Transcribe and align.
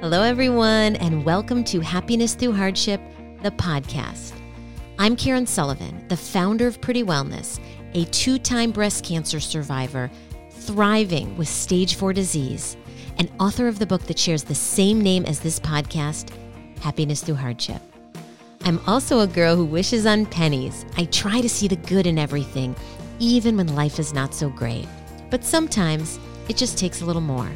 Hello, 0.00 0.22
everyone, 0.22 0.94
and 0.94 1.24
welcome 1.24 1.64
to 1.64 1.80
Happiness 1.80 2.34
Through 2.34 2.52
Hardship, 2.52 3.00
the 3.42 3.50
podcast. 3.50 4.32
I'm 4.96 5.16
Karen 5.16 5.44
Sullivan, 5.44 6.06
the 6.06 6.16
founder 6.16 6.68
of 6.68 6.80
Pretty 6.80 7.02
Wellness, 7.02 7.58
a 7.94 8.04
two 8.04 8.38
time 8.38 8.70
breast 8.70 9.04
cancer 9.04 9.40
survivor 9.40 10.08
thriving 10.50 11.36
with 11.36 11.48
stage 11.48 11.96
four 11.96 12.12
disease, 12.12 12.76
and 13.18 13.28
author 13.40 13.66
of 13.66 13.80
the 13.80 13.86
book 13.86 14.02
that 14.02 14.20
shares 14.20 14.44
the 14.44 14.54
same 14.54 15.00
name 15.00 15.24
as 15.24 15.40
this 15.40 15.58
podcast, 15.58 16.30
Happiness 16.78 17.20
Through 17.20 17.34
Hardship. 17.34 17.82
I'm 18.62 18.78
also 18.86 19.18
a 19.18 19.26
girl 19.26 19.56
who 19.56 19.64
wishes 19.64 20.06
on 20.06 20.26
pennies. 20.26 20.86
I 20.96 21.06
try 21.06 21.40
to 21.40 21.48
see 21.48 21.66
the 21.66 21.74
good 21.74 22.06
in 22.06 22.18
everything, 22.18 22.76
even 23.18 23.56
when 23.56 23.74
life 23.74 23.98
is 23.98 24.14
not 24.14 24.32
so 24.32 24.48
great. 24.48 24.86
But 25.28 25.44
sometimes 25.44 26.20
it 26.48 26.56
just 26.56 26.78
takes 26.78 27.02
a 27.02 27.04
little 27.04 27.20
more. 27.20 27.50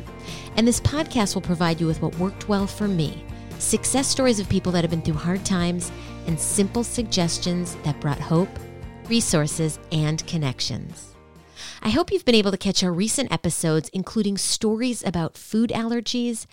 And 0.56 0.66
this 0.66 0.80
podcast 0.80 1.34
will 1.34 1.42
provide 1.42 1.80
you 1.80 1.86
with 1.86 2.02
what 2.02 2.18
worked 2.18 2.48
well 2.48 2.66
for 2.66 2.88
me 2.88 3.24
success 3.58 4.08
stories 4.08 4.40
of 4.40 4.48
people 4.48 4.72
that 4.72 4.82
have 4.82 4.90
been 4.90 5.02
through 5.02 5.14
hard 5.14 5.44
times 5.44 5.92
and 6.26 6.38
simple 6.38 6.82
suggestions 6.82 7.76
that 7.84 8.00
brought 8.00 8.18
hope, 8.18 8.48
resources, 9.08 9.78
and 9.92 10.26
connections. 10.26 11.14
I 11.80 11.90
hope 11.90 12.10
you've 12.10 12.24
been 12.24 12.34
able 12.34 12.50
to 12.50 12.58
catch 12.58 12.82
our 12.82 12.92
recent 12.92 13.32
episodes, 13.32 13.88
including 13.90 14.36
stories 14.36 15.04
about 15.04 15.36
food 15.36 15.70
allergies, 15.70 16.46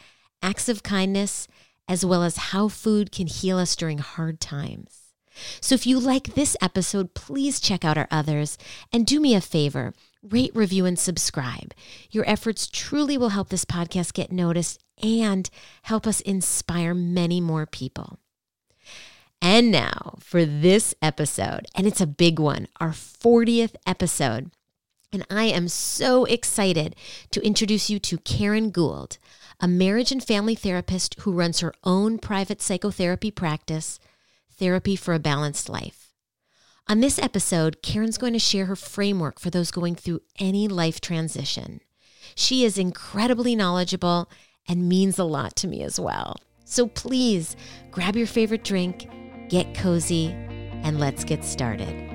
acts 0.44 0.70
of 0.70 0.84
kindness, 0.84 1.48
as 1.88 2.06
well 2.06 2.24
as 2.24 2.38
how 2.38 2.68
food 2.68 3.12
can 3.12 3.28
heal 3.28 3.58
us 3.58 3.76
during 3.76 3.98
hard 3.98 4.40
times. 4.40 5.14
So 5.62 5.74
if 5.74 5.88
you 5.88 6.00
like 6.00 6.36
this 6.36 6.56
episode, 6.62 7.14
please 7.14 7.60
check 7.60 7.84
out 7.84 7.98
our 7.98 8.08
others 8.12 8.58
and 8.92 9.06
do 9.06 9.20
me 9.20 9.34
a 9.34 9.42
favor 9.42 9.94
rate, 10.22 10.52
review, 10.54 10.86
and 10.86 10.98
subscribe. 10.98 11.74
Your 12.12 12.28
efforts 12.28 12.68
truly 12.68 13.18
will 13.18 13.30
help 13.30 13.50
this 13.50 13.66
podcast 13.66 14.14
get 14.14 14.32
noticed 14.32 14.84
and 15.02 15.50
help 15.84 16.06
us 16.06 16.22
inspire 16.22 16.94
many 16.94 17.40
more 17.40 17.66
people. 17.66 18.20
And 19.42 19.72
now 19.72 20.16
for 20.20 20.46
this 20.46 20.94
episode, 21.02 21.66
and 21.74 21.88
it's 21.88 22.02
a 22.02 22.08
big 22.08 22.40
one, 22.40 22.68
our 22.80 22.90
40th 22.90 23.76
episode. 23.88 24.52
And 25.12 25.26
I 25.30 25.46
am 25.46 25.68
so 25.70 26.26
excited 26.26 26.96
to 27.32 27.44
introduce 27.46 27.90
you 27.90 28.00
to 28.00 28.18
Karen 28.20 28.70
Gould, 28.70 29.18
a 29.60 29.68
marriage 29.68 30.12
and 30.12 30.24
family 30.24 30.56
therapist 30.56 31.20
who 31.22 31.32
runs 31.32 31.62
her 31.62 31.74
own 31.84 32.20
private 32.20 32.62
psychotherapy 32.62 33.32
practice, 33.32 34.00
Therapy 34.60 34.98
for 34.98 35.14
a 35.14 35.20
Balanced 35.20 35.70
Life. 35.70 35.99
On 36.90 37.02
this 37.02 37.20
episode, 37.20 37.84
Karen's 37.84 38.18
going 38.18 38.34
to 38.34 38.40
share 38.40 38.66
her 38.66 38.76
framework 38.76 39.40
for 39.40 39.52
those 39.52 39.70
going 39.70 39.94
through 39.94 40.22
any 40.40 40.68
life 40.68 41.00
transition. 41.00 41.82
She 42.34 42.66
is 42.66 42.80
incredibly 42.80 43.56
knowledgeable 43.56 44.28
and 44.68 44.90
means 44.90 45.20
a 45.20 45.24
lot 45.24 45.56
to 45.58 45.68
me 45.68 45.84
as 45.84 46.00
well. 46.00 46.38
So 46.66 46.88
please 46.88 47.56
grab 47.92 48.16
your 48.16 48.26
favorite 48.26 48.64
drink, 48.64 49.08
get 49.50 49.76
cozy, 49.76 50.32
and 50.82 51.00
let's 51.00 51.24
get 51.24 51.46
started. 51.46 52.09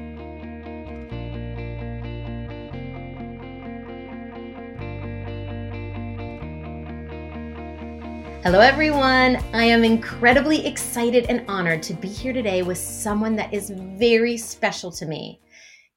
Hello, 8.44 8.60
everyone. 8.60 9.36
I 9.54 9.64
am 9.64 9.84
incredibly 9.84 10.66
excited 10.66 11.24
and 11.30 11.46
honored 11.48 11.82
to 11.84 11.94
be 11.94 12.08
here 12.08 12.34
today 12.34 12.60
with 12.60 12.76
someone 12.76 13.36
that 13.36 13.54
is 13.54 13.72
very 13.74 14.36
special 14.36 14.92
to 14.92 15.06
me. 15.06 15.40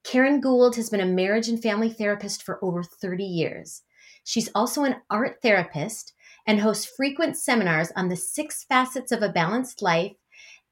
Karen 0.05 0.39
Gould 0.39 0.77
has 0.77 0.89
been 0.89 1.01
a 1.01 1.05
marriage 1.05 1.49
and 1.49 1.61
family 1.61 1.89
therapist 1.89 2.43
for 2.43 2.63
over 2.63 2.83
30 2.83 3.25
years. 3.25 3.83
She's 4.23 4.49
also 4.55 4.85
an 4.85 4.95
art 5.09 5.39
therapist 5.41 6.13
and 6.45 6.57
hosts 6.57 6.89
frequent 6.95 7.35
seminars 7.35 7.91
on 7.97 8.07
the 8.07 8.15
six 8.15 8.63
facets 8.63 9.11
of 9.11 9.21
a 9.21 9.27
balanced 9.27 9.81
life 9.81 10.15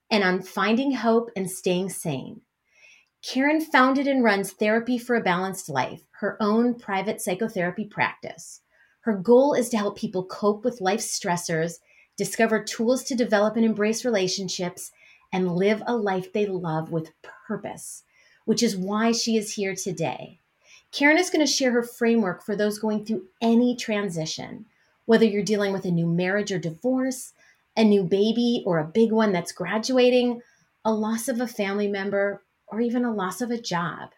and 0.09 0.23
on 0.23 0.43
finding 0.43 0.93
hope 0.93 1.29
and 1.35 1.51
staying 1.51 1.89
sane. 1.89 2.39
Karen 3.21 3.59
founded 3.59 4.07
and 4.07 4.23
runs 4.23 4.53
Therapy 4.53 4.97
for 4.97 5.17
a 5.17 5.21
Balanced 5.21 5.67
Life, 5.67 6.03
her 6.21 6.37
own 6.39 6.75
private 6.75 7.19
psychotherapy 7.19 7.83
practice. 7.83 8.61
Her 9.05 9.13
goal 9.13 9.53
is 9.53 9.69
to 9.69 9.77
help 9.77 9.99
people 9.99 10.25
cope 10.25 10.65
with 10.65 10.81
life's 10.81 11.19
stressors, 11.19 11.77
discover 12.17 12.63
tools 12.63 13.03
to 13.03 13.13
develop 13.13 13.55
and 13.55 13.63
embrace 13.63 14.03
relationships, 14.03 14.91
and 15.31 15.55
live 15.55 15.83
a 15.85 15.95
life 15.95 16.33
they 16.33 16.47
love 16.47 16.91
with 16.91 17.11
purpose, 17.21 18.01
which 18.45 18.63
is 18.63 18.75
why 18.75 19.11
she 19.11 19.37
is 19.37 19.53
here 19.53 19.75
today. 19.75 20.39
Karen 20.91 21.19
is 21.19 21.29
going 21.29 21.45
to 21.45 21.51
share 21.51 21.71
her 21.71 21.83
framework 21.83 22.41
for 22.41 22.55
those 22.55 22.79
going 22.79 23.05
through 23.05 23.27
any 23.41 23.75
transition, 23.75 24.65
whether 25.05 25.25
you're 25.25 25.43
dealing 25.43 25.71
with 25.71 25.85
a 25.85 25.91
new 25.91 26.07
marriage 26.07 26.51
or 26.51 26.57
divorce, 26.57 27.33
a 27.77 27.83
new 27.83 28.03
baby 28.03 28.63
or 28.65 28.79
a 28.79 28.87
big 28.87 29.11
one 29.11 29.31
that's 29.31 29.51
graduating, 29.51 30.41
a 30.83 30.91
loss 30.91 31.27
of 31.27 31.39
a 31.39 31.47
family 31.47 31.87
member, 31.87 32.41
or 32.65 32.81
even 32.81 33.05
a 33.05 33.13
loss 33.13 33.39
of 33.39 33.51
a 33.51 33.61
job. 33.61 34.13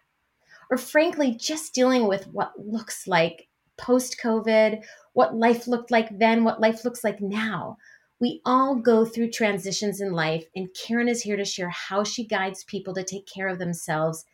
Or 0.70 0.78
frankly, 0.78 1.34
just 1.34 1.74
dealing 1.74 2.08
with 2.08 2.26
what 2.28 2.58
looks 2.58 3.06
like 3.06 3.48
post 3.78 4.16
COVID, 4.22 4.82
what 5.12 5.34
life 5.34 5.66
looked 5.66 5.90
like 5.90 6.18
then, 6.18 6.44
what 6.44 6.60
life 6.60 6.84
looks 6.84 7.02
like 7.02 7.20
now. 7.20 7.76
We 8.20 8.40
all 8.44 8.74
go 8.74 9.04
through 9.04 9.30
transitions 9.30 10.00
in 10.00 10.12
life, 10.12 10.44
and 10.56 10.68
Karen 10.74 11.08
is 11.08 11.22
here 11.22 11.36
to 11.36 11.44
share 11.44 11.70
how 11.70 12.02
she 12.02 12.26
guides 12.26 12.64
people 12.64 12.92
to 12.94 13.04
take 13.04 13.26
care 13.26 13.48
of 13.48 13.58
themselves 13.58 14.24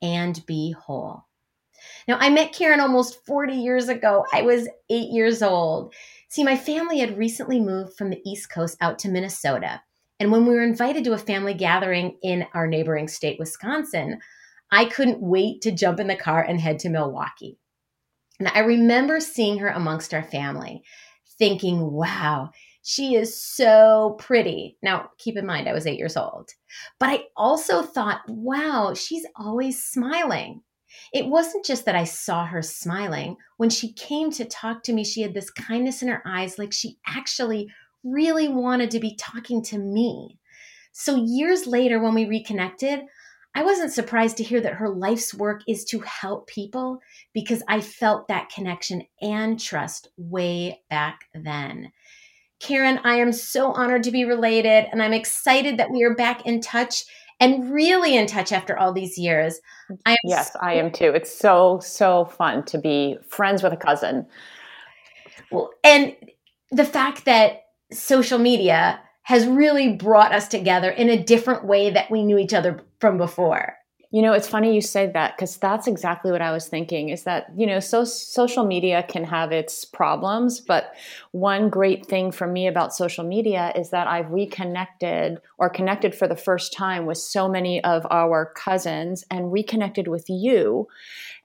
and 0.00 0.44
be 0.46 0.72
whole. 0.72 1.26
Now, 2.08 2.16
I 2.18 2.30
met 2.30 2.54
Karen 2.54 2.80
almost 2.80 3.24
40 3.26 3.54
years 3.54 3.88
ago. 3.88 4.24
I 4.32 4.42
was 4.42 4.68
eight 4.88 5.10
years 5.10 5.42
old. 5.42 5.94
See, 6.28 6.42
my 6.42 6.56
family 6.56 6.98
had 6.98 7.18
recently 7.18 7.60
moved 7.60 7.96
from 7.96 8.10
the 8.10 8.22
East 8.24 8.50
Coast 8.50 8.78
out 8.80 8.98
to 9.00 9.10
Minnesota. 9.10 9.82
And 10.18 10.32
when 10.32 10.46
we 10.46 10.54
were 10.54 10.62
invited 10.62 11.04
to 11.04 11.12
a 11.12 11.18
family 11.18 11.54
gathering 11.54 12.16
in 12.22 12.46
our 12.54 12.66
neighboring 12.66 13.08
state, 13.08 13.38
Wisconsin, 13.38 14.20
I 14.70 14.86
couldn't 14.86 15.20
wait 15.20 15.60
to 15.62 15.72
jump 15.72 16.00
in 16.00 16.06
the 16.06 16.16
car 16.16 16.42
and 16.42 16.60
head 16.60 16.78
to 16.80 16.88
Milwaukee. 16.88 17.58
And 18.44 18.52
I 18.54 18.60
remember 18.60 19.20
seeing 19.20 19.58
her 19.58 19.68
amongst 19.68 20.12
our 20.12 20.22
family, 20.22 20.82
thinking, 21.38 21.90
wow, 21.90 22.50
she 22.82 23.14
is 23.14 23.34
so 23.34 24.16
pretty. 24.18 24.76
Now, 24.82 25.08
keep 25.16 25.38
in 25.38 25.46
mind, 25.46 25.66
I 25.66 25.72
was 25.72 25.86
eight 25.86 25.98
years 25.98 26.18
old. 26.18 26.50
But 27.00 27.08
I 27.08 27.24
also 27.38 27.80
thought, 27.80 28.20
wow, 28.28 28.92
she's 28.92 29.24
always 29.34 29.82
smiling. 29.82 30.60
It 31.14 31.26
wasn't 31.26 31.64
just 31.64 31.86
that 31.86 31.96
I 31.96 32.04
saw 32.04 32.44
her 32.44 32.60
smiling. 32.60 33.36
When 33.56 33.70
she 33.70 33.94
came 33.94 34.30
to 34.32 34.44
talk 34.44 34.82
to 34.82 34.92
me, 34.92 35.04
she 35.04 35.22
had 35.22 35.32
this 35.32 35.48
kindness 35.48 36.02
in 36.02 36.08
her 36.08 36.22
eyes, 36.26 36.58
like 36.58 36.74
she 36.74 36.98
actually 37.06 37.68
really 38.04 38.48
wanted 38.48 38.90
to 38.90 39.00
be 39.00 39.16
talking 39.16 39.62
to 39.64 39.78
me. 39.78 40.38
So, 40.92 41.16
years 41.16 41.66
later, 41.66 41.98
when 41.98 42.12
we 42.12 42.26
reconnected, 42.26 43.00
I 43.54 43.62
wasn't 43.62 43.92
surprised 43.92 44.36
to 44.38 44.42
hear 44.42 44.60
that 44.60 44.74
her 44.74 44.88
life's 44.88 45.32
work 45.32 45.62
is 45.68 45.84
to 45.86 46.00
help 46.00 46.48
people 46.48 46.98
because 47.32 47.62
I 47.68 47.80
felt 47.80 48.28
that 48.28 48.50
connection 48.50 49.02
and 49.20 49.60
trust 49.60 50.08
way 50.16 50.80
back 50.90 51.20
then. 51.34 51.92
Karen, 52.60 52.98
I 53.04 53.16
am 53.16 53.32
so 53.32 53.72
honored 53.72 54.02
to 54.04 54.10
be 54.10 54.24
related, 54.24 54.86
and 54.90 55.02
I'm 55.02 55.12
excited 55.12 55.76
that 55.78 55.90
we 55.90 56.02
are 56.02 56.14
back 56.14 56.46
in 56.46 56.60
touch 56.60 57.04
and 57.40 57.72
really 57.72 58.16
in 58.16 58.26
touch 58.26 58.52
after 58.52 58.78
all 58.78 58.92
these 58.92 59.18
years. 59.18 59.60
I 60.06 60.16
yes, 60.24 60.52
so- 60.52 60.58
I 60.62 60.74
am 60.74 60.90
too. 60.90 61.12
It's 61.14 61.36
so, 61.36 61.78
so 61.80 62.24
fun 62.24 62.64
to 62.66 62.78
be 62.78 63.18
friends 63.28 63.62
with 63.62 63.72
a 63.72 63.76
cousin. 63.76 64.26
Well, 65.50 65.70
and 65.82 66.16
the 66.70 66.84
fact 66.84 67.24
that 67.26 67.64
social 67.92 68.38
media 68.38 69.00
has 69.24 69.46
really 69.46 69.92
brought 69.94 70.32
us 70.32 70.48
together 70.48 70.90
in 70.90 71.08
a 71.08 71.22
different 71.22 71.64
way 71.64 71.90
that 71.90 72.10
we 72.10 72.22
knew 72.22 72.38
each 72.38 72.54
other 72.54 72.80
from 73.00 73.18
before. 73.18 73.74
You 74.10 74.22
know, 74.22 74.32
it's 74.32 74.46
funny 74.46 74.72
you 74.72 74.80
say 74.80 75.10
that 75.12 75.36
because 75.36 75.56
that's 75.56 75.88
exactly 75.88 76.30
what 76.30 76.42
I 76.42 76.52
was 76.52 76.68
thinking 76.68 77.08
is 77.08 77.24
that, 77.24 77.46
you 77.56 77.66
know, 77.66 77.80
so 77.80 78.04
social 78.04 78.64
media 78.64 79.02
can 79.02 79.24
have 79.24 79.50
its 79.50 79.84
problems, 79.84 80.60
but 80.60 80.94
one 81.32 81.68
great 81.68 82.06
thing 82.06 82.30
for 82.30 82.46
me 82.46 82.68
about 82.68 82.94
social 82.94 83.24
media 83.24 83.72
is 83.74 83.90
that 83.90 84.06
I've 84.06 84.30
reconnected 84.30 85.40
or 85.58 85.68
connected 85.68 86.14
for 86.14 86.28
the 86.28 86.36
first 86.36 86.72
time 86.72 87.06
with 87.06 87.18
so 87.18 87.48
many 87.48 87.82
of 87.82 88.06
our 88.08 88.52
cousins 88.54 89.24
and 89.32 89.50
reconnected 89.50 90.06
with 90.06 90.26
you. 90.28 90.86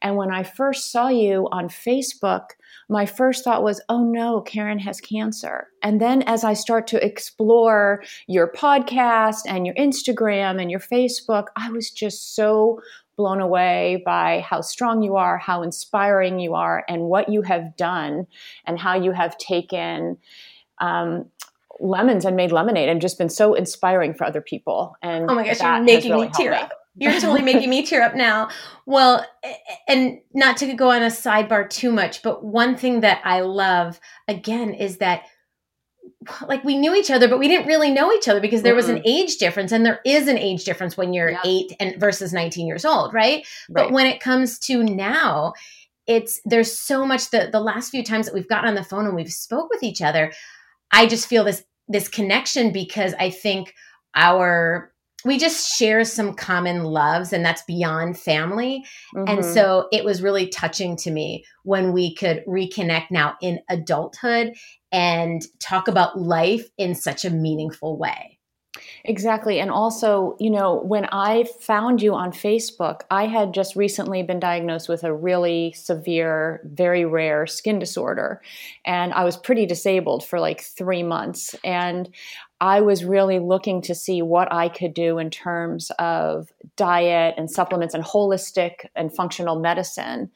And 0.04 0.16
when 0.16 0.30
I 0.30 0.44
first 0.44 0.92
saw 0.92 1.08
you 1.08 1.48
on 1.52 1.70
Facebook, 1.70 2.50
my 2.90 3.06
first 3.06 3.44
thought 3.44 3.64
was, 3.64 3.82
oh 3.90 4.04
no, 4.04 4.42
Karen 4.42 4.80
has 4.80 5.00
cancer. 5.00 5.68
And 5.84 6.02
then 6.02 6.24
as 6.24 6.44
I 6.44 6.54
start 6.54 6.88
to 6.88 7.06
explore 7.06 8.04
your 8.28 8.52
podcast 8.52 9.42
and 9.48 9.66
your 9.66 9.76
Instagram 9.76 10.62
and 10.62 10.72
your 10.72 10.80
Facebook, 10.80 11.48
I 11.56 11.70
was 11.72 11.92
just 11.92 12.36
so 12.36 12.82
blown 13.16 13.42
away 13.42 14.02
by 14.06 14.40
how 14.40 14.62
strong 14.62 15.04
you 15.04 15.18
are, 15.18 15.38
how 15.38 15.62
inspiring 15.62 16.40
you 16.40 16.56
are, 16.56 16.86
and 16.88 17.04
what 17.04 17.30
you 17.30 17.42
have 17.42 17.76
done, 17.76 18.26
and 18.66 18.80
how 18.80 18.96
you 18.96 19.12
have 19.12 19.38
taken 19.38 20.18
um, 20.80 21.26
lemons 21.80 22.26
and 22.26 22.36
made 22.36 22.52
lemonade 22.52 22.90
and 22.90 23.02
just 23.02 23.18
been 23.18 23.30
so 23.30 23.54
inspiring 23.54 24.14
for 24.14 24.24
other 24.24 24.42
people. 24.42 24.96
And 25.02 25.30
oh 25.30 25.36
my 25.36 25.46
gosh, 25.46 25.62
you're 25.62 25.82
making 25.82 26.12
really 26.12 26.28
me 26.28 26.34
tear 26.34 26.54
up. 26.54 26.72
You're 27.00 27.14
totally 27.14 27.42
making 27.42 27.70
me 27.70 27.86
tear 27.86 28.02
up 28.02 28.16
now. 28.16 28.50
Well, 28.86 29.26
and 29.88 30.20
not 30.34 30.58
to 30.58 30.74
go 30.74 30.92
on 30.92 31.02
a 31.02 31.08
sidebar 31.08 31.70
too 31.70 31.92
much, 31.92 32.22
but 32.22 32.44
one 32.44 32.76
thing 32.76 33.02
that 33.02 33.22
I 33.24 33.42
love 33.42 34.00
again 34.28 34.74
is 34.74 34.98
that 34.98 35.24
like 36.48 36.64
we 36.64 36.78
knew 36.78 36.94
each 36.96 37.10
other, 37.10 37.28
but 37.28 37.40
we 37.40 37.48
didn't 37.48 37.68
really 37.68 37.92
know 37.92 38.12
each 38.12 38.28
other 38.28 38.42
because 38.42 38.62
there 38.62 38.76
was 38.76 38.90
an 38.90 39.02
age 39.06 39.38
difference, 39.38 39.72
and 39.72 39.86
there 39.86 40.02
is 40.06 40.28
an 40.28 40.38
age 40.38 40.66
difference 40.66 40.98
when 40.98 41.14
you're 41.14 41.32
yeah. 41.32 41.42
eight 41.46 41.74
and 41.80 42.00
versus 42.00 42.34
19 42.34 42.68
years 42.68 42.84
old, 42.84 43.14
right? 43.14 43.38
right? 43.38 43.46
But 43.70 43.92
when 43.92 44.06
it 44.06 44.20
comes 44.20 44.60
to 44.60 44.84
now, 44.84 45.54
it's 46.08 46.42
there's 46.44 46.78
so 46.78 47.06
much 47.06 47.30
the 47.30 47.50
the 47.52 47.62
last 47.62 47.92
few 47.92 48.04
times 48.04 48.26
that 48.26 48.36
we've 48.36 48.50
gotten 48.50 48.68
on 48.68 48.76
the 48.76 48.84
phone 48.84 49.06
and 49.06 49.16
we've 49.16 49.32
spoke 49.32 49.70
with 49.70 49.84
each 49.84 50.02
other, 50.02 50.34
I 50.92 51.08
just 51.08 51.28
feel 51.28 51.44
this 51.44 51.64
this 51.88 52.08
connection 52.08 52.72
because 52.72 53.14
I 53.20 53.30
think 53.30 53.74
our 54.16 54.89
we 55.26 55.38
just 55.38 55.78
share 55.78 56.04
some 56.06 56.34
common 56.34 56.84
loves 56.84 57.34
and 57.34 57.44
that's 57.44 57.64
beyond 57.64 58.18
family 58.18 58.84
mm-hmm. 59.16 59.28
and 59.28 59.46
so 59.46 59.88
it 59.92 60.04
was 60.04 60.22
really 60.22 60.48
touching 60.48 60.96
to 60.96 61.12
me 61.12 61.44
when 61.64 61.94
we 61.94 62.14
could 62.16 62.44
reconnect 62.48 63.12
now 63.12 63.36
in 63.42 63.60
adulthood 63.70 64.54
and 64.92 65.44
talk 65.60 65.88
about 65.88 66.20
life 66.20 66.70
in 66.78 66.96
such 66.96 67.26
a 67.26 67.30
meaningful 67.30 67.98
way 67.98 68.40
Exactly. 69.04 69.60
And 69.60 69.72
also, 69.72 70.36
you 70.40 70.50
know, 70.50 70.82
when 70.82 71.06
I 71.12 71.46
found 71.62 72.02
you 72.02 72.14
on 72.14 72.32
Facebook, 72.32 73.02
I 73.10 73.26
had 73.26 73.54
just 73.54 73.76
recently 73.76 74.24
been 74.24 74.40
diagnosed 74.40 74.90
with 74.90 75.04
a 75.04 75.14
really 75.14 75.74
severe, 75.74 76.62
very 76.66 77.06
rare 77.06 77.48
skin 77.48 77.80
disorder. 77.80 78.42
And 78.86 79.14
I 79.14 79.24
was 79.24 79.38
pretty 79.38 79.66
disabled 79.66 80.26
for 80.26 80.40
like 80.40 80.62
three 80.62 81.04
months. 81.04 81.56
And 81.64 82.10
I 82.62 82.82
was 82.82 83.06
really 83.06 83.40
looking 83.40 83.82
to 83.84 83.96
see 83.96 84.22
what 84.22 84.52
I 84.52 84.70
could 84.70 84.94
do 84.94 85.18
in 85.18 85.30
terms 85.30 85.92
of 85.98 86.52
diet 86.76 87.36
and 87.38 87.50
supplements 87.50 87.94
and 87.94 88.04
holistic 88.04 88.86
and 88.96 89.14
functional 89.14 89.60
medicine 89.60 90.30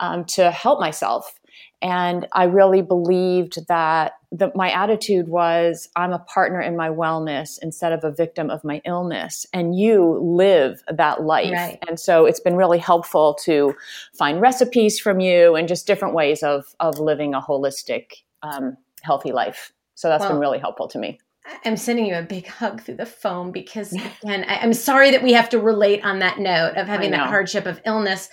um, 0.00 0.24
to 0.26 0.50
help 0.50 0.80
myself. 0.80 1.38
And 1.80 2.26
I 2.32 2.44
really 2.44 2.82
believed 2.82 3.66
that 3.68 4.14
the, 4.32 4.50
my 4.54 4.70
attitude 4.70 5.28
was 5.28 5.88
I'm 5.94 6.12
a 6.12 6.18
partner 6.18 6.60
in 6.60 6.76
my 6.76 6.88
wellness 6.88 7.58
instead 7.62 7.92
of 7.92 8.02
a 8.02 8.10
victim 8.10 8.50
of 8.50 8.64
my 8.64 8.82
illness. 8.84 9.46
And 9.52 9.78
you 9.78 10.18
live 10.20 10.82
that 10.92 11.22
life. 11.22 11.52
Right. 11.52 11.78
And 11.86 12.00
so 12.00 12.26
it's 12.26 12.40
been 12.40 12.56
really 12.56 12.78
helpful 12.78 13.34
to 13.44 13.76
find 14.16 14.40
recipes 14.40 14.98
from 14.98 15.20
you 15.20 15.54
and 15.54 15.68
just 15.68 15.86
different 15.86 16.14
ways 16.14 16.42
of, 16.42 16.74
of 16.80 16.98
living 16.98 17.34
a 17.34 17.40
holistic, 17.40 18.24
um, 18.42 18.76
healthy 19.02 19.30
life. 19.30 19.72
So 19.94 20.08
that's 20.08 20.22
well, 20.22 20.32
been 20.32 20.40
really 20.40 20.58
helpful 20.58 20.88
to 20.88 20.98
me. 20.98 21.20
I'm 21.64 21.76
sending 21.76 22.06
you 22.06 22.14
a 22.14 22.22
big 22.22 22.46
hug 22.46 22.82
through 22.82 22.96
the 22.96 23.06
phone 23.06 23.52
because, 23.52 23.92
again, 24.22 24.44
I, 24.48 24.64
am 24.64 24.72
sorry 24.72 25.10
that 25.10 25.22
we 25.22 25.32
have 25.32 25.48
to 25.50 25.60
relate 25.60 26.04
on 26.04 26.18
that 26.20 26.38
note 26.38 26.76
of 26.76 26.86
having 26.86 27.10
that 27.12 27.28
hardship 27.28 27.66
of 27.66 27.80
illness. 27.84 28.28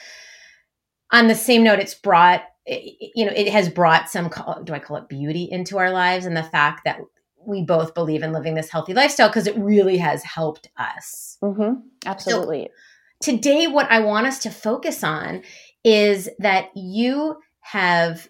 On 1.11 1.27
the 1.27 1.35
same 1.35 1.63
note, 1.63 1.79
it's 1.79 1.93
brought, 1.93 2.43
you 2.67 3.25
know, 3.25 3.33
it 3.35 3.49
has 3.49 3.69
brought 3.69 4.09
some, 4.09 4.29
do 4.63 4.73
I 4.73 4.79
call 4.79 4.97
it 4.97 5.07
beauty 5.07 5.47
into 5.49 5.77
our 5.77 5.91
lives 5.91 6.25
and 6.25 6.35
the 6.35 6.43
fact 6.43 6.81
that 6.85 6.99
we 7.45 7.63
both 7.63 7.93
believe 7.93 8.23
in 8.23 8.33
living 8.33 8.55
this 8.55 8.69
healthy 8.69 8.93
lifestyle 8.93 9.29
because 9.29 9.47
it 9.47 9.57
really 9.57 9.97
has 9.97 10.23
helped 10.23 10.69
us. 10.77 11.37
Mm-hmm. 11.43 11.81
Absolutely. 12.05 12.69
So 13.21 13.31
today, 13.31 13.67
what 13.67 13.89
I 13.91 13.99
want 13.99 14.27
us 14.27 14.39
to 14.39 14.49
focus 14.49 15.03
on 15.03 15.43
is 15.83 16.29
that 16.39 16.69
you 16.75 17.37
have 17.61 18.27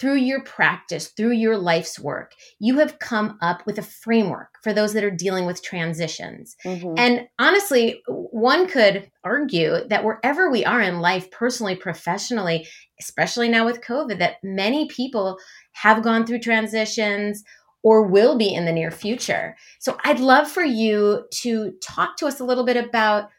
through 0.00 0.16
your 0.16 0.42
practice, 0.42 1.08
through 1.08 1.32
your 1.32 1.56
life's 1.56 1.98
work, 1.98 2.34
you 2.58 2.78
have 2.78 2.98
come 2.98 3.38
up 3.40 3.64
with 3.64 3.78
a 3.78 3.82
framework 3.82 4.58
for 4.62 4.72
those 4.72 4.92
that 4.92 5.04
are 5.04 5.10
dealing 5.10 5.46
with 5.46 5.62
transitions. 5.62 6.56
Mm-hmm. 6.64 6.94
And 6.96 7.28
honestly, 7.38 8.02
one 8.06 8.66
could 8.66 9.10
argue 9.22 9.86
that 9.88 10.04
wherever 10.04 10.50
we 10.50 10.64
are 10.64 10.80
in 10.80 11.00
life, 11.00 11.30
personally, 11.30 11.76
professionally, 11.76 12.66
especially 13.00 13.48
now 13.48 13.64
with 13.64 13.80
COVID, 13.80 14.18
that 14.18 14.42
many 14.42 14.88
people 14.88 15.38
have 15.72 16.02
gone 16.02 16.26
through 16.26 16.40
transitions 16.40 17.44
or 17.84 18.02
will 18.02 18.36
be 18.36 18.52
in 18.52 18.64
the 18.64 18.72
near 18.72 18.90
future. 18.90 19.56
So 19.78 19.96
I'd 20.04 20.18
love 20.18 20.50
for 20.50 20.64
you 20.64 21.26
to 21.34 21.72
talk 21.80 22.16
to 22.16 22.26
us 22.26 22.40
a 22.40 22.44
little 22.44 22.64
bit 22.64 22.76
about 22.76 23.30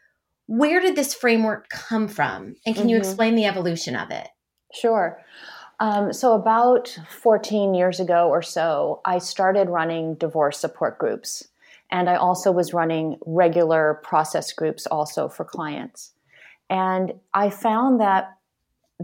where 0.46 0.80
did 0.80 0.96
this 0.96 1.14
framework 1.14 1.68
come 1.68 2.08
from? 2.08 2.56
And 2.64 2.74
can 2.74 2.84
mm-hmm. 2.84 2.88
you 2.88 2.96
explain 2.96 3.34
the 3.34 3.44
evolution 3.44 3.94
of 3.94 4.10
it? 4.10 4.26
Sure. 4.72 5.18
Um, 5.80 6.12
so, 6.12 6.34
about 6.34 6.96
14 7.08 7.74
years 7.74 8.00
ago 8.00 8.28
or 8.28 8.42
so, 8.42 9.00
I 9.04 9.18
started 9.18 9.68
running 9.70 10.14
divorce 10.14 10.58
support 10.58 10.98
groups. 10.98 11.48
And 11.90 12.08
I 12.08 12.14
also 12.16 12.52
was 12.52 12.72
running 12.72 13.18
regular 13.26 14.00
process 14.04 14.52
groups 14.52 14.86
also 14.86 15.28
for 15.28 15.44
clients. 15.44 16.12
And 16.68 17.14
I 17.34 17.50
found 17.50 18.00
that 18.00 18.36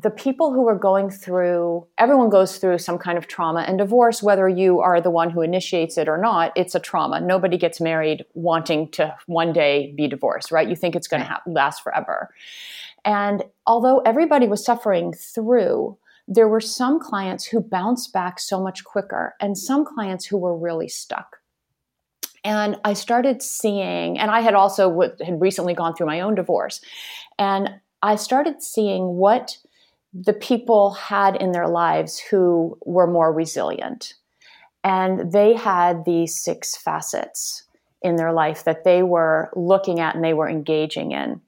the 0.00 0.11
people 0.11 0.52
who 0.52 0.62
were 0.62 0.78
going 0.78 1.08
through, 1.11 1.87
everyone 1.96 2.28
goes 2.28 2.58
through 2.58 2.78
some 2.78 2.99
kind 2.99 3.17
of 3.17 3.26
trauma. 3.26 3.61
And 3.62 3.78
divorce, 3.78 4.23
whether 4.23 4.46
you 4.46 4.78
are 4.81 5.00
the 5.00 5.11
one 5.11 5.31
who 5.31 5.40
initiates 5.40 5.96
it 5.96 6.06
or 6.06 6.19
not, 6.19 6.52
it's 6.55 6.75
a 6.75 6.81
trauma. 6.81 7.20
Nobody 7.20 7.56
gets 7.56 7.81
married 7.81 8.25
wanting 8.34 8.90
to 8.93 9.17
one 9.25 9.55
day 9.55 9.94
be 9.96 10.06
divorced, 10.06 10.52
right? 10.52 10.69
You 10.69 10.76
think 10.76 10.94
it's 10.94 11.08
going 11.08 11.23
to 11.23 11.28
ha- 11.28 11.43
last 11.46 11.82
forever. 11.82 12.31
And 13.05 13.44
although 13.67 14.00
everybody 14.00 14.46
was 14.46 14.64
suffering 14.64 15.14
through, 15.14 15.96
there 16.28 16.49
were 16.49 16.61
some 16.61 16.99
clients 16.99 17.44
who 17.44 17.61
bounced 17.61 18.12
back 18.12 18.40
so 18.40 18.61
much 18.61 18.84
quicker 18.84 19.34
and 19.40 19.56
some 19.56 19.84
clients 19.84 20.26
who 20.26 20.37
were 20.37 20.56
really 20.56 20.88
stuck. 20.88 21.37
And 22.44 22.76
i 22.84 22.93
started 22.93 23.43
seeing 23.43 24.19
and 24.19 24.31
i 24.31 24.40
had 24.40 24.55
also 24.55 24.88
w- 24.88 25.12
had 25.25 25.40
recently 25.40 25.75
gone 25.75 25.94
through 25.94 26.06
my 26.06 26.20
own 26.20 26.37
divorce 26.37 26.81
and 27.40 27.81
i 28.02 28.14
started 28.14 28.62
seeing 28.62 29.17
what 29.17 29.56
the 30.25 30.32
people 30.32 30.93
had 30.93 31.37
in 31.37 31.52
their 31.52 31.69
lives 31.69 32.19
who 32.19 32.78
were 32.84 33.06
more 33.06 33.32
resilient. 33.32 34.14
And 34.82 35.32
they 35.32 35.55
had 35.55 36.05
these 36.05 36.40
six 36.40 36.76
facets 36.76 37.64
in 38.02 38.17
their 38.17 38.32
life 38.32 38.64
that 38.64 38.84
they 38.84 39.02
were 39.02 39.50
looking 39.56 40.00
at 40.00 40.14
and 40.14 40.25
they 40.25 40.32
were 40.32 40.49
engaging 40.49 41.12
in 41.12 41.40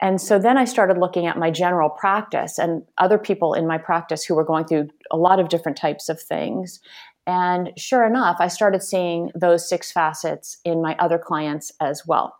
and 0.00 0.20
so 0.20 0.38
then 0.38 0.56
I 0.56 0.64
started 0.64 0.98
looking 0.98 1.26
at 1.26 1.38
my 1.38 1.50
general 1.50 1.90
practice 1.90 2.58
and 2.58 2.82
other 2.98 3.18
people 3.18 3.54
in 3.54 3.66
my 3.66 3.78
practice 3.78 4.24
who 4.24 4.34
were 4.34 4.44
going 4.44 4.64
through 4.64 4.88
a 5.10 5.16
lot 5.16 5.40
of 5.40 5.48
different 5.48 5.76
types 5.76 6.08
of 6.08 6.20
things. 6.20 6.80
And 7.26 7.72
sure 7.76 8.06
enough, 8.06 8.36
I 8.38 8.48
started 8.48 8.82
seeing 8.82 9.30
those 9.34 9.68
six 9.68 9.90
facets 9.90 10.58
in 10.64 10.80
my 10.80 10.96
other 10.98 11.18
clients 11.18 11.72
as 11.80 12.06
well. 12.06 12.36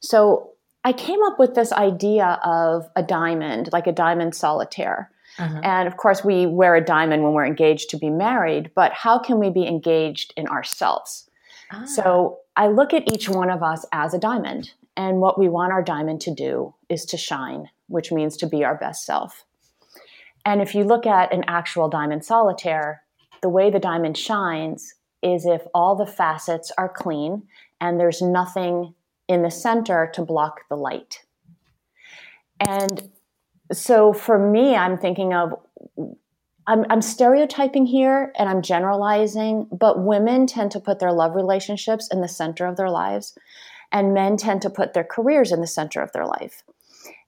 So 0.00 0.52
I 0.84 0.92
came 0.92 1.22
up 1.24 1.38
with 1.38 1.54
this 1.54 1.72
idea 1.72 2.40
of 2.44 2.88
a 2.96 3.02
diamond, 3.02 3.68
like 3.72 3.86
a 3.86 3.92
diamond 3.92 4.34
solitaire. 4.34 5.10
Uh-huh. 5.38 5.60
And 5.62 5.86
of 5.86 5.96
course, 5.96 6.24
we 6.24 6.46
wear 6.46 6.74
a 6.74 6.84
diamond 6.84 7.22
when 7.22 7.32
we're 7.32 7.46
engaged 7.46 7.90
to 7.90 7.98
be 7.98 8.08
married, 8.08 8.70
but 8.74 8.92
how 8.92 9.18
can 9.18 9.38
we 9.38 9.50
be 9.50 9.66
engaged 9.66 10.32
in 10.36 10.46
ourselves? 10.48 11.28
Ah. 11.70 11.84
So 11.84 12.38
I 12.56 12.68
look 12.68 12.94
at 12.94 13.12
each 13.12 13.28
one 13.28 13.50
of 13.50 13.62
us 13.62 13.84
as 13.92 14.14
a 14.14 14.18
diamond. 14.18 14.72
And 14.96 15.20
what 15.20 15.38
we 15.38 15.48
want 15.48 15.72
our 15.72 15.82
diamond 15.82 16.20
to 16.22 16.34
do 16.34 16.74
is 16.88 17.04
to 17.06 17.16
shine, 17.16 17.68
which 17.86 18.12
means 18.12 18.36
to 18.38 18.46
be 18.46 18.64
our 18.64 18.76
best 18.76 19.04
self. 19.04 19.44
And 20.44 20.60
if 20.60 20.74
you 20.74 20.84
look 20.84 21.06
at 21.06 21.32
an 21.32 21.44
actual 21.46 21.88
diamond 21.88 22.24
solitaire, 22.24 23.02
the 23.42 23.48
way 23.48 23.70
the 23.70 23.78
diamond 23.78 24.16
shines 24.16 24.94
is 25.22 25.46
if 25.46 25.62
all 25.74 25.96
the 25.96 26.06
facets 26.06 26.72
are 26.78 26.88
clean 26.88 27.42
and 27.80 27.98
there's 27.98 28.22
nothing 28.22 28.94
in 29.28 29.42
the 29.42 29.50
center 29.50 30.10
to 30.14 30.22
block 30.22 30.62
the 30.68 30.76
light. 30.76 31.24
And 32.58 33.10
so 33.72 34.12
for 34.12 34.38
me, 34.38 34.74
I'm 34.74 34.98
thinking 34.98 35.32
of, 35.32 35.54
I'm, 36.66 36.84
I'm, 36.90 37.00
stereotyping 37.00 37.86
here 37.86 38.32
and 38.36 38.48
I'm 38.48 38.60
generalizing, 38.60 39.68
but 39.72 40.04
women 40.04 40.46
tend 40.46 40.72
to 40.72 40.80
put 40.80 40.98
their 40.98 41.12
love 41.12 41.34
relationships 41.34 42.08
in 42.12 42.20
the 42.20 42.28
center 42.28 42.66
of 42.66 42.76
their 42.76 42.90
lives 42.90 43.36
and 43.92 44.14
men 44.14 44.36
tend 44.36 44.62
to 44.62 44.70
put 44.70 44.94
their 44.94 45.04
careers 45.04 45.52
in 45.52 45.60
the 45.60 45.66
center 45.66 46.00
of 46.00 46.12
their 46.12 46.26
life. 46.26 46.62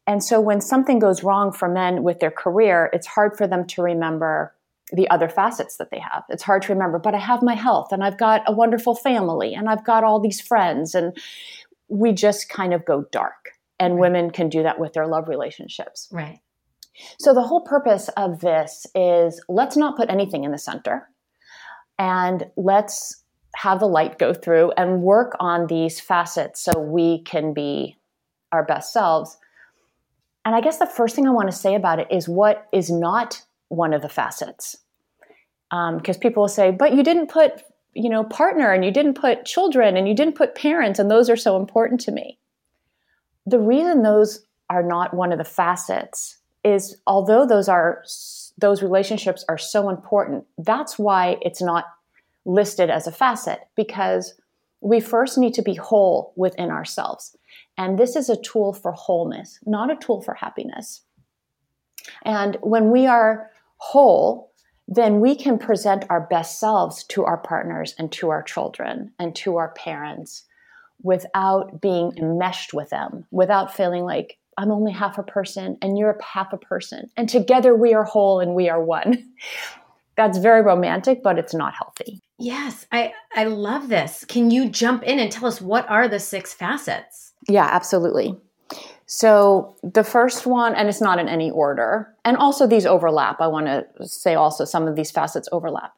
And 0.06 0.22
so 0.22 0.40
when 0.40 0.60
something 0.60 0.98
goes 0.98 1.22
wrong 1.22 1.52
for 1.52 1.68
men 1.68 2.02
with 2.02 2.20
their 2.20 2.30
career, 2.30 2.90
it's 2.92 3.06
hard 3.06 3.36
for 3.36 3.46
them 3.46 3.66
to 3.68 3.82
remember 3.82 4.54
the 4.92 5.08
other 5.10 5.28
facets 5.28 5.76
that 5.76 5.90
they 5.90 5.98
have. 5.98 6.24
It's 6.28 6.42
hard 6.42 6.62
to 6.62 6.72
remember, 6.72 6.98
but 6.98 7.14
I 7.14 7.18
have 7.18 7.42
my 7.42 7.54
health 7.54 7.92
and 7.92 8.04
I've 8.04 8.18
got 8.18 8.42
a 8.46 8.52
wonderful 8.52 8.94
family 8.94 9.54
and 9.54 9.68
I've 9.68 9.84
got 9.84 10.04
all 10.04 10.20
these 10.20 10.40
friends 10.40 10.94
and 10.94 11.16
we 11.88 12.12
just 12.12 12.48
kind 12.48 12.74
of 12.74 12.84
go 12.84 13.06
dark. 13.10 13.50
And 13.80 13.94
right. 13.94 14.00
women 14.00 14.30
can 14.30 14.48
do 14.48 14.62
that 14.62 14.78
with 14.78 14.92
their 14.92 15.06
love 15.06 15.28
relationships. 15.28 16.08
Right. 16.12 16.40
So 17.18 17.32
the 17.32 17.42
whole 17.42 17.62
purpose 17.62 18.08
of 18.16 18.40
this 18.40 18.86
is 18.94 19.42
let's 19.48 19.76
not 19.76 19.96
put 19.96 20.10
anything 20.10 20.44
in 20.44 20.52
the 20.52 20.58
center 20.58 21.08
and 21.98 22.46
let's 22.56 23.21
have 23.56 23.80
the 23.80 23.86
light 23.86 24.18
go 24.18 24.32
through 24.32 24.72
and 24.76 25.02
work 25.02 25.36
on 25.38 25.66
these 25.66 26.00
facets 26.00 26.60
so 26.60 26.78
we 26.78 27.20
can 27.22 27.52
be 27.52 27.96
our 28.50 28.64
best 28.64 28.92
selves. 28.92 29.36
And 30.44 30.54
I 30.54 30.60
guess 30.60 30.78
the 30.78 30.86
first 30.86 31.14
thing 31.14 31.26
I 31.26 31.30
want 31.30 31.50
to 31.50 31.56
say 31.56 31.74
about 31.74 31.98
it 31.98 32.08
is 32.10 32.28
what 32.28 32.66
is 32.72 32.90
not 32.90 33.42
one 33.68 33.92
of 33.92 34.02
the 34.02 34.08
facets. 34.08 34.76
Because 35.70 36.16
um, 36.16 36.20
people 36.20 36.42
will 36.42 36.48
say, 36.48 36.70
but 36.70 36.94
you 36.94 37.02
didn't 37.02 37.30
put, 37.30 37.62
you 37.94 38.10
know, 38.10 38.24
partner 38.24 38.72
and 38.72 38.84
you 38.84 38.90
didn't 38.90 39.14
put 39.14 39.46
children 39.46 39.96
and 39.96 40.06
you 40.06 40.14
didn't 40.14 40.34
put 40.34 40.54
parents, 40.54 40.98
and 40.98 41.10
those 41.10 41.30
are 41.30 41.36
so 41.36 41.56
important 41.56 42.00
to 42.02 42.12
me. 42.12 42.38
The 43.46 43.58
reason 43.58 44.02
those 44.02 44.44
are 44.68 44.82
not 44.82 45.14
one 45.14 45.32
of 45.32 45.38
the 45.38 45.44
facets 45.44 46.38
is 46.64 46.96
although 47.06 47.46
those 47.46 47.68
are 47.68 48.04
those 48.58 48.82
relationships 48.82 49.44
are 49.48 49.58
so 49.58 49.88
important, 49.88 50.44
that's 50.58 50.98
why 50.98 51.38
it's 51.40 51.62
not 51.62 51.86
listed 52.44 52.90
as 52.90 53.06
a 53.06 53.12
facet 53.12 53.60
because 53.76 54.34
we 54.80 55.00
first 55.00 55.38
need 55.38 55.54
to 55.54 55.62
be 55.62 55.74
whole 55.74 56.32
within 56.36 56.70
ourselves. 56.70 57.36
And 57.78 57.98
this 57.98 58.16
is 58.16 58.28
a 58.28 58.40
tool 58.40 58.72
for 58.72 58.92
wholeness, 58.92 59.58
not 59.64 59.90
a 59.90 59.96
tool 59.96 60.20
for 60.20 60.34
happiness. 60.34 61.02
And 62.24 62.56
when 62.62 62.90
we 62.90 63.06
are 63.06 63.50
whole, 63.76 64.50
then 64.88 65.20
we 65.20 65.34
can 65.36 65.58
present 65.58 66.04
our 66.10 66.20
best 66.20 66.58
selves 66.58 67.04
to 67.04 67.24
our 67.24 67.38
partners 67.38 67.94
and 67.98 68.10
to 68.12 68.30
our 68.30 68.42
children 68.42 69.12
and 69.18 69.34
to 69.36 69.56
our 69.56 69.72
parents 69.74 70.44
without 71.02 71.80
being 71.80 72.12
enmeshed 72.16 72.74
with 72.74 72.90
them, 72.90 73.24
without 73.30 73.74
feeling 73.74 74.04
like 74.04 74.38
I'm 74.58 74.70
only 74.70 74.92
half 74.92 75.18
a 75.18 75.22
person 75.22 75.78
and 75.80 75.96
you're 75.96 76.18
half 76.22 76.52
a 76.52 76.58
person. 76.58 77.10
And 77.16 77.28
together 77.28 77.74
we 77.74 77.94
are 77.94 78.04
whole 78.04 78.40
and 78.40 78.54
we 78.54 78.68
are 78.68 78.82
one. 78.82 79.32
That's 80.16 80.38
very 80.38 80.60
romantic, 80.62 81.22
but 81.22 81.38
it's 81.38 81.54
not 81.54 81.72
healthy. 81.74 82.20
Yes, 82.42 82.86
I, 82.90 83.12
I 83.36 83.44
love 83.44 83.88
this. 83.88 84.24
Can 84.24 84.50
you 84.50 84.68
jump 84.68 85.04
in 85.04 85.20
and 85.20 85.30
tell 85.30 85.46
us 85.46 85.60
what 85.60 85.88
are 85.88 86.08
the 86.08 86.18
six 86.18 86.52
facets? 86.52 87.34
Yeah, 87.48 87.68
absolutely. 87.70 88.36
So 89.06 89.76
the 89.84 90.02
first 90.02 90.44
one, 90.44 90.74
and 90.74 90.88
it's 90.88 91.00
not 91.00 91.20
in 91.20 91.28
any 91.28 91.52
order, 91.52 92.12
and 92.24 92.36
also 92.36 92.66
these 92.66 92.84
overlap. 92.84 93.40
I 93.40 93.46
want 93.46 93.66
to 93.66 93.86
say 94.08 94.34
also 94.34 94.64
some 94.64 94.88
of 94.88 94.96
these 94.96 95.12
facets 95.12 95.48
overlap. 95.52 95.92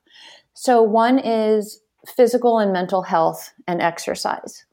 So 0.53 0.83
one 0.83 1.19
is 1.19 1.81
physical 2.15 2.59
and 2.59 2.75
mental 2.75 3.01
health 3.01 3.51
and 3.67 3.81
exercise. 3.81 4.67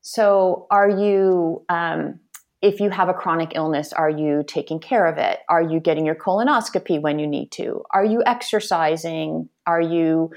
So 0.00 0.66
are 0.70 0.88
you, 0.88 1.66
um, 1.68 2.18
if 2.62 2.80
you 2.80 2.88
have 2.88 3.10
a 3.10 3.14
chronic 3.14 3.52
illness, 3.54 3.92
are 3.92 4.08
you 4.08 4.42
taking 4.46 4.80
care 4.80 5.06
of 5.06 5.18
it? 5.18 5.40
Are 5.50 5.62
you 5.62 5.80
getting 5.80 6.06
your 6.06 6.14
colonoscopy 6.14 6.98
when 6.98 7.18
you 7.18 7.26
need 7.26 7.52
to? 7.52 7.84
Are 7.90 8.06
you 8.06 8.22
exercising? 8.24 9.50
Are 9.66 9.80
you 9.82 10.30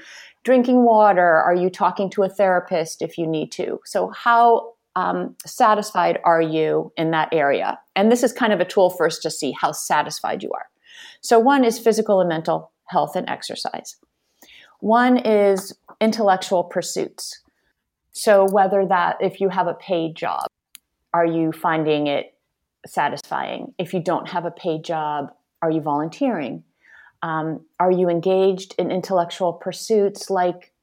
drinking 0.44 0.84
water? 0.84 1.26
Are 1.26 1.54
you 1.54 1.70
talking 1.70 2.10
to 2.10 2.22
a 2.22 2.28
therapist 2.28 3.02
if 3.02 3.18
you 3.18 3.26
need 3.26 3.50
to? 3.52 3.80
So 3.84 4.08
how 4.10 4.74
um, 4.96 5.34
satisfied 5.44 6.20
are 6.24 6.42
you 6.42 6.92
in 6.96 7.10
that 7.10 7.30
area? 7.32 7.78
And 7.96 8.12
this 8.12 8.22
is 8.22 8.32
kind 8.32 8.52
of 8.52 8.60
a 8.60 8.64
tool 8.64 8.90
for 8.90 9.06
us 9.06 9.18
to 9.20 9.30
see 9.30 9.52
how 9.60 9.72
satisfied 9.72 10.42
you 10.42 10.52
are. 10.52 10.66
So, 11.20 11.38
one 11.38 11.64
is 11.64 11.78
physical 11.78 12.20
and 12.20 12.28
mental 12.28 12.70
health 12.86 13.16
and 13.16 13.28
exercise. 13.28 13.96
One 14.80 15.16
is 15.16 15.72
intellectual 16.00 16.64
pursuits. 16.64 17.40
So, 18.12 18.46
whether 18.48 18.86
that, 18.86 19.16
if 19.20 19.40
you 19.40 19.48
have 19.48 19.66
a 19.66 19.74
paid 19.74 20.14
job, 20.14 20.46
are 21.12 21.26
you 21.26 21.50
finding 21.50 22.06
it 22.06 22.34
satisfying? 22.86 23.74
If 23.78 23.94
you 23.94 24.00
don't 24.00 24.28
have 24.28 24.44
a 24.44 24.50
paid 24.50 24.84
job, 24.84 25.32
are 25.62 25.70
you 25.70 25.80
volunteering? 25.80 26.62
Um, 27.24 27.64
are 27.80 27.90
you 27.90 28.10
engaged 28.10 28.74
in 28.76 28.90
intellectual 28.90 29.54
pursuits 29.54 30.28
like 30.28 30.74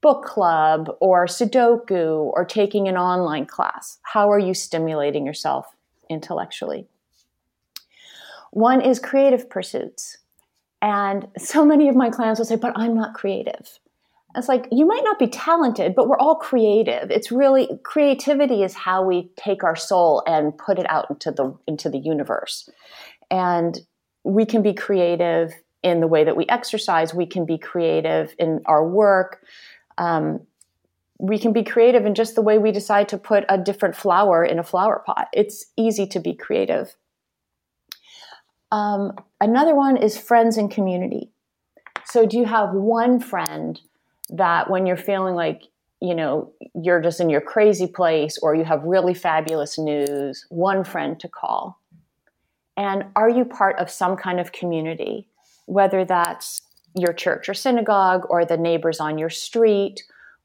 book 0.00 0.24
club 0.24 0.88
or 1.00 1.26
Sudoku 1.26 2.30
or 2.32 2.44
taking 2.44 2.86
an 2.86 2.96
online 2.96 3.46
class? 3.46 3.98
How 4.02 4.30
are 4.30 4.38
you 4.38 4.54
stimulating 4.54 5.26
yourself 5.26 5.74
intellectually? 6.08 6.86
One 8.52 8.80
is 8.80 9.00
creative 9.00 9.50
pursuits. 9.50 10.18
And 10.80 11.26
so 11.36 11.64
many 11.64 11.88
of 11.88 11.96
my 11.96 12.10
clients 12.10 12.38
will 12.38 12.46
say, 12.46 12.54
but 12.54 12.72
I'm 12.76 12.94
not 12.94 13.14
creative. 13.14 13.80
It's 14.36 14.48
like 14.48 14.68
you 14.70 14.86
might 14.86 15.02
not 15.02 15.18
be 15.18 15.26
talented, 15.26 15.96
but 15.96 16.06
we're 16.06 16.18
all 16.18 16.36
creative. 16.36 17.10
It's 17.10 17.32
really 17.32 17.68
creativity 17.82 18.62
is 18.62 18.72
how 18.72 19.04
we 19.04 19.30
take 19.34 19.64
our 19.64 19.76
soul 19.76 20.22
and 20.28 20.56
put 20.56 20.78
it 20.78 20.88
out 20.88 21.10
into 21.10 21.32
the 21.32 21.52
into 21.66 21.90
the 21.90 21.98
universe. 21.98 22.70
And 23.32 23.80
we 24.22 24.46
can 24.46 24.62
be 24.62 24.72
creative 24.72 25.52
in 25.82 26.00
the 26.00 26.06
way 26.06 26.24
that 26.24 26.36
we 26.36 26.46
exercise, 26.48 27.14
we 27.14 27.26
can 27.26 27.44
be 27.44 27.58
creative 27.58 28.34
in 28.38 28.60
our 28.66 28.86
work, 28.86 29.44
um, 29.98 30.40
we 31.18 31.38
can 31.38 31.52
be 31.52 31.62
creative 31.62 32.04
in 32.04 32.14
just 32.14 32.34
the 32.34 32.42
way 32.42 32.58
we 32.58 32.72
decide 32.72 33.08
to 33.08 33.18
put 33.18 33.44
a 33.48 33.56
different 33.56 33.94
flower 33.94 34.44
in 34.44 34.58
a 34.58 34.64
flower 34.64 35.02
pot. 35.06 35.28
It's 35.32 35.66
easy 35.76 36.06
to 36.08 36.20
be 36.20 36.34
creative. 36.34 36.96
Um, 38.72 39.12
another 39.40 39.74
one 39.74 39.96
is 39.96 40.18
friends 40.18 40.56
and 40.56 40.70
community. 40.70 41.30
So, 42.04 42.26
do 42.26 42.38
you 42.38 42.44
have 42.46 42.72
one 42.72 43.20
friend 43.20 43.80
that 44.30 44.68
when 44.70 44.86
you're 44.86 44.96
feeling 44.96 45.34
like, 45.34 45.62
you 46.00 46.14
know, 46.14 46.52
you're 46.74 47.00
just 47.00 47.20
in 47.20 47.30
your 47.30 47.40
crazy 47.40 47.86
place 47.86 48.38
or 48.38 48.56
you 48.56 48.64
have 48.64 48.82
really 48.82 49.14
fabulous 49.14 49.78
news, 49.78 50.46
one 50.48 50.82
friend 50.82 51.20
to 51.20 51.28
call? 51.28 51.78
And 52.76 53.04
are 53.14 53.30
you 53.30 53.44
part 53.44 53.78
of 53.78 53.90
some 53.90 54.16
kind 54.16 54.40
of 54.40 54.50
community, 54.50 55.28
whether 55.72 56.04
that's 56.04 56.62
your 56.94 57.12
church 57.12 57.48
or 57.48 57.54
synagogue 57.54 58.26
or 58.28 58.44
the 58.44 58.56
neighbors 58.56 59.00
on 59.00 59.18
your 59.18 59.30
street 59.30 60.02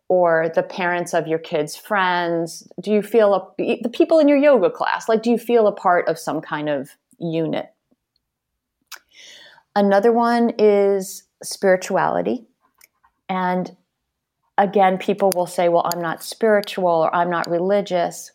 or 0.07 0.49
the 0.55 0.63
parents 0.63 1.13
of 1.13 1.27
your 1.27 1.39
kids' 1.39 1.75
friends? 1.75 2.67
Do 2.81 2.91
you 2.91 3.01
feel 3.01 3.33
a, 3.33 3.79
the 3.81 3.89
people 3.89 4.19
in 4.19 4.27
your 4.27 4.37
yoga 4.37 4.69
class? 4.69 5.09
Like, 5.09 5.21
do 5.21 5.29
you 5.29 5.37
feel 5.37 5.67
a 5.67 5.71
part 5.73 6.07
of 6.07 6.17
some 6.17 6.41
kind 6.41 6.69
of 6.69 6.89
unit? 7.19 7.73
Another 9.75 10.11
one 10.11 10.53
is 10.57 11.23
spirituality. 11.43 12.45
And 13.29 13.75
again, 14.57 14.97
people 14.97 15.31
will 15.35 15.45
say, 15.45 15.69
well, 15.69 15.87
I'm 15.93 16.01
not 16.01 16.23
spiritual 16.23 16.87
or 16.87 17.13
I'm 17.13 17.29
not 17.29 17.49
religious. 17.49 18.31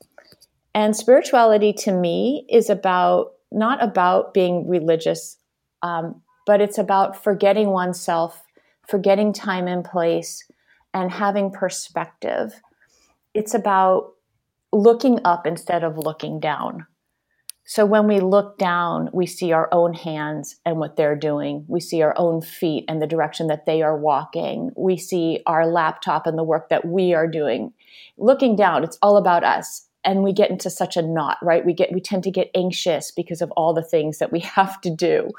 And 0.74 0.94
spirituality 0.94 1.72
to 1.84 1.92
me 1.92 2.46
is 2.50 2.70
about 2.70 3.32
not 3.50 3.82
about 3.82 4.32
being 4.32 4.68
religious 4.68 5.36
um, 5.82 6.22
but 6.46 6.60
it's 6.60 6.78
about 6.78 7.22
forgetting 7.22 7.70
oneself, 7.70 8.44
forgetting 8.86 9.32
time 9.32 9.66
and 9.66 9.84
place, 9.84 10.44
and 10.94 11.10
having 11.10 11.50
perspective. 11.50 12.60
It's 13.34 13.54
about 13.54 14.12
looking 14.72 15.20
up 15.24 15.46
instead 15.46 15.84
of 15.84 15.98
looking 15.98 16.40
down. 16.40 16.86
So 17.64 17.86
when 17.86 18.08
we 18.08 18.20
look 18.20 18.58
down, 18.58 19.08
we 19.12 19.26
see 19.26 19.52
our 19.52 19.68
own 19.72 19.94
hands 19.94 20.56
and 20.66 20.78
what 20.78 20.96
they're 20.96 21.16
doing. 21.16 21.64
We 21.68 21.80
see 21.80 22.02
our 22.02 22.14
own 22.18 22.42
feet 22.42 22.84
and 22.88 23.00
the 23.00 23.06
direction 23.06 23.46
that 23.46 23.66
they 23.66 23.82
are 23.82 23.96
walking. 23.96 24.72
We 24.76 24.96
see 24.96 25.40
our 25.46 25.66
laptop 25.66 26.26
and 26.26 26.36
the 26.36 26.44
work 26.44 26.70
that 26.70 26.84
we 26.84 27.14
are 27.14 27.28
doing. 27.28 27.72
Looking 28.18 28.56
down, 28.56 28.82
it's 28.82 28.98
all 29.00 29.16
about 29.16 29.44
us. 29.44 29.86
And 30.04 30.24
we 30.24 30.32
get 30.32 30.50
into 30.50 30.68
such 30.68 30.96
a 30.96 31.02
knot, 31.02 31.38
right? 31.40 31.64
We 31.64 31.72
get 31.72 31.92
we 31.92 32.00
tend 32.00 32.24
to 32.24 32.32
get 32.32 32.50
anxious 32.56 33.12
because 33.12 33.40
of 33.40 33.52
all 33.52 33.72
the 33.72 33.84
things 33.84 34.18
that 34.18 34.32
we 34.32 34.40
have 34.58 34.80
to 34.80 34.90
do. 34.90 35.30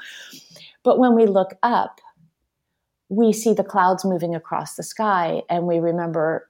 But 0.84 0.98
when 0.98 1.16
we 1.16 1.26
look 1.26 1.54
up, 1.62 2.00
we 3.08 3.32
see 3.32 3.54
the 3.54 3.64
clouds 3.64 4.04
moving 4.04 4.34
across 4.34 4.76
the 4.76 4.82
sky 4.82 5.42
and 5.50 5.66
we 5.66 5.78
remember 5.78 6.48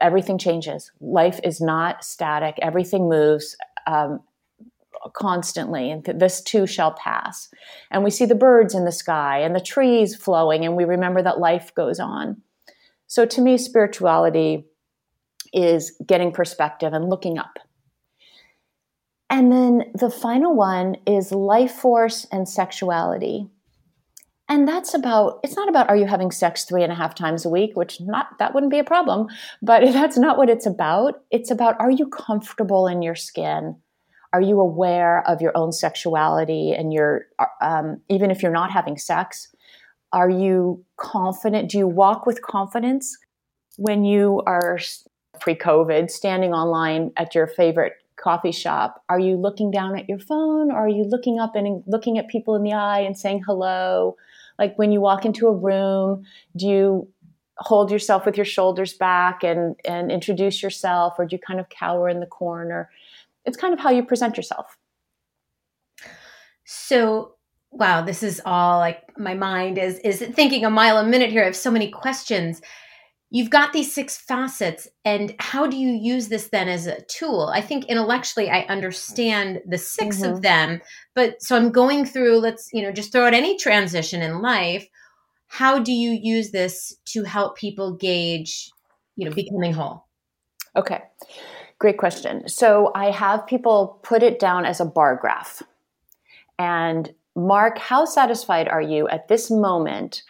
everything 0.00 0.36
changes. 0.36 0.90
Life 1.00 1.40
is 1.42 1.60
not 1.60 2.04
static, 2.04 2.58
everything 2.60 3.08
moves. 3.08 3.56
Um, 3.86 4.20
constantly 5.14 5.90
and 5.90 6.04
this 6.04 6.42
too 6.42 6.66
shall 6.66 6.92
pass 6.92 7.48
and 7.90 8.04
we 8.04 8.10
see 8.10 8.26
the 8.26 8.34
birds 8.34 8.74
in 8.74 8.84
the 8.84 8.92
sky 8.92 9.38
and 9.38 9.54
the 9.54 9.60
trees 9.60 10.14
flowing 10.14 10.62
and 10.62 10.76
we 10.76 10.84
remember 10.84 11.22
that 11.22 11.38
life 11.38 11.74
goes 11.74 11.98
on 11.98 12.42
so 13.06 13.24
to 13.24 13.40
me 13.40 13.56
spirituality 13.56 14.66
is 15.54 15.96
getting 16.06 16.30
perspective 16.30 16.92
and 16.92 17.08
looking 17.08 17.38
up 17.38 17.58
and 19.30 19.52
then 19.52 19.84
the 19.94 20.10
final 20.10 20.54
one 20.54 20.96
is 21.06 21.30
life 21.30 21.72
force 21.72 22.26
and 22.32 22.48
sexuality. 22.48 23.46
And 24.48 24.66
that's 24.66 24.92
about, 24.94 25.38
it's 25.44 25.54
not 25.54 25.68
about 25.68 25.88
are 25.88 25.96
you 25.96 26.06
having 26.06 26.32
sex 26.32 26.64
three 26.64 26.82
and 26.82 26.90
a 26.90 26.96
half 26.96 27.14
times 27.14 27.46
a 27.46 27.48
week, 27.48 27.76
which 27.76 28.00
not, 28.00 28.36
that 28.40 28.52
wouldn't 28.52 28.72
be 28.72 28.80
a 28.80 28.84
problem, 28.84 29.28
but 29.62 29.80
that's 29.92 30.18
not 30.18 30.36
what 30.36 30.50
it's 30.50 30.66
about. 30.66 31.22
It's 31.30 31.52
about 31.52 31.80
are 31.80 31.92
you 31.92 32.08
comfortable 32.08 32.88
in 32.88 33.00
your 33.00 33.14
skin? 33.14 33.76
Are 34.32 34.42
you 34.42 34.58
aware 34.60 35.26
of 35.28 35.40
your 35.40 35.56
own 35.56 35.70
sexuality 35.70 36.72
and 36.72 36.92
your, 36.92 37.26
um, 37.62 38.00
even 38.08 38.32
if 38.32 38.42
you're 38.42 38.52
not 38.52 38.72
having 38.72 38.98
sex? 38.98 39.54
Are 40.12 40.30
you 40.30 40.84
confident? 40.96 41.70
Do 41.70 41.78
you 41.78 41.86
walk 41.86 42.26
with 42.26 42.42
confidence 42.42 43.16
when 43.76 44.04
you 44.04 44.42
are 44.46 44.78
pre 45.40 45.54
COVID 45.54 46.10
standing 46.10 46.52
online 46.52 47.12
at 47.16 47.34
your 47.34 47.46
favorite 47.46 47.94
coffee 48.20 48.52
shop, 48.52 49.02
are 49.08 49.18
you 49.18 49.36
looking 49.36 49.70
down 49.70 49.98
at 49.98 50.08
your 50.08 50.18
phone 50.18 50.70
or 50.70 50.76
are 50.76 50.88
you 50.88 51.04
looking 51.04 51.38
up 51.38 51.56
and 51.56 51.82
looking 51.86 52.18
at 52.18 52.28
people 52.28 52.54
in 52.54 52.62
the 52.62 52.72
eye 52.72 53.00
and 53.00 53.16
saying 53.16 53.42
hello? 53.46 54.16
Like 54.58 54.78
when 54.78 54.92
you 54.92 55.00
walk 55.00 55.24
into 55.24 55.48
a 55.48 55.54
room, 55.54 56.24
do 56.56 56.66
you 56.66 57.08
hold 57.58 57.90
yourself 57.90 58.24
with 58.24 58.36
your 58.36 58.46
shoulders 58.46 58.94
back 58.94 59.42
and, 59.42 59.76
and 59.84 60.10
introduce 60.10 60.62
yourself 60.62 61.14
or 61.18 61.26
do 61.26 61.36
you 61.36 61.40
kind 61.40 61.60
of 61.60 61.68
cower 61.68 62.08
in 62.08 62.20
the 62.20 62.26
corner? 62.26 62.90
It's 63.44 63.56
kind 63.56 63.72
of 63.72 63.80
how 63.80 63.90
you 63.90 64.04
present 64.04 64.36
yourself. 64.36 64.76
So, 66.64 67.34
wow, 67.70 68.02
this 68.02 68.22
is 68.22 68.40
all 68.44 68.78
like 68.78 69.16
my 69.18 69.34
mind 69.34 69.78
is 69.78 69.98
is 70.00 70.20
thinking 70.20 70.64
a 70.64 70.70
mile 70.70 70.98
a 70.98 71.04
minute 71.04 71.30
here. 71.30 71.42
I 71.42 71.46
have 71.46 71.56
so 71.56 71.70
many 71.70 71.90
questions 71.90 72.60
you've 73.30 73.50
got 73.50 73.72
these 73.72 73.94
six 73.94 74.16
facets 74.16 74.88
and 75.04 75.34
how 75.38 75.66
do 75.66 75.76
you 75.76 75.90
use 75.90 76.28
this 76.28 76.48
then 76.48 76.68
as 76.68 76.86
a 76.86 77.00
tool 77.02 77.50
i 77.54 77.60
think 77.60 77.84
intellectually 77.86 78.50
i 78.50 78.60
understand 78.62 79.60
the 79.66 79.78
6 79.78 80.16
mm-hmm. 80.16 80.32
of 80.32 80.42
them 80.42 80.80
but 81.14 81.40
so 81.42 81.56
i'm 81.56 81.70
going 81.70 82.04
through 82.04 82.38
let's 82.38 82.68
you 82.72 82.82
know 82.82 82.92
just 82.92 83.12
throw 83.12 83.26
out 83.26 83.34
any 83.34 83.56
transition 83.56 84.20
in 84.20 84.42
life 84.42 84.88
how 85.50 85.80
do 85.80 85.92
you 85.92 86.12
use 86.12 86.52
this 86.52 86.96
to 87.06 87.24
help 87.24 87.56
people 87.56 87.96
gauge, 87.96 88.70
you 89.16 89.28
know, 89.28 89.34
becoming 89.34 89.72
whole? 89.72 90.06
Okay. 90.76 91.02
Great 91.80 91.98
question. 91.98 92.48
So 92.48 92.92
I 92.94 93.10
have 93.10 93.48
people 93.48 93.98
put 94.04 94.22
it 94.22 94.38
down 94.38 94.64
as 94.64 94.78
a 94.78 94.84
bar 94.84 95.16
graph. 95.16 95.60
And 96.56 97.12
mark 97.34 97.78
how 97.78 98.04
satisfied 98.04 98.68
are 98.68 98.80
you 98.80 99.08
at 99.08 99.26
this 99.26 99.50
moment 99.50 100.22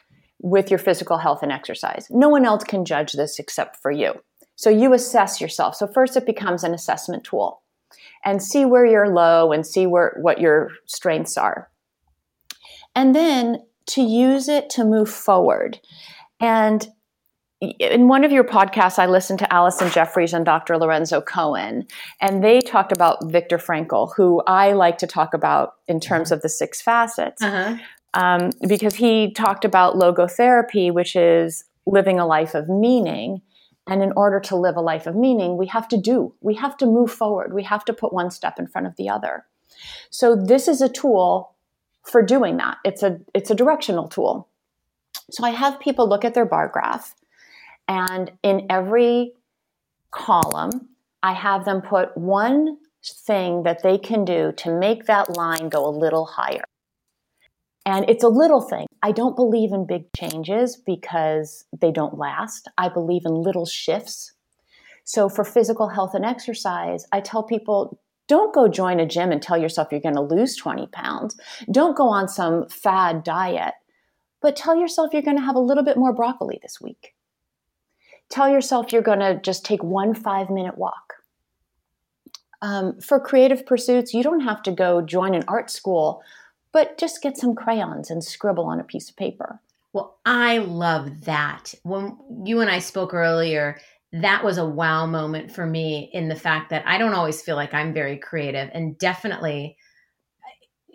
with 0.43 0.71
your 0.71 0.79
physical 0.79 1.19
health 1.19 1.43
and 1.43 1.53
exercise. 1.53 2.07
No 2.11 2.29
one 2.29 2.45
else 2.45 2.65
can 2.65 2.85
judge 2.85 3.13
this 3.13 3.39
except 3.39 3.77
for 3.77 3.91
you. 3.91 4.15
So 4.57 4.71
you 4.71 4.93
assess 4.93 5.41
yourself. 5.41 5.77
So 5.77 5.87
first 5.87 6.17
it 6.17 6.27
becomes 6.27 6.65
an 6.65 6.75
assessment 6.75 7.25
tool 7.25 7.63
and 8.25 8.43
see 8.43 8.65
where 8.65 8.87
you're 8.87 9.09
low 9.09 9.53
and 9.53 9.67
see 9.67 9.87
where 9.87 10.17
what 10.21 10.41
your 10.41 10.71
strengths 10.87 11.37
are. 11.37 11.71
And 12.95 13.15
then 13.15 13.63
to 13.89 14.03
use 14.03 14.49
it 14.49 14.71
to 14.71 14.85
move 14.85 15.09
forward. 15.09 15.81
And 16.41 16.87
in 17.61 18.09
one 18.09 18.25
of 18.25 18.33
your 18.33 18.45
podcasts, 18.45 18.99
I 18.99 19.07
listened 19.07 19.39
to 19.41 19.53
Allison 19.53 19.91
Jeffries 19.91 20.33
and 20.33 20.47
Dr. 20.47 20.79
Lorenzo 20.79 21.21
Cohen, 21.21 21.87
and 22.19 22.43
they 22.43 22.61
talked 22.61 22.91
about 22.91 23.31
Viktor 23.31 23.59
Frankl, 23.59 24.15
who 24.17 24.43
I 24.47 24.73
like 24.73 24.97
to 24.99 25.07
talk 25.07 25.35
about 25.35 25.75
in 25.87 26.01
terms 26.01 26.33
of 26.33 26.41
the 26.41 26.49
six 26.49 26.81
facets, 26.81 27.43
uh-huh. 27.43 27.77
Um, 28.15 28.51
because 28.67 28.97
he 28.97 29.33
talked 29.33 29.65
about 29.65 29.95
logotherapy, 29.95 30.93
which 30.93 31.17
is 31.17 31.65
living 31.87 32.19
a 32.19 32.27
life 32.27 32.55
of 32.55 32.69
meaning. 32.69 33.43
And 33.87 34.03
in 34.03 34.13
order 34.15 34.39
to 34.41 34.57
live 34.57 34.77
a 34.77 34.81
life 34.81 35.07
of 35.07 35.17
meaning, 35.17 35.57
we 35.57 35.67
have 35.67 35.89
to 35.89 35.97
do, 35.97 36.35
we 36.41 36.55
have 36.55 36.77
to 36.77 36.87
move 36.87 37.11
forward, 37.11 37.53
we 37.53 37.65
have 37.65 37.85
to 37.87 37.93
put 37.93 38.13
one 38.13 38.31
step 38.31 38.59
in 38.59 38.69
front 38.69 38.87
of 38.87 38.95
the 38.97 39.09
other. 39.09 39.47
So 40.11 40.37
this 40.37 40.69
is 40.69 40.81
a 40.81 40.89
tool 40.89 41.55
for 42.05 42.23
doing 42.23 42.57
that. 42.59 42.79
It's 42.85 43.03
a 43.03 43.21
it's 43.35 43.51
a 43.51 43.55
directional 43.55 44.09
tool. 44.09 44.49
So 45.31 45.45
I 45.45 45.51
have 45.51 45.81
people 45.81 46.09
look 46.09 46.25
at 46.25 46.35
their 46.35 46.45
bar 46.45 46.69
graph 46.69 47.15
and 47.91 48.31
in 48.45 48.67
every 48.71 49.33
column, 50.13 50.91
I 51.25 51.33
have 51.33 51.65
them 51.65 51.83
put 51.83 52.17
one 52.17 52.79
thing 53.05 53.65
that 53.65 53.83
they 53.83 53.99
can 53.99 54.25
do 54.25 54.53
to 54.59 54.79
make 54.79 55.07
that 55.07 55.37
line 55.37 55.69
go 55.69 55.85
a 55.85 55.91
little 55.91 56.25
higher. 56.25 56.63
And 57.87 58.09
it's 58.09 58.25
a 58.25 58.29
little 58.29 58.61
thing. 58.61 58.87
I 59.03 59.13
don't 59.13 59.37
believe 59.37 59.73
in 59.73 59.87
big 59.87 60.05
changes 60.15 60.77
because 60.77 61.65
they 61.81 61.91
don't 61.91 62.19
last. 62.19 62.69
I 62.77 62.89
believe 62.89 63.23
in 63.25 63.35
little 63.35 63.67
shifts. 63.67 64.33
So 65.05 65.29
for 65.29 65.45
physical 65.45 65.89
health 65.89 66.15
and 66.15 66.25
exercise, 66.25 67.07
I 67.13 67.21
tell 67.21 67.43
people 67.43 67.99
don't 68.29 68.55
go 68.55 68.69
join 68.69 69.01
a 69.01 69.07
gym 69.07 69.33
and 69.33 69.43
tell 69.43 69.59
yourself 69.59 69.89
you're 69.91 70.01
going 70.01 70.15
to 70.15 70.21
lose 70.21 70.57
20 70.57 70.87
pounds. 70.89 71.37
Don't 71.73 71.97
go 71.97 72.09
on 72.09 72.29
some 72.29 72.69
fad 72.69 73.25
diet, 73.25 73.75
but 74.41 74.57
tell 74.57 74.77
yourself 74.77 75.13
you're 75.13 75.23
going 75.23 75.39
to 75.39 75.43
have 75.43 75.57
a 75.57 75.61
little 75.61 75.83
bit 75.83 75.97
more 75.97 76.13
broccoli 76.13 76.61
this 76.63 76.81
week 76.81 77.15
tell 78.31 78.49
yourself 78.49 78.93
you're 78.93 79.03
going 79.03 79.19
to 79.19 79.39
just 79.43 79.65
take 79.65 79.83
one 79.83 80.15
five 80.15 80.49
minute 80.49 80.79
walk. 80.79 81.15
Um, 82.63 83.01
for 83.01 83.19
creative 83.21 83.67
pursuits, 83.67 84.15
you 84.15 84.23
don't 84.23 84.41
have 84.41 84.63
to 84.65 84.73
go 84.73 85.03
join 85.03 85.35
an 85.35 85.45
art 85.49 85.71
school, 85.71 86.23
but 86.73 86.99
just 86.99 87.23
get 87.23 87.37
some 87.37 87.55
crayons 87.55 88.11
and 88.11 88.23
scribble 88.23 88.67
on 88.67 88.81
a 88.81 88.85
piece 88.85 89.09
of 89.11 89.17
paper. 89.17 89.61
Well, 89.93 90.19
I 90.25 90.59
love 90.59 91.25
that. 91.25 91.75
When 91.83 92.17
you 92.45 92.61
and 92.61 92.71
I 92.71 92.79
spoke 92.79 93.13
earlier, 93.13 93.81
that 94.13 94.45
was 94.45 94.59
a 94.59 94.67
wow 94.67 95.07
moment 95.07 95.53
for 95.53 95.67
me 95.67 96.11
in 96.13 96.29
the 96.29 96.37
fact 96.37 96.71
that 96.71 96.87
I 96.87 96.99
don't 96.99 97.15
always 97.15 97.43
feel 97.43 97.57
like 97.57 97.75
I'm 97.75 97.93
very 97.93 98.17
creative 98.17 98.71
and 98.73 98.99
definitely 98.99 99.77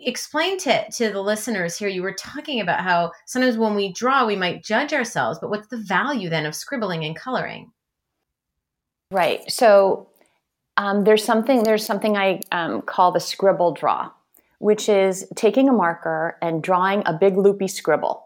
explain 0.00 0.58
to 0.58 0.90
to 0.90 1.10
the 1.10 1.22
listeners 1.22 1.76
here 1.76 1.88
you 1.88 2.02
were 2.02 2.12
talking 2.12 2.60
about 2.60 2.80
how 2.80 3.10
sometimes 3.24 3.56
when 3.56 3.74
we 3.74 3.92
draw 3.92 4.26
we 4.26 4.36
might 4.36 4.62
judge 4.62 4.92
ourselves 4.92 5.38
but 5.38 5.48
what's 5.48 5.68
the 5.68 5.78
value 5.78 6.28
then 6.28 6.44
of 6.44 6.54
scribbling 6.54 7.02
and 7.04 7.16
coloring 7.16 7.70
right 9.10 9.50
so 9.50 10.08
um, 10.76 11.04
there's 11.04 11.24
something 11.24 11.62
there's 11.62 11.86
something 11.86 12.14
i 12.14 12.38
um, 12.52 12.82
call 12.82 13.10
the 13.10 13.20
scribble 13.20 13.72
draw 13.72 14.10
which 14.58 14.88
is 14.88 15.26
taking 15.34 15.68
a 15.68 15.72
marker 15.72 16.36
and 16.42 16.62
drawing 16.62 17.02
a 17.06 17.12
big 17.12 17.36
loopy 17.36 17.68
scribble 17.68 18.24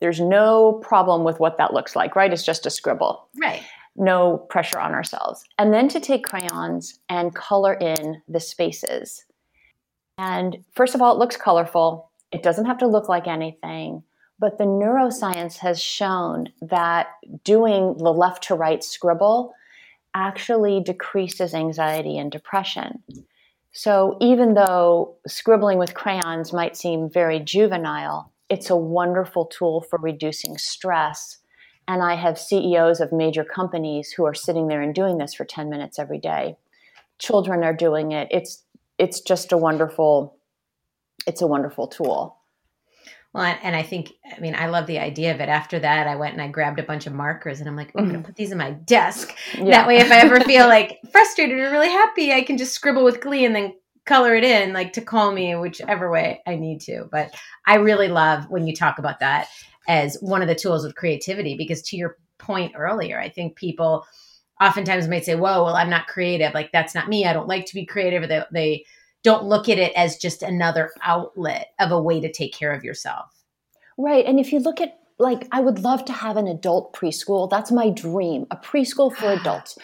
there's 0.00 0.20
no 0.20 0.74
problem 0.82 1.24
with 1.24 1.40
what 1.40 1.58
that 1.58 1.74
looks 1.74 1.96
like 1.96 2.16
right 2.16 2.32
it's 2.32 2.44
just 2.44 2.66
a 2.66 2.70
scribble 2.70 3.28
right 3.40 3.62
no 3.96 4.38
pressure 4.48 4.78
on 4.78 4.92
ourselves 4.92 5.44
and 5.58 5.72
then 5.72 5.88
to 5.88 5.98
take 5.98 6.24
crayons 6.24 7.00
and 7.08 7.34
color 7.34 7.74
in 7.74 8.22
the 8.28 8.40
spaces 8.40 9.24
and 10.18 10.64
first 10.74 10.96
of 10.96 11.00
all, 11.00 11.14
it 11.14 11.18
looks 11.18 11.36
colorful. 11.36 12.10
It 12.32 12.42
doesn't 12.42 12.66
have 12.66 12.78
to 12.78 12.88
look 12.88 13.08
like 13.08 13.28
anything. 13.28 14.02
But 14.40 14.58
the 14.58 14.64
neuroscience 14.64 15.58
has 15.58 15.80
shown 15.80 16.48
that 16.60 17.08
doing 17.44 17.96
the 17.96 18.12
left 18.12 18.44
to 18.44 18.54
right 18.54 18.82
scribble 18.84 19.54
actually 20.14 20.80
decreases 20.80 21.54
anxiety 21.54 22.18
and 22.18 22.30
depression. 22.30 23.02
So 23.72 24.16
even 24.20 24.54
though 24.54 25.16
scribbling 25.26 25.78
with 25.78 25.94
crayons 25.94 26.52
might 26.52 26.76
seem 26.76 27.10
very 27.10 27.38
juvenile, 27.38 28.32
it's 28.48 28.70
a 28.70 28.76
wonderful 28.76 29.46
tool 29.46 29.82
for 29.82 29.98
reducing 30.00 30.56
stress. 30.58 31.38
And 31.86 32.02
I 32.02 32.14
have 32.14 32.38
CEOs 32.38 33.00
of 33.00 33.12
major 33.12 33.44
companies 33.44 34.12
who 34.12 34.24
are 34.24 34.34
sitting 34.34 34.68
there 34.68 34.80
and 34.80 34.94
doing 34.94 35.18
this 35.18 35.34
for 35.34 35.44
10 35.44 35.70
minutes 35.70 35.98
every 35.98 36.18
day. 36.18 36.56
Children 37.18 37.62
are 37.64 37.74
doing 37.74 38.12
it. 38.12 38.28
It's 38.30 38.64
it's 38.98 39.20
just 39.20 39.52
a 39.52 39.56
wonderful 39.56 40.36
it's 41.26 41.42
a 41.42 41.46
wonderful 41.46 41.86
tool 41.86 42.37
well 43.32 43.56
and 43.62 43.76
i 43.76 43.82
think 43.82 44.12
i 44.36 44.40
mean 44.40 44.54
i 44.54 44.66
love 44.66 44.86
the 44.86 44.98
idea 44.98 45.34
of 45.34 45.40
it 45.40 45.48
after 45.48 45.78
that 45.78 46.06
i 46.06 46.16
went 46.16 46.32
and 46.32 46.42
i 46.42 46.48
grabbed 46.48 46.78
a 46.78 46.84
bunch 46.84 47.06
of 47.06 47.12
markers 47.12 47.60
and 47.60 47.68
i'm 47.68 47.76
like 47.76 47.90
oh, 47.94 48.00
i'm 48.00 48.06
gonna 48.06 48.18
mm-hmm. 48.18 48.26
put 48.26 48.36
these 48.36 48.52
in 48.52 48.58
my 48.58 48.70
desk 48.70 49.34
yeah. 49.56 49.64
that 49.64 49.86
way 49.86 49.98
if 49.98 50.10
i 50.10 50.18
ever 50.18 50.40
feel 50.40 50.66
like 50.68 50.98
frustrated 51.10 51.58
or 51.58 51.70
really 51.70 51.88
happy 51.88 52.32
i 52.32 52.42
can 52.42 52.56
just 52.58 52.72
scribble 52.72 53.04
with 53.04 53.20
glee 53.20 53.44
and 53.44 53.54
then 53.54 53.74
color 54.06 54.34
it 54.34 54.44
in 54.44 54.72
like 54.72 54.92
to 54.92 55.02
call 55.02 55.32
me 55.32 55.54
whichever 55.54 56.10
way 56.10 56.40
i 56.46 56.56
need 56.56 56.80
to 56.80 57.08
but 57.12 57.30
i 57.66 57.76
really 57.76 58.08
love 58.08 58.48
when 58.48 58.66
you 58.66 58.74
talk 58.74 58.98
about 58.98 59.20
that 59.20 59.48
as 59.86 60.16
one 60.20 60.42
of 60.42 60.48
the 60.48 60.54
tools 60.54 60.84
of 60.84 60.94
creativity 60.94 61.56
because 61.56 61.82
to 61.82 61.96
your 61.96 62.16
point 62.38 62.72
earlier 62.74 63.20
i 63.20 63.28
think 63.28 63.54
people 63.56 64.06
oftentimes 64.60 65.08
might 65.08 65.24
say, 65.24 65.34
whoa, 65.34 65.64
well, 65.64 65.76
I'm 65.76 65.90
not 65.90 66.06
creative. 66.06 66.54
Like, 66.54 66.72
that's 66.72 66.94
not 66.94 67.08
me. 67.08 67.24
I 67.24 67.32
don't 67.32 67.48
like 67.48 67.66
to 67.66 67.74
be 67.74 67.86
creative. 67.86 68.28
They, 68.28 68.42
they 68.52 68.84
don't 69.28 69.44
look 69.44 69.68
at 69.68 69.78
it 69.78 69.92
as 69.94 70.16
just 70.16 70.42
another 70.42 70.90
outlet 71.02 71.74
of 71.80 71.90
a 71.90 72.00
way 72.00 72.18
to 72.18 72.32
take 72.32 72.54
care 72.54 72.72
of 72.72 72.82
yourself. 72.82 73.26
Right. 73.98 74.24
And 74.24 74.40
if 74.40 74.54
you 74.54 74.58
look 74.58 74.80
at 74.80 75.00
like 75.18 75.48
I 75.50 75.60
would 75.60 75.80
love 75.80 76.04
to 76.06 76.12
have 76.12 76.36
an 76.36 76.46
adult 76.46 76.92
preschool. 76.92 77.50
That's 77.50 77.72
my 77.72 77.90
dream, 77.90 78.46
a 78.50 78.56
preschool 78.56 79.14
for 79.14 79.32
adults. 79.32 79.76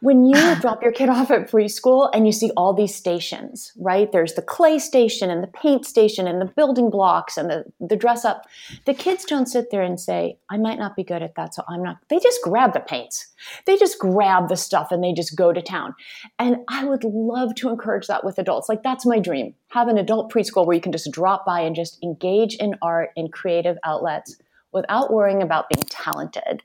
When 0.00 0.24
you 0.24 0.54
drop 0.60 0.82
your 0.82 0.92
kid 0.92 1.08
off 1.08 1.30
at 1.30 1.50
preschool 1.50 2.10
and 2.12 2.26
you 2.26 2.32
see 2.32 2.50
all 2.56 2.72
these 2.72 2.94
stations, 2.94 3.72
right? 3.76 4.10
There's 4.10 4.34
the 4.34 4.42
clay 4.42 4.78
station 4.78 5.30
and 5.30 5.42
the 5.42 5.48
paint 5.48 5.84
station 5.84 6.26
and 6.26 6.40
the 6.40 6.46
building 6.46 6.90
blocks 6.90 7.36
and 7.36 7.50
the, 7.50 7.64
the 7.80 7.96
dress 7.96 8.24
up. 8.24 8.46
The 8.86 8.94
kids 8.94 9.24
don't 9.24 9.46
sit 9.46 9.70
there 9.70 9.82
and 9.82 10.00
say, 10.00 10.38
I 10.50 10.56
might 10.56 10.78
not 10.78 10.96
be 10.96 11.04
good 11.04 11.22
at 11.22 11.34
that, 11.34 11.54
so 11.54 11.62
I'm 11.68 11.82
not. 11.82 11.98
They 12.08 12.18
just 12.18 12.40
grab 12.42 12.72
the 12.72 12.80
paints. 12.80 13.26
They 13.66 13.76
just 13.76 13.98
grab 13.98 14.48
the 14.48 14.56
stuff 14.56 14.90
and 14.90 15.04
they 15.04 15.12
just 15.12 15.36
go 15.36 15.52
to 15.52 15.62
town. 15.62 15.94
And 16.38 16.58
I 16.68 16.84
would 16.84 17.04
love 17.04 17.54
to 17.56 17.68
encourage 17.68 18.06
that 18.06 18.24
with 18.24 18.38
adults. 18.38 18.68
Like 18.68 18.82
that's 18.82 19.06
my 19.06 19.18
dream. 19.18 19.54
Have 19.68 19.88
an 19.88 19.98
adult 19.98 20.32
preschool 20.32 20.66
where 20.66 20.74
you 20.74 20.80
can 20.80 20.92
just 20.92 21.12
drop 21.12 21.44
by 21.44 21.60
and 21.60 21.76
just 21.76 22.02
engage 22.02 22.56
in 22.56 22.74
art 22.80 23.10
and 23.16 23.32
creative 23.32 23.76
outlets 23.84 24.36
without 24.72 25.12
worrying 25.12 25.42
about 25.42 25.68
being 25.68 25.84
talented. 25.88 26.62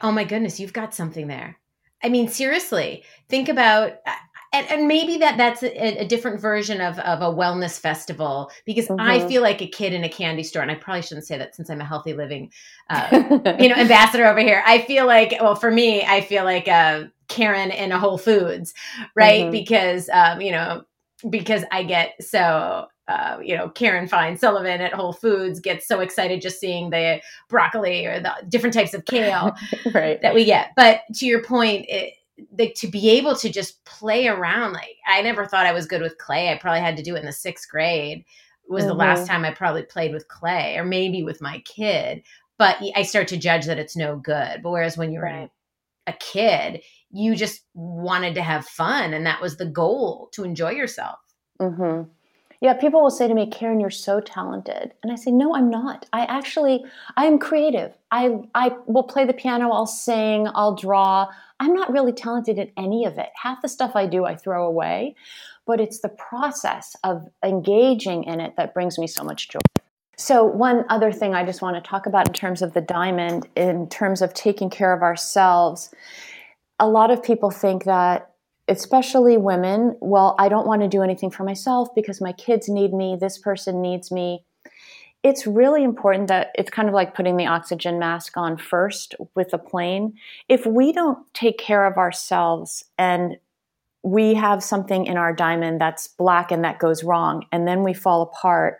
Oh 0.00 0.12
my 0.12 0.24
goodness, 0.24 0.60
you've 0.60 0.72
got 0.72 0.94
something 0.94 1.26
there. 1.26 1.58
I 2.02 2.08
mean, 2.08 2.28
seriously, 2.28 3.02
think 3.28 3.48
about 3.48 3.98
and, 4.52 4.66
and 4.70 4.88
maybe 4.88 5.18
that 5.18 5.36
that's 5.36 5.62
a, 5.62 6.00
a, 6.00 6.06
different 6.06 6.40
version 6.40 6.80
of, 6.80 6.98
of 7.00 7.20
a 7.20 7.36
wellness 7.36 7.78
festival 7.78 8.50
because 8.64 8.86
mm-hmm. 8.86 9.00
I 9.00 9.26
feel 9.28 9.42
like 9.42 9.60
a 9.60 9.66
kid 9.66 9.92
in 9.92 10.04
a 10.04 10.08
candy 10.08 10.42
store, 10.42 10.62
and 10.62 10.70
I 10.70 10.74
probably 10.74 11.02
shouldn't 11.02 11.26
say 11.26 11.36
that 11.36 11.54
since 11.54 11.68
I'm 11.68 11.80
a 11.80 11.84
healthy 11.84 12.14
living, 12.14 12.50
uh, 12.88 13.08
you 13.60 13.68
know, 13.68 13.74
ambassador 13.74 14.26
over 14.26 14.40
here. 14.40 14.62
I 14.64 14.80
feel 14.80 15.06
like, 15.06 15.36
well, 15.40 15.54
for 15.54 15.70
me, 15.70 16.02
I 16.02 16.22
feel 16.22 16.44
like 16.44 16.66
a 16.66 17.10
Karen 17.28 17.70
in 17.70 17.92
a 17.92 17.98
Whole 17.98 18.16
Foods, 18.16 18.72
right? 19.14 19.42
Mm-hmm. 19.42 19.50
Because, 19.50 20.08
um, 20.08 20.40
you 20.40 20.52
know, 20.52 20.84
because 21.28 21.64
I 21.70 21.82
get 21.82 22.14
so 22.20 22.86
uh, 23.08 23.38
you 23.42 23.56
know, 23.56 23.70
Karen 23.70 24.06
Fine 24.06 24.36
Sullivan 24.36 24.82
at 24.82 24.92
Whole 24.92 25.14
Foods 25.14 25.60
gets 25.60 25.88
so 25.88 26.00
excited 26.00 26.42
just 26.42 26.60
seeing 26.60 26.90
the 26.90 27.20
broccoli 27.48 28.04
or 28.04 28.20
the 28.20 28.34
different 28.50 28.74
types 28.74 28.92
of 28.92 29.06
kale 29.06 29.56
right. 29.94 30.20
that 30.20 30.34
we 30.34 30.44
get. 30.44 30.72
But 30.76 31.00
to 31.14 31.26
your 31.26 31.42
point, 31.42 31.86
it, 31.88 32.14
the, 32.52 32.70
to 32.74 32.86
be 32.86 33.08
able 33.10 33.34
to 33.36 33.48
just 33.48 33.82
play 33.86 34.28
around, 34.28 34.74
like 34.74 34.96
I 35.08 35.22
never 35.22 35.46
thought 35.46 35.66
I 35.66 35.72
was 35.72 35.86
good 35.86 36.02
with 36.02 36.18
clay. 36.18 36.52
I 36.52 36.58
probably 36.58 36.80
had 36.80 36.98
to 36.98 37.02
do 37.02 37.16
it 37.16 37.20
in 37.20 37.26
the 37.26 37.32
sixth 37.32 37.68
grade. 37.70 38.24
Was 38.68 38.82
mm-hmm. 38.82 38.88
the 38.90 38.94
last 38.94 39.20
mm-hmm. 39.20 39.28
time 39.28 39.44
I 39.46 39.54
probably 39.54 39.84
played 39.84 40.12
with 40.12 40.28
clay, 40.28 40.76
or 40.76 40.84
maybe 40.84 41.22
with 41.22 41.40
my 41.40 41.60
kid. 41.60 42.22
But 42.58 42.76
I 42.94 43.04
start 43.04 43.28
to 43.28 43.38
judge 43.38 43.64
that 43.66 43.78
it's 43.78 43.96
no 43.96 44.16
good. 44.16 44.60
But 44.62 44.70
whereas 44.70 44.98
when 44.98 45.12
you're 45.12 45.22
right. 45.22 45.50
a 46.06 46.12
kid, 46.12 46.82
you 47.10 47.34
just 47.34 47.62
wanted 47.74 48.34
to 48.34 48.42
have 48.42 48.66
fun, 48.66 49.14
and 49.14 49.24
that 49.26 49.40
was 49.40 49.56
the 49.56 49.66
goal 49.66 50.28
to 50.32 50.44
enjoy 50.44 50.72
yourself. 50.72 51.18
Mm-hmm. 51.60 52.10
Yeah, 52.60 52.74
people 52.74 53.02
will 53.02 53.10
say 53.10 53.28
to 53.28 53.34
me, 53.34 53.48
Karen, 53.48 53.78
you're 53.78 53.90
so 53.90 54.20
talented. 54.20 54.92
And 55.02 55.12
I 55.12 55.14
say, 55.14 55.30
no, 55.30 55.54
I'm 55.54 55.70
not. 55.70 56.06
I 56.12 56.24
actually, 56.24 56.84
I 57.16 57.26
am 57.26 57.38
creative. 57.38 57.96
I, 58.10 58.40
I 58.54 58.72
will 58.86 59.04
play 59.04 59.24
the 59.24 59.32
piano, 59.32 59.70
I'll 59.70 59.86
sing, 59.86 60.48
I'll 60.54 60.74
draw. 60.74 61.28
I'm 61.60 61.72
not 61.72 61.92
really 61.92 62.12
talented 62.12 62.58
at 62.58 62.70
any 62.76 63.04
of 63.04 63.16
it. 63.16 63.28
Half 63.40 63.62
the 63.62 63.68
stuff 63.68 63.92
I 63.94 64.06
do, 64.06 64.24
I 64.24 64.34
throw 64.34 64.66
away. 64.66 65.14
But 65.66 65.80
it's 65.80 66.00
the 66.00 66.08
process 66.08 66.96
of 67.04 67.28
engaging 67.44 68.24
in 68.24 68.40
it 68.40 68.54
that 68.56 68.74
brings 68.74 68.98
me 68.98 69.06
so 69.06 69.22
much 69.22 69.50
joy. 69.50 69.60
So, 70.16 70.44
one 70.44 70.84
other 70.88 71.12
thing 71.12 71.34
I 71.34 71.44
just 71.44 71.62
want 71.62 71.76
to 71.76 71.88
talk 71.88 72.06
about 72.06 72.26
in 72.26 72.34
terms 72.34 72.60
of 72.60 72.72
the 72.72 72.80
diamond, 72.80 73.46
in 73.54 73.88
terms 73.88 74.20
of 74.20 74.34
taking 74.34 74.68
care 74.68 74.92
of 74.92 75.00
ourselves, 75.00 75.94
a 76.78 76.88
lot 76.88 77.10
of 77.10 77.22
people 77.22 77.50
think 77.50 77.84
that 77.84 78.32
especially 78.68 79.36
women, 79.36 79.96
well, 80.00 80.36
I 80.38 80.48
don't 80.48 80.66
want 80.66 80.82
to 80.82 80.88
do 80.88 81.02
anything 81.02 81.30
for 81.30 81.42
myself 81.42 81.88
because 81.94 82.20
my 82.20 82.32
kids 82.32 82.68
need 82.68 82.92
me, 82.92 83.16
this 83.18 83.38
person 83.38 83.80
needs 83.80 84.12
me. 84.12 84.44
It's 85.22 85.46
really 85.46 85.82
important 85.82 86.28
that 86.28 86.52
it's 86.54 86.70
kind 86.70 86.86
of 86.86 86.94
like 86.94 87.14
putting 87.14 87.36
the 87.36 87.46
oxygen 87.46 87.98
mask 87.98 88.36
on 88.36 88.56
first 88.56 89.14
with 89.34 89.52
a 89.52 89.58
plane. 89.58 90.14
If 90.48 90.64
we 90.64 90.92
don't 90.92 91.18
take 91.34 91.58
care 91.58 91.86
of 91.86 91.96
ourselves 91.96 92.84
and 92.98 93.36
we 94.04 94.34
have 94.34 94.62
something 94.62 95.06
in 95.06 95.16
our 95.16 95.32
diamond 95.32 95.80
that's 95.80 96.06
black 96.06 96.52
and 96.52 96.62
that 96.62 96.78
goes 96.78 97.02
wrong, 97.02 97.44
and 97.50 97.66
then 97.66 97.82
we 97.82 97.94
fall 97.94 98.22
apart, 98.22 98.78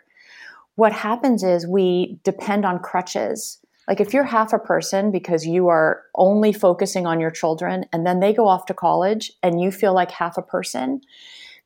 what 0.76 0.92
happens 0.92 1.42
is 1.42 1.66
we 1.66 2.20
depend 2.22 2.64
on 2.64 2.78
crutches 2.78 3.58
like 3.88 4.00
if 4.00 4.12
you're 4.12 4.24
half 4.24 4.52
a 4.52 4.58
person 4.58 5.10
because 5.10 5.46
you 5.46 5.68
are 5.68 6.02
only 6.14 6.52
focusing 6.52 7.06
on 7.06 7.20
your 7.20 7.30
children 7.30 7.86
and 7.92 8.06
then 8.06 8.20
they 8.20 8.34
go 8.34 8.46
off 8.46 8.66
to 8.66 8.74
college 8.74 9.32
and 9.42 9.60
you 9.60 9.70
feel 9.70 9.94
like 9.94 10.10
half 10.10 10.36
a 10.36 10.42
person, 10.42 11.00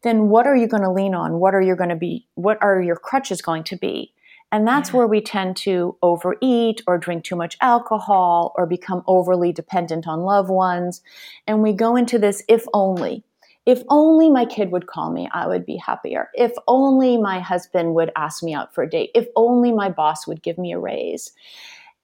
then 0.03 0.29
what 0.29 0.47
are 0.47 0.57
you 0.57 0.69
going 0.69 0.85
to 0.85 0.91
lean 0.91 1.15
on? 1.15 1.41
What 1.41 1.55
are 1.55 1.61
you 1.61 1.75
going 1.75 1.91
to 1.91 1.97
be 1.97 2.27
what 2.35 2.59
are 2.63 2.81
your 2.81 2.97
crutches 2.97 3.43
going 3.43 3.65
to 3.65 3.77
be? 3.77 4.15
And 4.53 4.69
that's 4.69 4.91
yeah. 4.91 4.99
where 4.99 5.07
we 5.09 5.21
tend 5.21 5.57
to 5.59 5.97
overeat 6.03 6.83
or 6.87 6.97
drink 6.97 7.25
too 7.25 7.37
much 7.37 7.57
alcohol 7.61 8.53
or 8.57 8.67
become 8.67 9.03
overly 9.09 9.51
dependent 9.51 10.07
on 10.07 10.21
loved 10.21 10.51
ones. 10.51 11.03
And 11.49 11.61
we 11.63 11.73
go 11.73 11.97
into 11.97 12.19
this 12.19 12.43
if 12.49 12.65
only. 12.73 13.25
If 13.65 13.83
only 13.89 14.29
my 14.29 14.45
kid 14.45 14.73
would 14.73 14.89
call 14.89 15.13
me, 15.13 15.29
I 15.33 15.47
would 15.47 15.65
be 15.65 15.77
happier. 15.77 16.31
If 16.35 16.53
only 16.67 17.17
my 17.17 17.39
husband 17.39 17.95
would 17.95 18.11
ask 18.17 18.43
me 18.43 18.55
out 18.55 18.75
for 18.75 18.83
a 18.83 18.91
date. 18.91 19.11
If 19.15 19.29
only 19.37 19.73
my 19.73 19.89
boss 19.89 20.27
would 20.27 20.43
give 20.43 20.59
me 20.59 20.73
a 20.73 20.81
raise. 20.81 21.33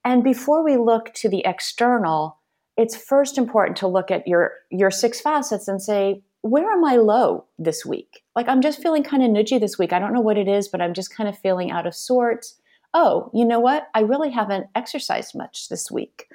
And 0.05 0.25
before 0.25 0.65
we 0.65 0.77
look 0.77 1.13
to 1.15 1.29
the 1.29 1.43
external, 1.45 2.39
it's 2.77 2.97
first 2.97 3.39
important 3.39 3.77
to 3.79 3.89
look 3.89 4.11
at 4.11 4.27
your 4.27 4.53
your 4.71 4.91
six 4.91 5.21
facets 5.21 5.69
and 5.69 5.83
say, 5.83 6.23
where 6.43 6.71
am 6.71 6.85
I 6.85 6.97
low 6.97 7.47
this 7.59 7.85
week? 7.85 8.23
Like 8.37 8.49
I'm 8.49 8.63
just 8.63 8.81
feeling 8.81 9.03
kind 9.03 9.23
of 9.23 9.31
nudgy 9.31 9.61
this 9.61 9.79
week. 9.79 9.93
I 9.93 9.99
don't 9.99 10.15
know 10.15 10.21
what 10.21 10.39
it 10.39 10.49
is, 10.49 10.69
but 10.69 10.81
I'm 10.81 10.95
just 10.95 11.15
kind 11.15 11.29
of 11.29 11.39
feeling 11.39 11.71
out 11.71 11.87
of 11.87 11.95
sorts. 11.95 12.55
Oh, 12.95 13.31
you 13.35 13.45
know 13.45 13.61
what? 13.61 13.89
I 13.95 14.01
really 14.01 14.31
haven't 14.31 14.69
exercised 14.75 15.35
much 15.35 15.69
this 15.69 15.91
week. 15.91 16.29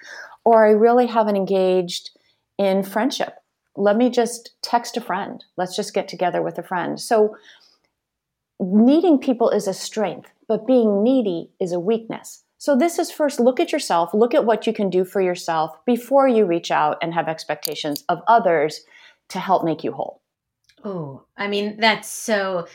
Or 0.46 0.66
I 0.66 0.72
really 0.72 1.08
haven't 1.08 1.38
engaged 1.38 2.12
in 2.58 2.84
friendship. 2.84 3.36
Let 3.76 3.96
me 3.96 4.10
just 4.10 4.52
text 4.62 4.98
a 4.98 5.02
friend. 5.02 5.44
Let's 5.58 5.76
just 5.76 5.94
get 5.94 6.08
together 6.08 6.42
with 6.42 6.60
a 6.60 6.64
friend. 6.64 7.00
So 7.00 7.36
needing 8.60 9.18
people 9.18 9.50
is 9.50 9.68
a 9.68 9.74
strength, 9.74 10.32
but 10.48 10.68
being 10.68 11.02
needy 11.02 11.50
is 11.60 11.72
a 11.72 11.80
weakness. 11.80 12.43
So, 12.64 12.78
this 12.78 12.98
is 12.98 13.12
first 13.12 13.42
look 13.42 13.60
at 13.60 13.74
yourself, 13.74 14.14
look 14.14 14.34
at 14.34 14.46
what 14.46 14.66
you 14.66 14.72
can 14.72 14.90
do 14.90 15.04
for 15.04 15.20
yourself 15.20 15.76
before 15.86 16.30
you 16.30 16.46
reach 16.46 16.72
out 16.72 16.98
and 17.02 17.14
have 17.14 17.28
expectations 17.28 18.06
of 18.08 18.22
others 18.26 18.86
to 19.32 19.40
help 19.40 19.66
make 19.66 19.84
you 19.84 19.92
whole. 19.92 20.22
Oh, 20.86 21.26
I 21.36 21.50
mean, 21.50 21.76
that's 21.78 22.08
so, 22.08 22.68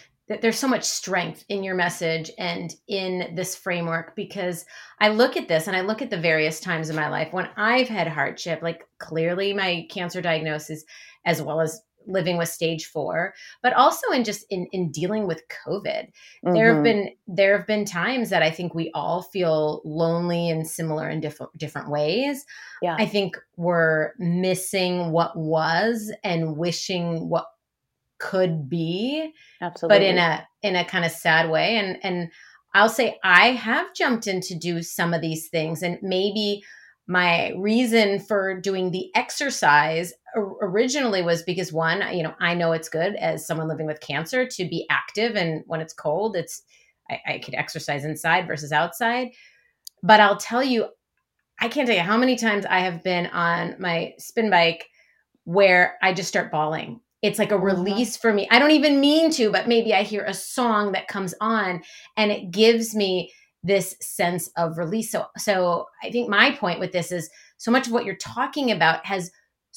there's 0.42 0.58
so 0.58 0.68
much 0.68 0.84
strength 0.84 1.42
in 1.48 1.64
your 1.64 1.74
message 1.74 2.30
and 2.36 2.74
in 2.86 3.34
this 3.34 3.56
framework 3.56 4.14
because 4.14 4.66
I 5.00 5.08
look 5.08 5.38
at 5.38 5.48
this 5.48 5.68
and 5.68 5.74
I 5.74 5.80
look 5.80 6.02
at 6.02 6.10
the 6.10 6.20
various 6.20 6.60
times 6.60 6.90
in 6.90 6.96
my 6.96 7.08
life 7.08 7.32
when 7.32 7.48
I've 7.56 7.88
had 7.88 8.08
hardship, 8.08 8.60
like 8.60 8.86
clearly 8.98 9.54
my 9.54 9.86
cancer 9.88 10.20
diagnosis, 10.20 10.84
as 11.24 11.40
well 11.40 11.62
as 11.62 11.80
living 12.06 12.36
with 12.36 12.48
stage 12.48 12.86
four, 12.86 13.34
but 13.62 13.72
also 13.74 14.10
in 14.12 14.24
just 14.24 14.46
in 14.50 14.66
in 14.72 14.90
dealing 14.90 15.26
with 15.26 15.42
COVID. 15.66 15.84
Mm-hmm. 15.84 16.52
There 16.54 16.66
have 16.68 16.76
mm-hmm. 16.76 16.82
been 16.84 17.10
there 17.26 17.56
have 17.56 17.66
been 17.66 17.84
times 17.84 18.30
that 18.30 18.42
I 18.42 18.50
think 18.50 18.74
we 18.74 18.90
all 18.94 19.22
feel 19.22 19.82
lonely 19.84 20.48
and 20.50 20.66
similar 20.66 21.08
in 21.08 21.20
different 21.20 21.56
different 21.56 21.90
ways. 21.90 22.44
Yeah. 22.82 22.96
I 22.98 23.06
think 23.06 23.36
we're 23.56 24.12
missing 24.18 25.12
what 25.12 25.36
was 25.36 26.12
and 26.24 26.56
wishing 26.56 27.28
what 27.28 27.46
could 28.18 28.68
be. 28.68 29.32
Absolutely. 29.60 29.98
But 29.98 30.04
in 30.04 30.18
a 30.18 30.48
in 30.62 30.76
a 30.76 30.84
kind 30.84 31.04
of 31.04 31.10
sad 31.10 31.50
way. 31.50 31.76
And 31.76 31.98
and 32.02 32.30
I'll 32.74 32.88
say 32.88 33.18
I 33.24 33.52
have 33.52 33.94
jumped 33.94 34.26
in 34.26 34.40
to 34.42 34.54
do 34.54 34.82
some 34.82 35.14
of 35.14 35.20
these 35.20 35.48
things 35.48 35.82
and 35.82 35.98
maybe 36.02 36.62
my 37.08 37.54
reason 37.56 38.20
for 38.20 38.60
doing 38.60 38.90
the 38.90 39.10
exercise 39.14 40.12
originally 40.36 41.22
was 41.22 41.42
because 41.42 41.72
one, 41.72 42.04
you 42.14 42.22
know, 42.22 42.34
I 42.38 42.52
know 42.54 42.72
it's 42.72 42.90
good 42.90 43.14
as 43.16 43.46
someone 43.46 43.66
living 43.66 43.86
with 43.86 44.00
cancer 44.00 44.46
to 44.46 44.68
be 44.68 44.86
active, 44.90 45.34
and 45.34 45.64
when 45.66 45.80
it's 45.80 45.94
cold, 45.94 46.36
it's 46.36 46.62
I, 47.10 47.20
I 47.26 47.38
could 47.38 47.54
exercise 47.54 48.04
inside 48.04 48.46
versus 48.46 48.72
outside. 48.72 49.30
But 50.02 50.20
I'll 50.20 50.36
tell 50.36 50.62
you, 50.62 50.88
I 51.58 51.68
can't 51.68 51.86
tell 51.86 51.96
you 51.96 52.02
how 52.02 52.18
many 52.18 52.36
times 52.36 52.66
I 52.66 52.80
have 52.80 53.02
been 53.02 53.26
on 53.28 53.76
my 53.78 54.12
spin 54.18 54.50
bike 54.50 54.86
where 55.44 55.96
I 56.02 56.12
just 56.12 56.28
start 56.28 56.52
bawling. 56.52 57.00
It's 57.22 57.38
like 57.38 57.50
a 57.50 57.54
mm-hmm. 57.54 57.64
release 57.64 58.18
for 58.18 58.32
me. 58.34 58.46
I 58.50 58.58
don't 58.58 58.70
even 58.72 59.00
mean 59.00 59.30
to, 59.32 59.50
but 59.50 59.66
maybe 59.66 59.94
I 59.94 60.02
hear 60.02 60.24
a 60.24 60.34
song 60.34 60.92
that 60.92 61.08
comes 61.08 61.34
on 61.40 61.82
and 62.18 62.30
it 62.30 62.50
gives 62.50 62.94
me 62.94 63.32
this 63.62 63.96
sense 64.00 64.50
of 64.56 64.78
release. 64.78 65.10
So, 65.10 65.26
so 65.36 65.86
I 66.02 66.10
think 66.10 66.28
my 66.28 66.52
point 66.52 66.80
with 66.80 66.92
this 66.92 67.12
is 67.12 67.30
so 67.56 67.70
much 67.70 67.86
of 67.86 67.92
what 67.92 68.04
you're 68.04 68.16
talking 68.16 68.70
about 68.70 69.04
has 69.04 69.30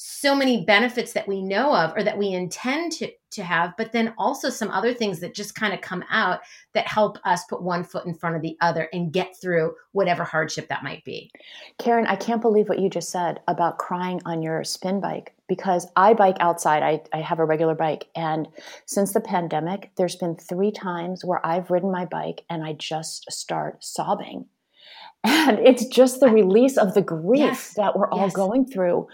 so 0.04 0.34
many 0.34 0.64
benefits 0.64 1.12
that 1.12 1.28
we 1.28 1.42
know 1.42 1.74
of 1.74 1.96
or 1.96 2.02
that 2.02 2.16
we 2.16 2.30
intend 2.32 2.92
to, 2.92 3.10
to 3.30 3.42
have, 3.42 3.72
but 3.76 3.92
then 3.92 4.12
also 4.18 4.48
some 4.48 4.70
other 4.70 4.92
things 4.92 5.20
that 5.20 5.34
just 5.34 5.54
kind 5.54 5.72
of 5.72 5.80
come 5.80 6.02
out 6.10 6.40
that 6.72 6.86
help 6.86 7.18
us 7.24 7.44
put 7.44 7.62
one 7.62 7.84
foot 7.84 8.06
in 8.06 8.14
front 8.14 8.34
of 8.34 8.42
the 8.42 8.56
other 8.60 8.88
and 8.92 9.12
get 9.12 9.36
through 9.40 9.74
whatever 9.92 10.24
hardship 10.24 10.68
that 10.68 10.82
might 10.82 11.04
be. 11.04 11.30
Karen, 11.78 12.06
I 12.06 12.16
can't 12.16 12.42
believe 12.42 12.68
what 12.68 12.80
you 12.80 12.88
just 12.88 13.10
said 13.10 13.40
about 13.48 13.78
crying 13.78 14.20
on 14.24 14.42
your 14.42 14.64
spin 14.64 15.00
bike 15.00 15.34
because 15.52 15.86
I 15.96 16.14
bike 16.14 16.38
outside. 16.40 16.82
I, 16.82 17.02
I 17.12 17.20
have 17.20 17.38
a 17.38 17.44
regular 17.44 17.74
bike. 17.74 18.08
And 18.16 18.48
since 18.86 19.12
the 19.12 19.20
pandemic, 19.20 19.90
there's 19.96 20.16
been 20.16 20.34
three 20.34 20.72
times 20.72 21.26
where 21.26 21.44
I've 21.44 21.70
ridden 21.70 21.92
my 21.92 22.06
bike 22.06 22.42
and 22.48 22.64
I 22.64 22.72
just 22.72 23.30
start 23.30 23.84
sobbing 23.84 24.46
and 25.24 25.58
it's 25.58 25.84
just 25.86 26.20
the 26.20 26.28
release 26.28 26.78
of 26.78 26.94
the 26.94 27.02
grief 27.02 27.40
yes. 27.40 27.74
that 27.74 27.96
we're 27.96 28.10
all 28.10 28.26
yes. 28.26 28.32
going 28.32 28.66
through 28.66 29.06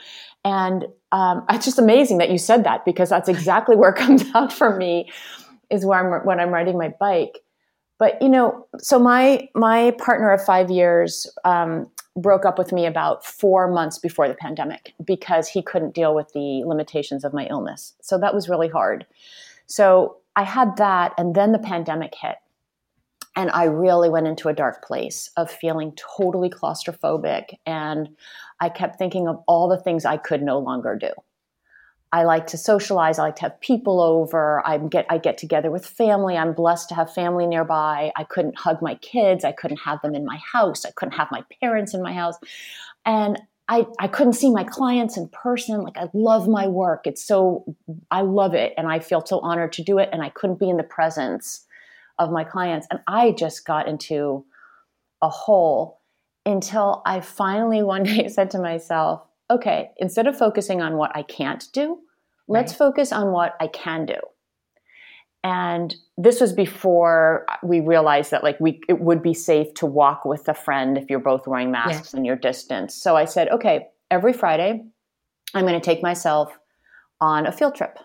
and 0.45 0.87
um, 1.13 1.45
it's 1.51 1.65
just 1.65 1.79
amazing 1.79 2.19
that 2.19 2.31
you 2.31 2.39
said 2.39 2.65
that 2.65 2.85
because 2.85 3.11
that's 3.11 3.29
exactly 3.29 3.77
where 3.77 3.91
it 3.91 3.97
comes 4.07 4.25
out 4.35 4.53
for 4.53 4.77
me 4.77 5.11
is 5.71 5.85
where 5.85 5.99
I'm 5.99 6.25
when 6.25 6.41
I'm 6.41 6.51
riding 6.51 6.79
my 6.79 6.95
bike. 7.01 7.39
But 7.99 8.23
you 8.23 8.29
know, 8.29 8.67
so 8.79 8.99
my 8.99 9.49
my 9.55 9.93
partner 9.99 10.31
of 10.31 10.43
five 10.45 10.71
years 10.71 11.27
um, 11.45 11.91
broke 12.21 12.45
up 12.45 12.59
with 12.59 12.73
me 12.73 12.87
about 12.87 13.25
four 13.25 13.71
months 13.71 13.99
before 13.99 14.29
the 14.29 14.35
pandemic 14.35 14.95
because 15.05 15.49
he 15.49 15.63
couldn't 15.63 15.95
deal 15.95 16.15
with 16.15 16.33
the 16.33 16.63
limitations 16.65 17.25
of 17.25 17.33
my 17.33 17.47
illness. 17.47 17.95
So 18.03 18.19
that 18.19 18.35
was 18.35 18.49
really 18.49 18.69
hard. 18.69 19.07
So 19.67 20.19
I 20.37 20.45
had 20.45 20.77
that, 20.77 21.15
and 21.19 21.35
then 21.35 21.53
the 21.53 21.59
pandemic 21.59 22.15
hit, 22.15 22.37
and 23.37 23.51
I 23.51 23.65
really 23.65 24.09
went 24.09 24.27
into 24.27 24.49
a 24.49 24.55
dark 24.55 24.85
place 24.85 25.31
of 25.37 25.51
feeling 25.51 25.93
totally 26.17 26.51
claustrophobic. 26.51 27.55
And 27.67 28.17
I 28.61 28.69
kept 28.69 28.99
thinking 28.99 29.29
of 29.29 29.43
all 29.47 29.69
the 29.69 29.81
things 29.81 30.05
I 30.05 30.17
could 30.17 30.43
no 30.43 30.59
longer 30.59 30.97
do. 30.97 31.11
I 32.13 32.25
like 32.25 32.47
to 32.49 32.59
socialize. 32.59 33.19
I 33.19 33.25
like 33.25 33.37
to 33.37 33.43
have 33.43 33.61
people 33.61 34.01
over. 34.01 34.67
I 34.67 34.79
get 34.79 35.07
I 35.11 35.19
get 35.19 35.37
together 35.37 35.71
with 35.71 35.87
family. 35.87 36.37
I'm 36.37 36.55
blessed 36.55 36.89
to 36.91 36.95
have 36.95 37.13
family 37.13 37.47
nearby. 37.47 38.13
I 38.17 38.25
couldn't 38.25 38.59
hug 38.59 38.81
my 38.81 38.95
kids. 38.97 39.45
I 39.45 39.53
couldn't 39.53 39.79
have 39.79 40.01
them 40.03 40.15
in 40.15 40.25
my 40.25 40.41
house. 40.53 40.85
I 40.85 40.91
couldn't 40.93 41.19
have 41.19 41.29
my 41.31 41.45
parents 41.61 41.93
in 41.95 42.03
my 42.03 42.15
house. 42.15 42.37
And 43.05 43.39
I, 43.69 43.87
I 43.99 44.09
couldn't 44.09 44.33
see 44.33 44.51
my 44.51 44.65
clients 44.65 45.19
in 45.19 45.29
person. 45.29 45.83
Like 45.83 45.99
I 45.99 46.09
love 46.15 46.49
my 46.49 46.67
work. 46.67 47.07
It's 47.07 47.23
so 47.23 47.77
I 48.11 48.23
love 48.23 48.55
it 48.55 48.73
and 48.79 48.89
I 48.89 48.99
feel 48.99 49.25
so 49.25 49.41
honored 49.41 49.75
to 49.75 49.83
do 49.83 49.99
it. 49.99 50.09
And 50.11 50.23
I 50.23 50.31
couldn't 50.31 50.59
be 50.59 50.71
in 50.71 50.79
the 50.79 50.83
presence 50.83 51.67
of 52.19 52.31
my 52.31 52.45
clients. 52.45 52.87
And 52.91 53.01
I 53.07 53.33
just 53.33 53.67
got 53.67 53.87
into 53.87 54.47
a 55.21 55.29
hole 55.29 56.01
until 56.47 57.03
I 57.05 57.21
finally 57.21 57.83
one 57.95 58.05
day 58.05 58.29
said 58.29 58.51
to 58.53 58.59
myself, 58.59 59.28
okay, 59.51 59.91
instead 59.97 60.27
of 60.27 60.39
focusing 60.39 60.81
on 60.81 60.97
what 60.97 61.11
I 61.15 61.23
can't 61.23 61.65
do, 61.73 61.99
let's 62.47 62.73
right. 62.73 62.79
focus 62.79 63.13
on 63.13 63.33
what 63.33 63.57
I 63.61 63.67
can 63.69 64.07
do. 64.07 64.19
And 65.45 65.95
this 66.17 66.41
was 66.41 66.53
before 66.53 67.47
we 67.63 67.81
realized 67.81 68.33
that 68.33 68.43
like 68.43 68.59
we 68.59 68.81
it 68.89 69.01
would 69.01 69.23
be 69.23 69.35
safe 69.35 69.73
to 69.75 69.87
walk 69.87 70.25
with 70.25 70.49
a 70.49 70.55
friend 70.55 70.99
if 70.99 71.09
you're 71.09 71.21
both 71.21 71.47
wearing 71.47 71.71
masks 71.71 72.13
and 72.13 72.27
your 72.27 72.37
distance. 72.37 72.95
So 72.95 73.17
I 73.17 73.25
said, 73.25 73.49
okay, 73.51 73.87
every 74.11 74.33
Friday 74.33 74.85
I'm 75.55 75.65
going 75.65 75.81
to 75.81 75.85
take 75.85 76.03
myself 76.03 76.59
on 77.21 77.47
a 77.47 77.53
field 77.53 77.77
trip. 77.77 77.99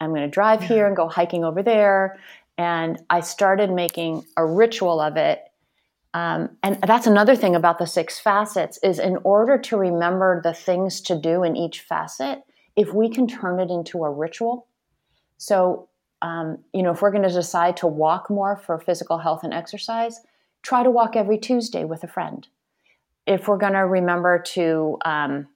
I'm 0.00 0.10
going 0.10 0.22
to 0.22 0.28
drive 0.28 0.62
here 0.62 0.86
and 0.86 0.96
go 0.96 1.08
hiking 1.08 1.44
over 1.44 1.62
there 1.62 2.18
And 2.58 3.00
I 3.08 3.20
started 3.20 3.70
making 3.70 4.24
a 4.36 4.44
ritual 4.44 5.00
of 5.00 5.16
it. 5.16 5.42
Um, 6.14 6.50
and 6.62 6.78
that's 6.82 7.06
another 7.06 7.34
thing 7.34 7.56
about 7.56 7.78
the 7.78 7.86
six 7.86 8.18
facets 8.18 8.78
is 8.82 8.98
in 8.98 9.16
order 9.24 9.56
to 9.58 9.76
remember 9.76 10.40
the 10.42 10.52
things 10.52 11.00
to 11.02 11.18
do 11.18 11.42
in 11.42 11.56
each 11.56 11.80
facet, 11.80 12.42
if 12.76 12.92
we 12.92 13.08
can 13.08 13.26
turn 13.26 13.60
it 13.60 13.70
into 13.70 14.04
a 14.04 14.10
ritual. 14.10 14.66
So, 15.38 15.88
um, 16.20 16.58
you 16.72 16.82
know, 16.82 16.92
if 16.92 17.02
we're 17.02 17.10
going 17.10 17.28
to 17.28 17.32
decide 17.32 17.76
to 17.78 17.86
walk 17.86 18.30
more 18.30 18.56
for 18.56 18.78
physical 18.78 19.18
health 19.18 19.42
and 19.42 19.54
exercise, 19.54 20.20
try 20.62 20.82
to 20.82 20.90
walk 20.90 21.16
every 21.16 21.38
Tuesday 21.38 21.84
with 21.84 22.04
a 22.04 22.08
friend. 22.08 22.46
If 23.26 23.48
we're 23.48 23.58
going 23.58 23.72
to 23.72 23.86
remember 23.86 24.38
to, 24.38 24.98
um, 25.04 25.48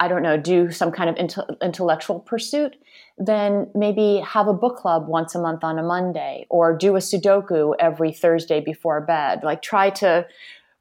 I 0.00 0.08
don't 0.08 0.22
know, 0.22 0.36
do 0.36 0.70
some 0.70 0.90
kind 0.90 1.08
of 1.08 1.16
inte- 1.16 1.60
intellectual 1.62 2.20
pursuit, 2.20 2.76
then 3.16 3.70
maybe 3.74 4.22
have 4.26 4.48
a 4.48 4.52
book 4.52 4.76
club 4.76 5.06
once 5.06 5.34
a 5.34 5.40
month 5.40 5.62
on 5.62 5.78
a 5.78 5.82
Monday 5.82 6.46
or 6.50 6.76
do 6.76 6.96
a 6.96 6.98
Sudoku 6.98 7.74
every 7.78 8.12
Thursday 8.12 8.60
before 8.60 9.00
bed. 9.00 9.40
Like 9.44 9.62
try 9.62 9.90
to 9.90 10.26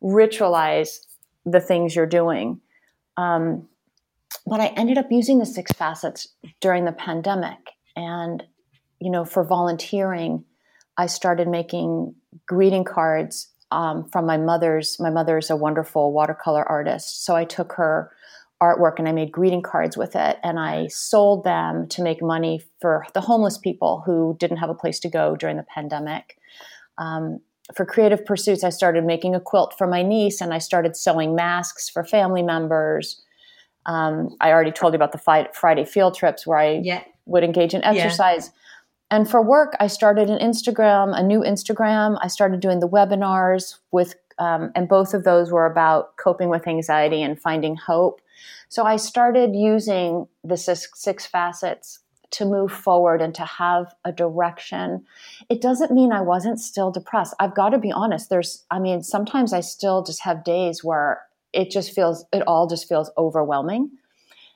ritualize 0.01 1.05
the 1.45 1.59
things 1.59 1.95
you're 1.95 2.05
doing. 2.05 2.59
Um, 3.17 3.67
but 4.47 4.59
I 4.59 4.67
ended 4.67 4.97
up 4.97 5.11
using 5.11 5.39
the 5.39 5.45
six 5.45 5.71
facets 5.73 6.27
during 6.59 6.85
the 6.85 6.91
pandemic. 6.91 7.59
And, 7.95 8.43
you 8.99 9.11
know, 9.11 9.25
for 9.25 9.43
volunteering, 9.43 10.43
I 10.97 11.05
started 11.05 11.47
making 11.47 12.15
greeting 12.47 12.83
cards 12.83 13.49
um, 13.71 14.09
from 14.09 14.25
my 14.25 14.37
mother's. 14.37 14.99
My 14.99 15.09
mother 15.09 15.37
is 15.37 15.49
a 15.49 15.55
wonderful 15.55 16.11
watercolor 16.11 16.63
artist. 16.63 17.25
So 17.25 17.35
I 17.35 17.45
took 17.45 17.73
her 17.73 18.11
artwork 18.63 18.99
and 18.99 19.07
I 19.07 19.11
made 19.11 19.31
greeting 19.31 19.61
cards 19.61 19.97
with 19.97 20.15
it 20.15 20.37
and 20.43 20.59
I 20.59 20.87
sold 20.87 21.43
them 21.43 21.87
to 21.89 22.01
make 22.01 22.21
money 22.21 22.61
for 22.79 23.05
the 23.13 23.21
homeless 23.21 23.57
people 23.57 24.01
who 24.05 24.37
didn't 24.39 24.57
have 24.57 24.69
a 24.69 24.75
place 24.75 24.99
to 25.01 25.09
go 25.09 25.35
during 25.35 25.57
the 25.57 25.65
pandemic. 25.75 26.37
Um, 26.97 27.39
for 27.75 27.85
creative 27.85 28.25
pursuits, 28.25 28.63
I 28.63 28.69
started 28.69 29.05
making 29.05 29.35
a 29.35 29.39
quilt 29.39 29.75
for 29.77 29.87
my 29.87 30.03
niece 30.03 30.41
and 30.41 30.53
I 30.53 30.57
started 30.57 30.95
sewing 30.95 31.35
masks 31.35 31.89
for 31.89 32.03
family 32.03 32.43
members. 32.43 33.21
Um, 33.85 34.35
I 34.41 34.51
already 34.51 34.71
told 34.71 34.93
you 34.93 34.95
about 34.95 35.11
the 35.11 35.49
Friday 35.53 35.85
field 35.85 36.15
trips 36.15 36.45
where 36.47 36.57
I 36.57 36.81
yeah. 36.83 37.03
would 37.25 37.43
engage 37.43 37.73
in 37.73 37.83
exercise. 37.83 38.47
Yeah. 38.47 39.17
And 39.17 39.29
for 39.29 39.41
work, 39.41 39.73
I 39.79 39.87
started 39.87 40.29
an 40.29 40.39
Instagram, 40.39 41.17
a 41.17 41.21
new 41.21 41.41
Instagram. 41.41 42.17
I 42.21 42.27
started 42.27 42.59
doing 42.59 42.79
the 42.79 42.89
webinars 42.89 43.77
with, 43.91 44.15
um, 44.39 44.71
and 44.75 44.89
both 44.89 45.13
of 45.13 45.23
those 45.23 45.51
were 45.51 45.65
about 45.65 46.17
coping 46.17 46.49
with 46.49 46.67
anxiety 46.67 47.21
and 47.21 47.39
finding 47.39 47.75
hope. 47.75 48.21
So 48.69 48.83
I 48.83 48.95
started 48.95 49.55
using 49.55 50.27
the 50.43 50.57
six, 50.57 50.89
six 50.95 51.25
facets 51.25 51.99
to 52.31 52.45
move 52.45 52.71
forward 52.71 53.21
and 53.21 53.35
to 53.35 53.45
have 53.45 53.93
a 54.03 54.11
direction. 54.11 55.05
It 55.49 55.61
doesn't 55.61 55.91
mean 55.91 56.11
I 56.11 56.21
wasn't 56.21 56.59
still 56.59 56.91
depressed. 56.91 57.35
I've 57.39 57.55
got 57.55 57.69
to 57.69 57.77
be 57.77 57.91
honest. 57.91 58.29
There's, 58.29 58.65
I 58.71 58.79
mean, 58.79 59.03
sometimes 59.03 59.53
I 59.53 59.59
still 59.59 60.03
just 60.03 60.23
have 60.23 60.43
days 60.43 60.83
where 60.83 61.21
it 61.53 61.69
just 61.69 61.93
feels, 61.93 62.25
it 62.33 62.41
all 62.47 62.67
just 62.67 62.89
feels 62.89 63.11
overwhelming. 63.17 63.91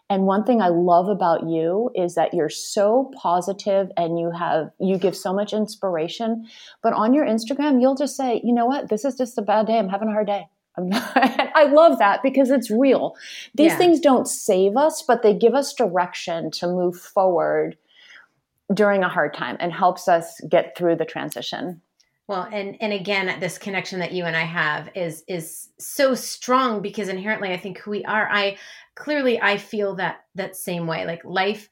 And 0.09 0.23
one 0.23 0.45
thing 0.45 0.61
I 0.61 0.69
love 0.69 1.09
about 1.09 1.47
you 1.47 1.91
is 1.93 2.15
that 2.15 2.33
you're 2.33 2.49
so 2.49 3.11
positive 3.15 3.91
and 3.97 4.17
you 4.17 4.31
have 4.31 4.71
you 4.79 4.97
give 4.97 5.17
so 5.17 5.33
much 5.33 5.51
inspiration. 5.51 6.47
But 6.81 6.93
on 6.93 7.13
your 7.13 7.25
Instagram, 7.25 7.81
you'll 7.81 7.95
just 7.95 8.15
say, 8.15 8.39
"You 8.41 8.53
know 8.53 8.65
what? 8.65 8.87
This 8.87 9.03
is 9.03 9.15
just 9.15 9.37
a 9.37 9.41
bad 9.41 9.67
day. 9.67 9.77
I'm 9.77 9.89
having 9.89 10.07
a 10.07 10.11
hard 10.11 10.27
day." 10.27 10.47
I 10.91 11.67
love 11.71 11.97
that 11.99 12.21
because 12.21 12.51
it's 12.51 12.69
real. 12.69 13.15
These 13.55 13.71
yeah. 13.71 13.77
things 13.77 13.99
don't 13.99 14.27
save 14.27 14.77
us, 14.77 15.01
but 15.01 15.23
they 15.23 15.33
give 15.33 15.55
us 15.55 15.73
direction 15.73 16.51
to 16.51 16.67
move 16.67 16.97
forward 16.97 17.77
during 18.73 19.03
a 19.03 19.09
hard 19.09 19.33
time 19.33 19.57
and 19.59 19.71
helps 19.71 20.07
us 20.07 20.39
get 20.49 20.77
through 20.77 20.97
the 20.97 21.05
transition. 21.05 21.81
Well, 22.27 22.47
and 22.51 22.75
and 22.81 22.91
again, 22.91 23.39
this 23.39 23.57
connection 23.57 23.99
that 23.99 24.11
you 24.11 24.25
and 24.25 24.35
I 24.35 24.43
have 24.43 24.89
is 24.95 25.23
is 25.27 25.69
so 25.79 26.13
strong 26.13 26.81
because 26.81 27.07
inherently, 27.07 27.53
I 27.53 27.57
think 27.57 27.79
who 27.79 27.91
we 27.91 28.03
are. 28.03 28.27
I 28.29 28.57
clearly 28.95 29.41
I 29.41 29.57
feel 29.57 29.95
that 29.95 30.25
that 30.35 30.57
same 30.57 30.87
way. 30.87 31.05
Like 31.05 31.23
life, 31.23 31.69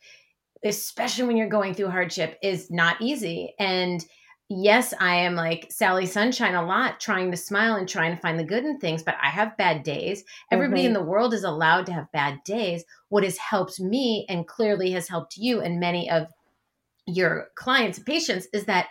especially 0.63 1.25
when 1.25 1.35
you're 1.35 1.49
going 1.49 1.73
through 1.73 1.89
hardship, 1.89 2.39
is 2.41 2.71
not 2.71 3.01
easy, 3.01 3.53
and 3.59 4.03
yes, 4.49 4.93
I 4.99 5.15
am 5.15 5.35
like 5.35 5.71
Sally 5.71 6.05
Sunshine 6.05 6.55
a 6.55 6.65
lot, 6.65 6.99
trying 6.99 7.31
to 7.31 7.37
smile 7.37 7.75
and 7.75 7.87
trying 7.87 8.15
to 8.15 8.21
find 8.21 8.39
the 8.39 8.43
good 8.43 8.63
in 8.63 8.79
things, 8.79 9.03
but 9.03 9.15
I 9.21 9.29
have 9.29 9.57
bad 9.57 9.83
days. 9.83 10.23
Everybody 10.51 10.81
mm-hmm. 10.81 10.87
in 10.87 10.93
the 10.93 11.03
world 11.03 11.33
is 11.33 11.43
allowed 11.43 11.85
to 11.87 11.93
have 11.93 12.11
bad 12.11 12.43
days. 12.43 12.83
What 13.09 13.23
has 13.23 13.37
helped 13.37 13.79
me 13.79 14.25
and 14.29 14.47
clearly 14.47 14.91
has 14.91 15.07
helped 15.07 15.37
you 15.37 15.61
and 15.61 15.79
many 15.79 16.09
of 16.09 16.27
your 17.07 17.49
clients 17.55 17.97
and 17.97 18.05
patients 18.05 18.47
is 18.53 18.65
that 18.65 18.87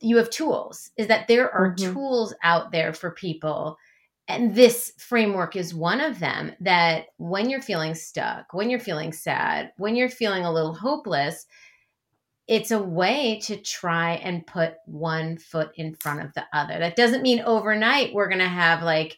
you 0.00 0.16
have 0.16 0.30
tools, 0.30 0.90
is 0.96 1.06
that 1.08 1.28
there 1.28 1.50
are 1.52 1.74
mm-hmm. 1.74 1.92
tools 1.92 2.34
out 2.42 2.72
there 2.72 2.92
for 2.92 3.10
people. 3.10 3.76
And 4.28 4.54
this 4.54 4.92
framework 4.98 5.56
is 5.56 5.74
one 5.74 6.00
of 6.00 6.20
them 6.20 6.52
that 6.60 7.06
when 7.16 7.50
you're 7.50 7.62
feeling 7.62 7.96
stuck, 7.96 8.52
when 8.52 8.70
you're 8.70 8.78
feeling 8.78 9.12
sad, 9.12 9.72
when 9.76 9.96
you're 9.96 10.08
feeling 10.08 10.44
a 10.44 10.52
little 10.52 10.74
hopeless, 10.74 11.46
it's 12.50 12.72
a 12.72 12.82
way 12.82 13.38
to 13.44 13.56
try 13.56 14.14
and 14.14 14.44
put 14.44 14.74
one 14.84 15.38
foot 15.38 15.70
in 15.76 15.94
front 15.94 16.20
of 16.20 16.34
the 16.34 16.44
other. 16.52 16.80
That 16.80 16.96
doesn't 16.96 17.22
mean 17.22 17.42
overnight 17.42 18.12
we're 18.12 18.28
going 18.28 18.40
to 18.40 18.48
have 18.48 18.82
like 18.82 19.16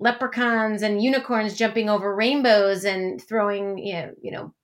leprechauns 0.00 0.80
and 0.80 1.02
unicorns 1.02 1.54
jumping 1.54 1.90
over 1.90 2.16
rainbows 2.16 2.84
and 2.86 3.20
throwing, 3.22 3.76
you 3.76 3.92
know, 3.92 4.10
you 4.22 4.32
know, 4.32 4.54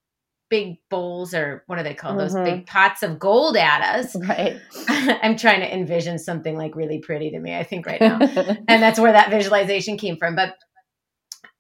big 0.49 0.79
bowls 0.89 1.35
or 1.35 1.65
what 1.67 1.77
do 1.77 1.83
they 1.83 1.93
call 1.93 2.17
those 2.17 2.35
mm-hmm. 2.35 2.45
big 2.45 2.67
pots 2.67 3.03
of 3.03 3.19
gold 3.19 3.59
at 3.59 3.83
us. 3.83 4.17
Right. 4.17 4.59
I'm 4.89 5.37
trying 5.37 5.61
to 5.61 5.71
envision 5.71 6.19
something 6.19 6.57
like 6.57 6.75
really 6.75 7.01
pretty 7.01 7.31
to 7.33 7.39
me, 7.39 7.55
I 7.55 7.63
think 7.63 7.85
right 7.85 8.01
now. 8.01 8.19
and 8.69 8.83
that's 8.83 8.99
where 8.99 9.13
that 9.13 9.31
visualization 9.31 9.99
came 9.99 10.17
from. 10.17 10.35
But 10.35 10.55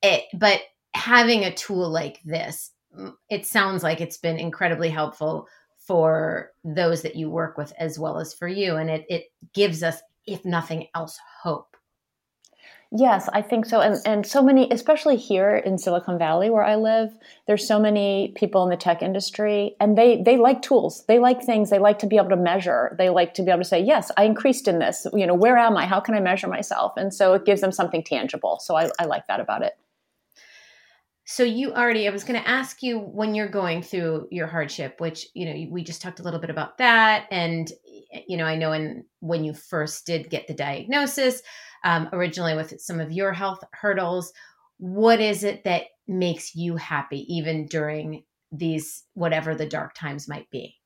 it 0.02 0.24
but 0.32 0.62
having 0.94 1.44
a 1.44 1.54
tool 1.54 1.90
like 1.90 2.20
this, 2.24 2.70
it 3.28 3.44
sounds 3.44 3.82
like 3.82 4.00
it's 4.00 4.16
been 4.16 4.38
incredibly 4.38 4.88
helpful 4.88 5.46
for 5.88 6.52
those 6.64 7.00
that 7.02 7.16
you 7.16 7.30
work 7.30 7.56
with 7.56 7.72
as 7.78 7.98
well 7.98 8.20
as 8.20 8.34
for 8.34 8.46
you. 8.46 8.76
And 8.76 8.90
it, 8.90 9.06
it 9.08 9.32
gives 9.54 9.82
us, 9.82 10.02
if 10.26 10.44
nothing 10.44 10.86
else, 10.94 11.18
hope. 11.42 11.76
Yes, 12.90 13.28
I 13.32 13.42
think 13.42 13.66
so. 13.66 13.80
And, 13.80 13.98
and 14.06 14.26
so 14.26 14.42
many, 14.42 14.70
especially 14.70 15.16
here 15.16 15.56
in 15.56 15.76
Silicon 15.76 16.18
Valley 16.18 16.48
where 16.48 16.62
I 16.62 16.76
live, 16.76 17.10
there's 17.46 17.66
so 17.66 17.80
many 17.80 18.32
people 18.36 18.64
in 18.64 18.70
the 18.70 18.76
tech 18.76 19.02
industry 19.02 19.76
and 19.80 19.96
they, 19.96 20.22
they 20.22 20.36
like 20.36 20.62
tools. 20.62 21.04
They 21.06 21.18
like 21.18 21.42
things. 21.42 21.70
They 21.70 21.78
like 21.78 21.98
to 22.00 22.06
be 22.06 22.16
able 22.16 22.30
to 22.30 22.36
measure. 22.36 22.94
They 22.98 23.08
like 23.10 23.34
to 23.34 23.42
be 23.42 23.50
able 23.50 23.62
to 23.62 23.68
say, 23.68 23.82
yes, 23.82 24.10
I 24.16 24.24
increased 24.24 24.68
in 24.68 24.78
this. 24.78 25.06
You 25.14 25.26
know, 25.26 25.34
where 25.34 25.58
am 25.58 25.76
I? 25.76 25.86
How 25.86 26.00
can 26.00 26.14
I 26.14 26.20
measure 26.20 26.48
myself? 26.48 26.92
And 26.96 27.12
so 27.12 27.34
it 27.34 27.44
gives 27.44 27.60
them 27.62 27.72
something 27.72 28.02
tangible. 28.02 28.58
So 28.60 28.76
I, 28.76 28.90
I 28.98 29.04
like 29.04 29.26
that 29.26 29.40
about 29.40 29.62
it. 29.62 29.74
So 31.30 31.44
you 31.44 31.74
already, 31.74 32.08
I 32.08 32.10
was 32.10 32.24
going 32.24 32.40
to 32.40 32.48
ask 32.48 32.82
you 32.82 32.98
when 32.98 33.34
you're 33.34 33.50
going 33.50 33.82
through 33.82 34.28
your 34.30 34.46
hardship, 34.46 34.94
which, 34.98 35.26
you 35.34 35.44
know, 35.44 35.70
we 35.70 35.84
just 35.84 36.00
talked 36.00 36.20
a 36.20 36.22
little 36.22 36.40
bit 36.40 36.48
about 36.48 36.78
that. 36.78 37.26
And, 37.30 37.70
you 38.26 38.38
know, 38.38 38.46
I 38.46 38.56
know 38.56 38.72
in, 38.72 39.04
when 39.20 39.44
you 39.44 39.52
first 39.52 40.06
did 40.06 40.30
get 40.30 40.46
the 40.46 40.54
diagnosis, 40.54 41.42
um, 41.84 42.08
originally 42.14 42.56
with 42.56 42.80
some 42.80 42.98
of 42.98 43.12
your 43.12 43.34
health 43.34 43.62
hurdles, 43.74 44.32
what 44.78 45.20
is 45.20 45.44
it 45.44 45.64
that 45.64 45.82
makes 46.06 46.54
you 46.54 46.76
happy 46.76 47.26
even 47.28 47.66
during 47.66 48.24
these, 48.50 49.04
whatever 49.12 49.54
the 49.54 49.66
dark 49.66 49.92
times 49.92 50.28
might 50.30 50.48
be? 50.48 50.77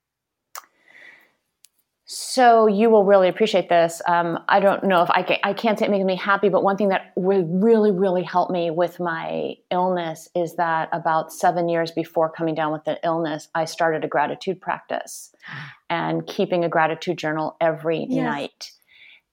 So 2.14 2.66
you 2.66 2.90
will 2.90 3.04
really 3.04 3.28
appreciate 3.28 3.70
this. 3.70 4.02
Um, 4.06 4.38
I 4.46 4.60
don't 4.60 4.84
know 4.84 5.02
if 5.02 5.08
I 5.08 5.22
can, 5.22 5.38
I 5.44 5.54
can't 5.54 5.78
say 5.78 5.86
it 5.86 5.90
makes 5.90 6.04
me 6.04 6.14
happy, 6.14 6.50
but 6.50 6.62
one 6.62 6.76
thing 6.76 6.90
that 6.90 7.10
really, 7.16 7.90
really 7.90 8.22
helped 8.22 8.52
me 8.52 8.70
with 8.70 9.00
my 9.00 9.54
illness 9.70 10.28
is 10.34 10.56
that 10.56 10.90
about 10.92 11.32
seven 11.32 11.70
years 11.70 11.90
before 11.90 12.30
coming 12.30 12.54
down 12.54 12.70
with 12.70 12.84
the 12.84 12.98
illness, 13.02 13.48
I 13.54 13.64
started 13.64 14.04
a 14.04 14.08
gratitude 14.08 14.60
practice 14.60 15.34
and 15.88 16.26
keeping 16.26 16.64
a 16.64 16.68
gratitude 16.68 17.16
journal 17.16 17.56
every 17.62 18.04
yes. 18.06 18.22
night. 18.22 18.72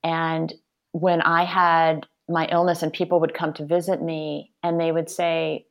And 0.02 0.54
when 0.94 1.22
I 1.22 1.44
had 1.44 2.08
my 2.30 2.48
illness 2.48 2.82
and 2.82 2.94
people 2.94 3.20
would 3.20 3.34
come 3.34 3.52
to 3.56 3.65
visit 3.65 4.02
me 4.02 4.54
and 4.63 4.80
they 4.80 4.94
would 4.94 5.10
say, 5.10 5.65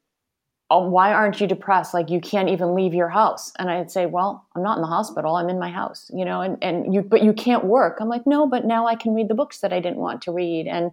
oh, 0.70 0.86
why 0.86 1.12
aren't 1.12 1.40
you 1.40 1.46
depressed? 1.46 1.94
Like 1.94 2.10
you 2.10 2.20
can't 2.20 2.50
even 2.50 2.74
leave 2.74 2.92
your 2.92 3.08
house. 3.08 3.52
And 3.58 3.70
I'd 3.70 3.90
say, 3.90 4.04
well, 4.04 4.46
I'm 4.54 4.62
not 4.62 4.76
in 4.76 4.82
the 4.82 4.88
hospital. 4.88 5.36
I'm 5.36 5.48
in 5.48 5.58
my 5.58 5.70
house, 5.70 6.10
you 6.12 6.26
know, 6.26 6.42
and, 6.42 6.58
and 6.62 6.92
you, 6.92 7.00
but 7.00 7.22
you 7.22 7.32
can't 7.32 7.64
work. 7.64 7.98
I'm 8.00 8.08
like, 8.08 8.26
no, 8.26 8.46
but 8.46 8.66
now 8.66 8.86
I 8.86 8.94
can 8.94 9.14
read 9.14 9.28
the 9.28 9.34
books 9.34 9.60
that 9.60 9.72
I 9.72 9.80
didn't 9.80 9.96
want 9.96 10.20
to 10.22 10.32
read. 10.32 10.66
And, 10.66 10.90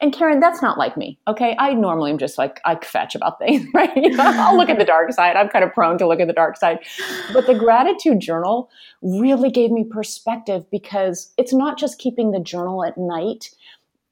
and 0.00 0.14
Karen, 0.14 0.40
that's 0.40 0.62
not 0.62 0.78
like 0.78 0.96
me. 0.96 1.18
Okay. 1.28 1.54
I 1.58 1.74
normally 1.74 2.10
am 2.10 2.16
just 2.16 2.38
like, 2.38 2.58
I 2.64 2.76
fetch 2.76 3.14
about 3.14 3.38
things, 3.38 3.66
right? 3.74 3.90
I'll 4.18 4.56
look 4.56 4.70
at 4.70 4.78
the 4.78 4.84
dark 4.86 5.12
side. 5.12 5.36
I'm 5.36 5.50
kind 5.50 5.64
of 5.64 5.74
prone 5.74 5.98
to 5.98 6.08
look 6.08 6.20
at 6.20 6.26
the 6.26 6.32
dark 6.32 6.56
side, 6.56 6.78
but 7.34 7.46
the 7.46 7.54
gratitude 7.54 8.20
journal 8.20 8.70
really 9.02 9.50
gave 9.50 9.70
me 9.70 9.84
perspective 9.84 10.64
because 10.70 11.34
it's 11.36 11.52
not 11.52 11.78
just 11.78 11.98
keeping 11.98 12.30
the 12.30 12.40
journal 12.40 12.82
at 12.82 12.96
night 12.96 13.50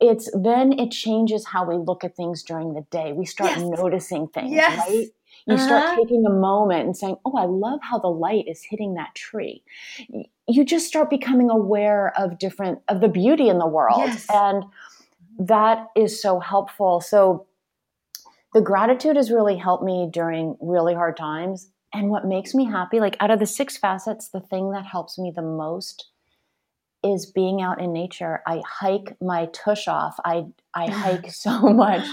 it's 0.01 0.31
then 0.35 0.79
it 0.79 0.91
changes 0.91 1.47
how 1.47 1.65
we 1.65 1.77
look 1.77 2.05
at 2.05 2.17
things 2.17 2.43
during 2.43 2.75
the 2.75 2.87
day. 2.91 3.13
We 3.13 3.25
start 3.25 3.51
yes. 3.51 3.63
noticing 3.63 4.29
things, 4.29 4.53
yes. 4.53 4.79
right? 4.79 5.07
You 5.47 5.55
uh-huh. 5.55 5.67
start 5.67 5.99
taking 5.99 6.25
a 6.27 6.31
moment 6.31 6.87
and 6.87 6.97
saying, 6.97 7.17
"Oh, 7.25 7.37
I 7.37 7.47
love 7.47 7.81
how 7.83 7.99
the 7.99 8.09
light 8.09 8.47
is 8.49 8.63
hitting 8.69 8.95
that 8.95 9.15
tree." 9.15 9.63
you 10.49 10.65
just 10.65 10.87
start 10.87 11.11
becoming 11.11 11.51
aware 11.51 12.13
of 12.19 12.39
different 12.39 12.81
of 12.89 13.01
the 13.01 13.09
beauty 13.09 13.49
in 13.49 13.59
the 13.59 13.67
world 13.67 13.99
Yes. 13.99 14.27
and 14.33 14.65
that 15.39 15.89
is 15.97 16.21
so 16.21 16.41
helpful 16.41 17.01
so 17.01 17.47
the 18.55 18.61
gratitude 18.61 19.17
has 19.17 19.31
really 19.31 19.57
helped 19.57 19.85
me 19.85 20.09
during 20.11 20.57
really 20.61 20.95
hard 20.95 21.17
times 21.17 21.71
and 21.93 22.11
what 22.11 22.27
makes 22.27 22.55
me 22.55 22.65
happy 22.65 23.01
like 23.01 23.17
out 23.21 23.31
of 23.31 23.39
the 23.39 23.47
six 23.47 23.77
facets 23.77 24.29
the 24.29 24.41
thing 24.41 24.71
that 24.73 24.87
helps 24.87 25.19
me 25.19 25.33
the 25.35 25.43
most 25.43 26.11
is 27.12 27.27
being 27.27 27.61
out 27.62 27.81
in 27.81 27.92
nature 27.92 28.42
i 28.47 28.62
hike 28.66 29.16
my 29.21 29.47
tush 29.53 29.88
off 29.88 30.16
i 30.25 30.45
i 30.75 30.87
hike 30.90 31.31
so 31.31 31.61
much 31.61 32.07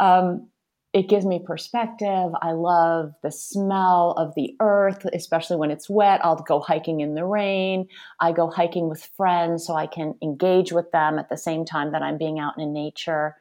um, 0.00 0.48
it 0.92 1.08
gives 1.08 1.24
me 1.24 1.38
perspective. 1.38 2.32
I 2.42 2.52
love 2.52 3.14
the 3.22 3.32
smell 3.32 4.12
of 4.18 4.34
the 4.34 4.54
earth, 4.60 5.06
especially 5.14 5.56
when 5.56 5.70
it's 5.70 5.88
wet. 5.88 6.22
I'll 6.22 6.36
go 6.36 6.60
hiking 6.60 7.00
in 7.00 7.14
the 7.14 7.24
rain. 7.24 7.88
I 8.20 8.32
go 8.32 8.50
hiking 8.50 8.90
with 8.90 9.08
friends 9.16 9.66
so 9.66 9.74
I 9.74 9.86
can 9.86 10.14
engage 10.22 10.70
with 10.70 10.90
them 10.92 11.18
at 11.18 11.30
the 11.30 11.38
same 11.38 11.64
time 11.64 11.92
that 11.92 12.02
I'm 12.02 12.18
being 12.18 12.38
out 12.38 12.58
in 12.58 12.74
nature. 12.74 13.36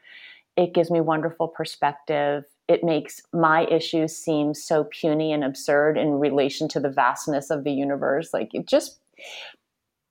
It 0.56 0.74
gives 0.74 0.90
me 0.90 1.02
wonderful 1.02 1.50
perspective. 1.50 2.46
It 2.70 2.86
makes 2.86 3.22
my 3.34 3.66
issues 3.66 4.16
seem 4.16 4.54
so 4.54 4.86
puny 4.86 5.34
and 5.34 5.44
absurd 5.44 5.98
in 5.98 6.20
relation 6.20 6.70
to 6.70 6.80
the 6.80 6.90
vastness 6.90 7.50
of 7.50 7.66
the 7.66 7.74
universe. 7.74 8.34
Like 8.34 8.52
it 8.54 8.66
just 8.66 9.02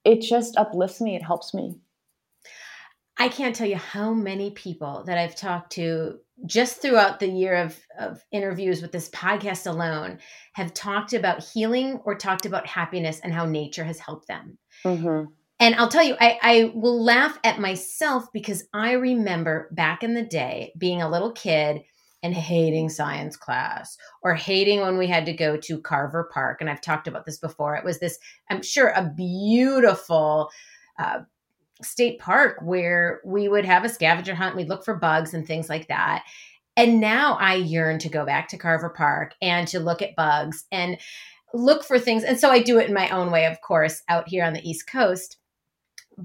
it 0.05 0.21
just 0.21 0.57
uplifts 0.57 1.01
me. 1.01 1.17
It 1.17 1.23
helps 1.23 1.55
me. 1.55 1.77
I 3.19 3.29
can't 3.29 3.55
tell 3.55 3.69
you 3.69 3.77
how 3.77 4.15
many 4.15 4.51
people 4.51 5.05
that 5.07 5.19
I've 5.19 5.37
talked 5.37 5.73
to 5.73 6.21
just 6.47 6.81
throughout 6.81 7.21
the 7.21 7.29
year 7.29 7.55
of, 7.55 7.79
of 7.99 8.25
interviews 8.33 8.81
with 8.81 8.93
this 8.93 9.11
podcast 9.11 9.67
alone 9.67 10.19
have 10.55 10.73
talked 10.73 11.13
about 11.13 11.45
healing 11.45 12.01
or 12.05 12.15
talked 12.15 12.47
about 12.47 12.67
happiness 12.67 13.21
and 13.23 13.35
how 13.35 13.45
nature 13.45 13.85
has 13.85 13.99
helped 13.99 14.27
them. 14.27 14.57
Mm-hmm. 14.87 15.31
And 15.59 15.75
I'll 15.75 15.89
tell 15.89 16.03
you, 16.03 16.17
I, 16.19 16.39
I 16.41 16.73
will 16.75 17.05
laugh 17.05 17.39
at 17.45 17.61
myself 17.61 18.25
because 18.33 18.65
I 18.73 18.93
remember 18.93 19.69
back 19.73 20.03
in 20.03 20.15
the 20.15 20.23
day 20.23 20.73
being 20.79 21.03
a 21.03 21.11
little 21.11 21.33
kid 21.33 21.83
and 22.23 22.35
hating 22.35 22.89
science 22.89 23.37
class 23.37 23.97
or 24.23 24.35
hating 24.35 24.81
when 24.81 24.99
we 24.99 25.07
had 25.07 25.25
to 25.27 25.33
go 25.33 25.57
to 25.57 25.81
Carver 25.81 26.29
Park. 26.33 26.61
And 26.61 26.69
I've 26.69 26.81
talked 26.81 27.09
about 27.09 27.25
this 27.25 27.39
before. 27.39 27.77
It 27.77 27.85
was 27.85 27.99
this, 27.99 28.19
I'm 28.51 28.63
sure, 28.63 28.89
a 28.89 29.13
beautiful 29.17 30.51
uh, 30.99 31.21
state 31.83 32.19
park 32.19 32.59
where 32.63 33.21
we 33.25 33.49
would 33.49 33.65
have 33.65 33.85
a 33.85 33.89
scavenger 33.89 34.35
hunt. 34.35 34.57
We'd 34.57 34.69
look 34.69 34.85
for 34.85 34.95
bugs 34.95 35.33
and 35.33 35.47
things 35.47 35.69
like 35.69 35.89
that. 35.89 36.25
And 36.77 37.01
now 37.01 37.37
I 37.41 37.55
yearn 37.55 37.99
to 38.01 38.09
go 38.09 38.25
back 38.25 38.49
to 38.49 38.59
Carver 38.59 38.91
Park 38.91 39.35
and 39.41 39.67
to 39.69 39.81
look 39.81 40.03
at 40.03 40.17
bugs 40.17 40.65
and 40.71 40.99
look 41.53 41.85
for 41.85 41.99
things. 41.99 42.23
And 42.23 42.39
so 42.39 42.51
I 42.51 42.63
do 42.63 42.79
it 42.79 42.89
in 42.89 42.95
my 42.95 43.09
own 43.09 43.31
way, 43.31 43.47
of 43.47 43.61
course, 43.61 44.03
out 44.09 44.29
here 44.29 44.45
on 44.45 44.53
the 44.53 44.69
East 44.69 44.87
Coast. 44.87 45.39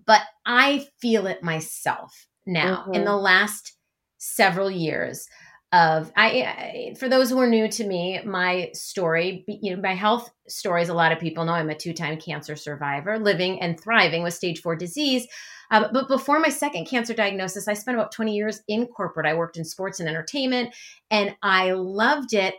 But 0.06 0.22
I 0.46 0.88
feel 1.00 1.26
it 1.26 1.42
myself 1.42 2.28
now 2.46 2.86
Mhm. 2.88 2.96
in 2.96 3.06
the 3.06 3.16
last 3.16 3.74
several 4.18 4.70
years 4.70 5.28
of 5.76 6.10
I, 6.16 6.28
I 6.28 6.96
for 6.98 7.10
those 7.10 7.30
who 7.30 7.40
are 7.40 7.48
new 7.48 7.68
to 7.68 7.86
me 7.86 8.22
my 8.24 8.70
story 8.74 9.44
you 9.48 9.76
know 9.76 9.82
my 9.82 9.94
health 9.94 10.30
stories 10.48 10.88
a 10.88 10.94
lot 10.94 11.12
of 11.12 11.20
people 11.20 11.44
know 11.44 11.52
i'm 11.52 11.70
a 11.70 11.76
two-time 11.76 12.18
cancer 12.20 12.56
survivor 12.56 13.20
living 13.20 13.62
and 13.62 13.80
thriving 13.80 14.24
with 14.24 14.34
stage 14.34 14.62
4 14.62 14.76
disease. 14.76 15.28
Um, 15.72 15.88
but 15.92 16.08
before 16.08 16.40
my 16.40 16.50
second 16.50 16.86
cancer 16.86 17.14
diagnosis 17.14 17.68
i 17.68 17.74
spent 17.74 17.98
about 17.98 18.14
20 18.14 18.34
years 18.34 18.62
in 18.68 18.88
corporate. 18.88 19.26
I 19.26 19.34
worked 19.34 19.58
in 19.58 19.66
sports 19.66 20.00
and 20.00 20.08
entertainment 20.08 20.74
and 21.12 21.36
i 21.44 21.72
loved 21.72 22.34
it 22.34 22.56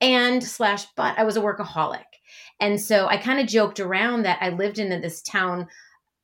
and 0.00 0.42
slash 0.42 0.86
but 0.96 1.16
i 1.18 1.24
was 1.24 1.36
a 1.36 1.42
workaholic. 1.42 2.04
And 2.58 2.80
so 2.80 3.06
i 3.06 3.18
kind 3.18 3.38
of 3.38 3.46
joked 3.46 3.78
around 3.78 4.22
that 4.22 4.38
i 4.40 4.48
lived 4.48 4.80
in 4.80 4.88
this 5.00 5.22
town 5.22 5.68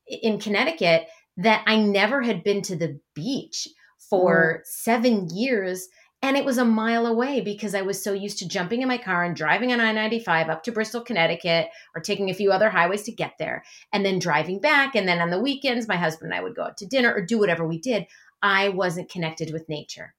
in 0.09 0.41
connecticut 0.41 1.07
that 1.37 1.62
i 1.67 1.77
never 1.77 2.23
had 2.23 2.43
been 2.43 2.62
to 2.62 2.75
the 2.75 2.99
beach 3.15 3.69
for 4.09 4.61
mm. 4.61 4.67
seven 4.67 5.29
years 5.31 5.88
and 6.25 6.37
it 6.37 6.45
was 6.45 6.57
a 6.57 6.65
mile 6.65 7.07
away 7.07 7.41
because 7.41 7.75
I 7.75 7.83
was 7.83 8.03
so 8.03 8.12
used 8.12 8.38
to 8.38 8.49
jumping 8.49 8.81
in 8.81 8.87
my 8.87 8.97
car 8.97 9.25
and 9.25 9.35
driving 9.35 9.73
on 9.73 9.81
I 9.81 9.91
95 9.91 10.49
up 10.49 10.62
to 10.62 10.73
Bristol, 10.73 11.01
Connecticut, 11.01 11.69
or 11.97 12.01
taking 12.01 12.31
a 12.31 12.35
few 12.35 12.53
other 12.53 12.71
highways 12.71 13.03
to 13.03 13.12
get 13.12 13.33
there, 13.41 13.65
and 13.93 14.07
then 14.07 14.21
driving 14.21 14.61
back. 14.61 14.95
And 14.95 15.09
then 15.09 15.21
on 15.21 15.31
the 15.31 15.41
weekends, 15.41 15.88
my 15.88 15.97
husband 15.97 16.33
and 16.33 16.38
I 16.38 16.43
would 16.43 16.55
go 16.55 16.62
out 16.62 16.77
to 16.77 16.87
dinner 16.87 17.12
or 17.12 17.27
do 17.27 17.41
whatever 17.41 17.67
we 17.67 17.81
did. 17.81 18.07
I 18.41 18.69
wasn't 18.69 19.11
connected 19.11 19.53
with 19.53 19.69
nature. 19.69 20.15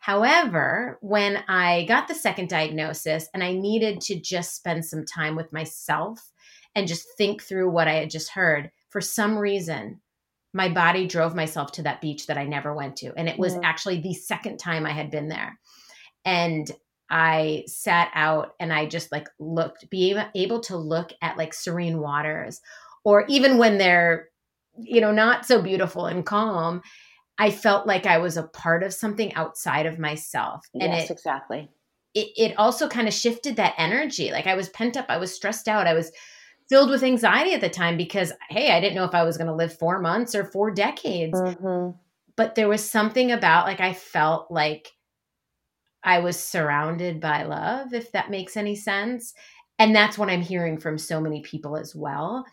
However, 0.00 0.98
when 1.02 1.44
I 1.48 1.84
got 1.84 2.08
the 2.08 2.14
second 2.14 2.48
diagnosis 2.48 3.28
and 3.32 3.42
I 3.42 3.52
needed 3.52 4.00
to 4.02 4.20
just 4.20 4.56
spend 4.56 4.84
some 4.84 5.04
time 5.04 5.36
with 5.36 5.52
myself 5.52 6.32
and 6.74 6.88
just 6.88 7.06
think 7.16 7.42
through 7.42 7.70
what 7.70 7.86
I 7.86 7.94
had 7.94 8.10
just 8.10 8.30
heard, 8.30 8.70
for 8.90 9.00
some 9.00 9.38
reason, 9.38 10.00
my 10.54 10.68
body 10.68 11.06
drove 11.06 11.34
myself 11.34 11.72
to 11.72 11.82
that 11.82 12.00
beach 12.00 12.28
that 12.28 12.38
I 12.38 12.44
never 12.44 12.72
went 12.72 12.96
to. 12.98 13.12
And 13.16 13.28
it 13.28 13.38
was 13.38 13.58
actually 13.64 14.00
the 14.00 14.14
second 14.14 14.58
time 14.58 14.86
I 14.86 14.92
had 14.92 15.10
been 15.10 15.28
there. 15.28 15.58
And 16.24 16.70
I 17.10 17.64
sat 17.66 18.10
out 18.14 18.54
and 18.60 18.72
I 18.72 18.86
just 18.86 19.10
like 19.10 19.28
looked, 19.40 19.90
be 19.90 20.16
able, 20.34 20.60
to 20.60 20.76
look 20.76 21.10
at 21.20 21.36
like 21.36 21.52
serene 21.52 21.98
waters, 21.98 22.60
or 23.04 23.26
even 23.28 23.58
when 23.58 23.78
they're, 23.78 24.28
you 24.78 25.00
know, 25.00 25.12
not 25.12 25.44
so 25.44 25.60
beautiful 25.60 26.06
and 26.06 26.24
calm, 26.24 26.82
I 27.36 27.50
felt 27.50 27.86
like 27.86 28.06
I 28.06 28.18
was 28.18 28.36
a 28.36 28.44
part 28.44 28.84
of 28.84 28.94
something 28.94 29.34
outside 29.34 29.86
of 29.86 29.98
myself. 29.98 30.64
And 30.72 30.92
yes, 30.92 31.10
it, 31.10 31.14
exactly. 31.14 31.68
it, 32.14 32.28
it 32.36 32.58
also 32.58 32.88
kind 32.88 33.08
of 33.08 33.12
shifted 33.12 33.56
that 33.56 33.74
energy. 33.76 34.30
Like 34.30 34.46
I 34.46 34.54
was 34.54 34.68
pent 34.68 34.96
up, 34.96 35.06
I 35.08 35.18
was 35.18 35.34
stressed 35.34 35.66
out, 35.66 35.88
I 35.88 35.94
was 35.94 36.12
filled 36.68 36.90
with 36.90 37.02
anxiety 37.02 37.52
at 37.52 37.60
the 37.60 37.68
time 37.68 37.96
because, 37.96 38.32
hey, 38.50 38.70
I 38.72 38.80
didn't 38.80 38.94
know 38.94 39.04
if 39.04 39.14
I 39.14 39.24
was 39.24 39.36
going 39.36 39.48
to 39.48 39.54
live 39.54 39.76
four 39.78 40.00
months 40.00 40.34
or 40.34 40.44
four 40.44 40.70
decades. 40.70 41.38
Mm-hmm. 41.38 41.96
But 42.36 42.54
there 42.54 42.68
was 42.68 42.88
something 42.88 43.30
about 43.30 43.66
like 43.66 43.80
I 43.80 43.92
felt 43.92 44.50
like 44.50 44.92
I 46.02 46.18
was 46.18 46.38
surrounded 46.38 47.20
by 47.20 47.44
love, 47.44 47.94
if 47.94 48.12
that 48.12 48.30
makes 48.30 48.56
any 48.56 48.74
sense. 48.76 49.34
And 49.78 49.94
that's 49.94 50.18
what 50.18 50.28
I'm 50.28 50.42
hearing 50.42 50.78
from 50.78 50.98
so 50.98 51.20
many 51.20 51.42
people 51.42 51.76
as 51.76 51.94
well 51.94 52.44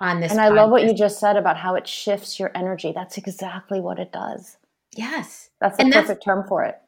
on 0.00 0.20
this. 0.20 0.32
And 0.32 0.40
I 0.40 0.48
love 0.48 0.70
what 0.70 0.82
you 0.84 0.94
just 0.94 1.20
said 1.20 1.36
about 1.36 1.56
how 1.56 1.74
it 1.74 1.86
shifts 1.86 2.38
your 2.38 2.50
energy. 2.54 2.92
That's 2.94 3.18
exactly 3.18 3.80
what 3.80 3.98
it 3.98 4.12
does. 4.12 4.56
Yes. 4.96 5.50
That's 5.60 5.76
the 5.76 5.84
And 5.84 5.92
that's- 5.92 6.06
perfect 6.08 6.24
term 6.24 6.46
for 6.48 6.64
it. 6.64 6.80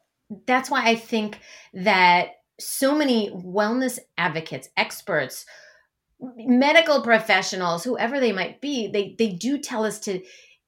that's 0.47 0.71
why 0.71 0.85
I 0.87 0.97
think 0.97 1.39
that 1.75 2.31
so 2.59 2.95
many 2.95 3.31
wellness 3.31 3.99
advocates, 4.19 4.69
experts, 4.77 5.45
medical 6.21 7.03
professionals, 7.03 7.85
whoever 7.85 8.21
they 8.21 8.33
might 8.33 8.61
be, 8.61 8.89
they 8.89 9.15
they 9.19 9.33
do 9.33 9.59
tell 9.59 9.85
us 9.85 9.99
to 10.01 10.23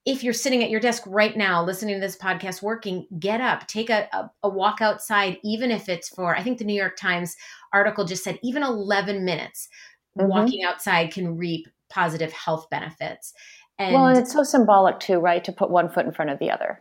if 0.05 0.25
you're 0.25 0.33
sitting 0.33 0.63
at 0.63 0.71
your 0.71 0.81
desk 0.81 1.03
right 1.07 1.37
now 1.37 1.63
listening 1.63 1.95
to 1.97 2.01
this 2.01 2.17
podcast 2.17 2.63
working, 2.63 3.07
get 3.19 3.41
up, 3.43 3.67
take 3.67 3.91
a, 3.91 4.09
a, 4.13 4.31
a 4.45 4.49
walk 4.49 4.81
outside, 4.81 5.39
even 5.45 5.71
if 5.71 5.89
it's 5.89 6.09
for 6.09 6.35
I 6.37 6.43
think 6.43 6.59
the 6.59 6.65
New 6.65 6.75
York 6.75 6.97
Times 6.97 7.37
article 7.73 8.05
just 8.05 8.25
said 8.25 8.39
even 8.43 8.63
11 8.63 9.25
minutes 9.25 9.69
Mhm. 10.19 10.29
walking 10.29 10.65
outside 10.65 11.13
can 11.13 11.37
reap 11.37 11.69
positive 11.91 12.33
health 12.33 12.69
benefits. 12.71 13.33
And, 13.79 13.95
well, 13.95 14.07
and 14.09 14.19
it's 14.19 14.33
so 14.33 14.43
symbolic 14.43 14.99
too, 14.99 15.19
right? 15.19 15.45
To 15.45 15.53
put 15.53 15.71
one 15.71 15.89
foot 15.89 16.07
in 16.07 16.13
front 16.13 16.31
of 16.31 16.39
the 16.39 16.51
other, 16.51 16.81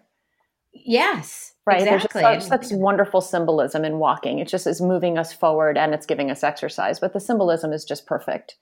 yes, 0.86 1.54
right? 1.66 1.82
exactly. 1.82 2.22
There's 2.22 2.48
such, 2.48 2.68
such 2.68 2.78
wonderful 2.78 3.22
symbolism 3.22 3.86
in 3.86 4.00
walking. 4.00 4.40
It 4.40 4.48
just 4.48 4.68
is 4.68 4.82
moving 4.82 5.18
us 5.18 5.34
forward 5.34 5.78
and 5.78 5.94
it's 5.94 6.06
giving 6.06 6.32
us 6.32 6.44
exercise, 6.44 7.00
but 7.00 7.13
the 7.13 7.20
symbolism 7.20 7.74
is 7.74 7.86
just 7.86 8.06
perfect. 8.06 8.58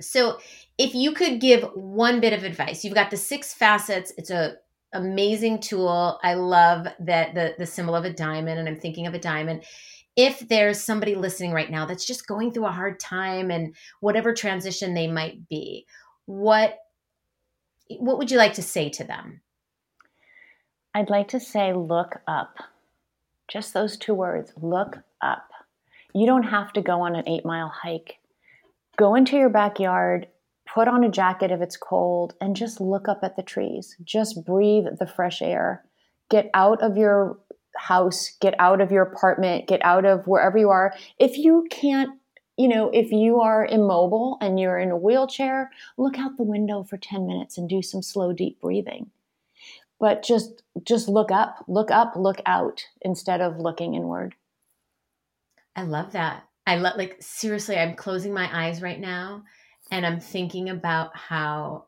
So, 0.00 0.38
if 0.76 0.94
you 0.94 1.12
could 1.12 1.40
give 1.40 1.62
one 1.74 2.20
bit 2.20 2.32
of 2.32 2.42
advice, 2.42 2.84
you've 2.84 2.94
got 2.94 3.10
the 3.10 3.16
six 3.16 3.54
facets. 3.54 4.12
It's 4.16 4.30
a 4.30 4.56
amazing 4.92 5.60
tool. 5.60 6.18
I 6.22 6.34
love 6.34 6.86
that 7.00 7.34
the 7.34 7.54
the 7.58 7.66
symbol 7.66 7.94
of 7.94 8.04
a 8.04 8.12
diamond, 8.12 8.58
and 8.58 8.68
I'm 8.68 8.80
thinking 8.80 9.06
of 9.06 9.14
a 9.14 9.18
diamond. 9.18 9.64
If 10.16 10.48
there's 10.48 10.80
somebody 10.80 11.16
listening 11.16 11.52
right 11.52 11.70
now 11.70 11.86
that's 11.86 12.06
just 12.06 12.26
going 12.26 12.52
through 12.52 12.66
a 12.66 12.72
hard 12.72 13.00
time 13.00 13.50
and 13.50 13.74
whatever 14.00 14.32
transition 14.32 14.94
they 14.94 15.08
might 15.08 15.48
be, 15.48 15.86
what 16.26 16.78
what 17.98 18.18
would 18.18 18.30
you 18.30 18.38
like 18.38 18.54
to 18.54 18.62
say 18.62 18.88
to 18.90 19.04
them? 19.04 19.40
I'd 20.94 21.10
like 21.10 21.28
to 21.28 21.40
say, 21.40 21.72
look 21.72 22.20
up. 22.28 22.58
Just 23.48 23.74
those 23.74 23.96
two 23.96 24.14
words 24.14 24.52
look 24.60 24.98
up. 25.20 25.50
You 26.14 26.26
don't 26.26 26.44
have 26.44 26.72
to 26.74 26.82
go 26.82 27.00
on 27.00 27.16
an 27.16 27.28
eight 27.28 27.44
mile 27.44 27.68
hike. 27.68 28.18
Go 28.96 29.16
into 29.16 29.36
your 29.36 29.48
backyard, 29.48 30.28
put 30.72 30.86
on 30.86 31.02
a 31.02 31.10
jacket 31.10 31.50
if 31.50 31.60
it's 31.60 31.76
cold, 31.76 32.34
and 32.40 32.54
just 32.54 32.80
look 32.80 33.08
up 33.08 33.20
at 33.24 33.34
the 33.34 33.42
trees. 33.42 33.96
Just 34.04 34.44
breathe 34.44 34.84
the 35.00 35.06
fresh 35.06 35.42
air. 35.42 35.84
Get 36.30 36.48
out 36.54 36.80
of 36.80 36.96
your 36.96 37.38
house, 37.76 38.30
get 38.40 38.54
out 38.60 38.80
of 38.80 38.92
your 38.92 39.02
apartment, 39.02 39.66
get 39.66 39.84
out 39.84 40.04
of 40.04 40.28
wherever 40.28 40.56
you 40.56 40.70
are. 40.70 40.94
If 41.18 41.36
you 41.36 41.66
can't, 41.70 42.20
you 42.56 42.68
know, 42.68 42.88
if 42.90 43.10
you 43.10 43.40
are 43.40 43.66
immobile 43.66 44.38
and 44.40 44.60
you're 44.60 44.78
in 44.78 44.92
a 44.92 44.96
wheelchair, 44.96 45.72
look 45.98 46.20
out 46.20 46.36
the 46.36 46.44
window 46.44 46.84
for 46.84 46.96
10 46.96 47.26
minutes 47.26 47.58
and 47.58 47.68
do 47.68 47.82
some 47.82 48.00
slow, 48.00 48.32
deep 48.32 48.60
breathing 48.60 49.10
but 50.04 50.22
just 50.22 50.62
just 50.82 51.08
look 51.08 51.30
up 51.30 51.64
look 51.68 51.90
up 51.90 52.14
look 52.16 52.40
out 52.46 52.84
instead 53.02 53.40
of 53.40 53.58
looking 53.58 53.94
inward 53.94 54.34
I 55.76 55.82
love 55.82 56.12
that. 56.12 56.44
I 56.66 56.76
love 56.76 56.96
like 56.96 57.16
seriously, 57.20 57.76
I'm 57.76 57.96
closing 57.96 58.32
my 58.32 58.48
eyes 58.52 58.80
right 58.80 59.00
now 59.00 59.42
and 59.90 60.06
I'm 60.06 60.20
thinking 60.20 60.70
about 60.70 61.16
how 61.16 61.86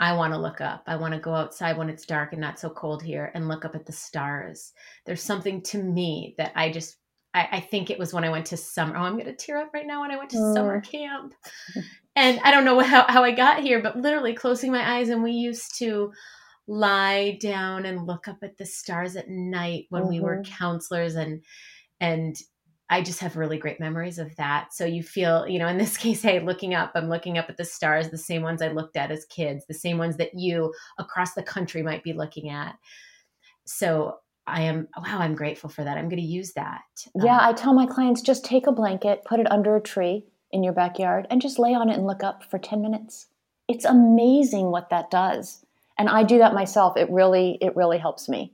I 0.00 0.14
want 0.14 0.32
to 0.32 0.38
look 0.38 0.60
up. 0.60 0.82
I 0.86 0.96
want 0.96 1.14
to 1.14 1.20
go 1.20 1.34
outside 1.34 1.78
when 1.78 1.88
it's 1.88 2.06
dark 2.06 2.32
and 2.32 2.40
not 2.40 2.58
so 2.58 2.70
cold 2.70 3.02
here 3.02 3.30
and 3.34 3.46
look 3.46 3.64
up 3.64 3.76
at 3.76 3.86
the 3.86 3.92
stars. 3.92 4.72
There's 5.06 5.22
something 5.22 5.62
to 5.62 5.82
me 5.82 6.34
that 6.38 6.52
I 6.56 6.72
just, 6.72 6.96
I, 7.34 7.48
I 7.52 7.60
think 7.60 7.90
it 7.90 7.98
was 7.98 8.12
when 8.12 8.24
I 8.24 8.30
went 8.30 8.46
to 8.46 8.56
summer. 8.56 8.96
Oh, 8.96 9.02
I'm 9.02 9.12
going 9.12 9.26
to 9.26 9.36
tear 9.36 9.58
up 9.58 9.72
right 9.72 9.86
now 9.86 10.00
when 10.00 10.10
I 10.10 10.16
went 10.16 10.30
to 10.30 10.38
mm. 10.38 10.54
summer 10.54 10.80
camp. 10.80 11.34
And 12.16 12.38
I 12.44 12.52
don't 12.52 12.64
know 12.64 12.78
how, 12.78 13.04
how 13.08 13.24
I 13.24 13.32
got 13.32 13.60
here, 13.60 13.82
but 13.82 13.96
literally 13.96 14.34
closing 14.34 14.70
my 14.70 14.96
eyes 14.98 15.08
and 15.08 15.22
we 15.22 15.32
used 15.32 15.76
to 15.78 16.12
lie 16.66 17.38
down 17.40 17.84
and 17.84 18.06
look 18.06 18.28
up 18.28 18.38
at 18.42 18.56
the 18.56 18.66
stars 18.66 19.16
at 19.16 19.28
night 19.28 19.86
when 19.90 20.02
mm-hmm. 20.02 20.10
we 20.10 20.20
were 20.20 20.36
mm-hmm. 20.36 20.54
counselors 20.54 21.14
and 21.14 21.42
and 22.00 22.36
I 22.90 23.00
just 23.00 23.20
have 23.20 23.36
really 23.36 23.56
great 23.56 23.80
memories 23.80 24.18
of 24.18 24.36
that. 24.36 24.74
So 24.74 24.84
you 24.84 25.02
feel, 25.02 25.48
you 25.48 25.58
know, 25.58 25.68
in 25.68 25.78
this 25.78 25.96
case, 26.04 26.22
hey, 26.22 26.40
looking 26.40 26.74
up, 26.74 26.92
I'm 26.94 27.08
looking 27.08 27.38
up 27.38 27.48
at 27.48 27.56
the 27.56 27.64
stars, 27.64 28.10
the 28.10 28.18
same 28.18 28.42
ones 28.42 28.60
I 28.62 28.68
looked 28.68 28.96
at 28.96 29.10
as 29.10 29.24
kids, 29.26 29.64
the 29.66 29.74
same 29.74 29.98
ones 29.98 30.16
that 30.18 30.34
you 30.34 30.72
across 30.98 31.34
the 31.34 31.42
country 31.42 31.82
might 31.82 32.04
be 32.04 32.12
looking 32.12 32.50
at. 32.50 32.76
So 33.64 34.18
I 34.46 34.62
am, 34.62 34.88
wow, 34.98 35.18
I'm 35.20 35.34
grateful 35.34 35.70
for 35.70 35.82
that. 35.84 35.96
I'm 35.96 36.08
going 36.08 36.20
to 36.20 36.26
use 36.26 36.52
that. 36.52 36.82
Yeah, 37.14 37.38
um, 37.38 37.48
I 37.48 37.52
tell 37.54 37.72
my 37.72 37.86
clients 37.86 38.20
just 38.20 38.44
take 38.44 38.66
a 38.66 38.72
blanket, 38.72 39.24
put 39.24 39.40
it 39.40 39.50
under 39.50 39.74
a 39.76 39.80
tree 39.80 40.26
in 40.52 40.62
your 40.62 40.74
backyard, 40.74 41.26
and 41.30 41.40
just 41.40 41.58
lay 41.58 41.74
on 41.74 41.88
it 41.88 41.96
and 41.96 42.06
look 42.06 42.22
up 42.22 42.44
for 42.44 42.58
10 42.58 42.82
minutes. 42.82 43.28
It's 43.66 43.86
amazing 43.86 44.70
what 44.70 44.90
that 44.90 45.10
does. 45.10 45.63
And 45.98 46.08
I 46.08 46.24
do 46.24 46.38
that 46.38 46.54
myself. 46.54 46.96
It 46.96 47.10
really, 47.10 47.58
it 47.60 47.76
really 47.76 47.98
helps 47.98 48.28
me. 48.28 48.52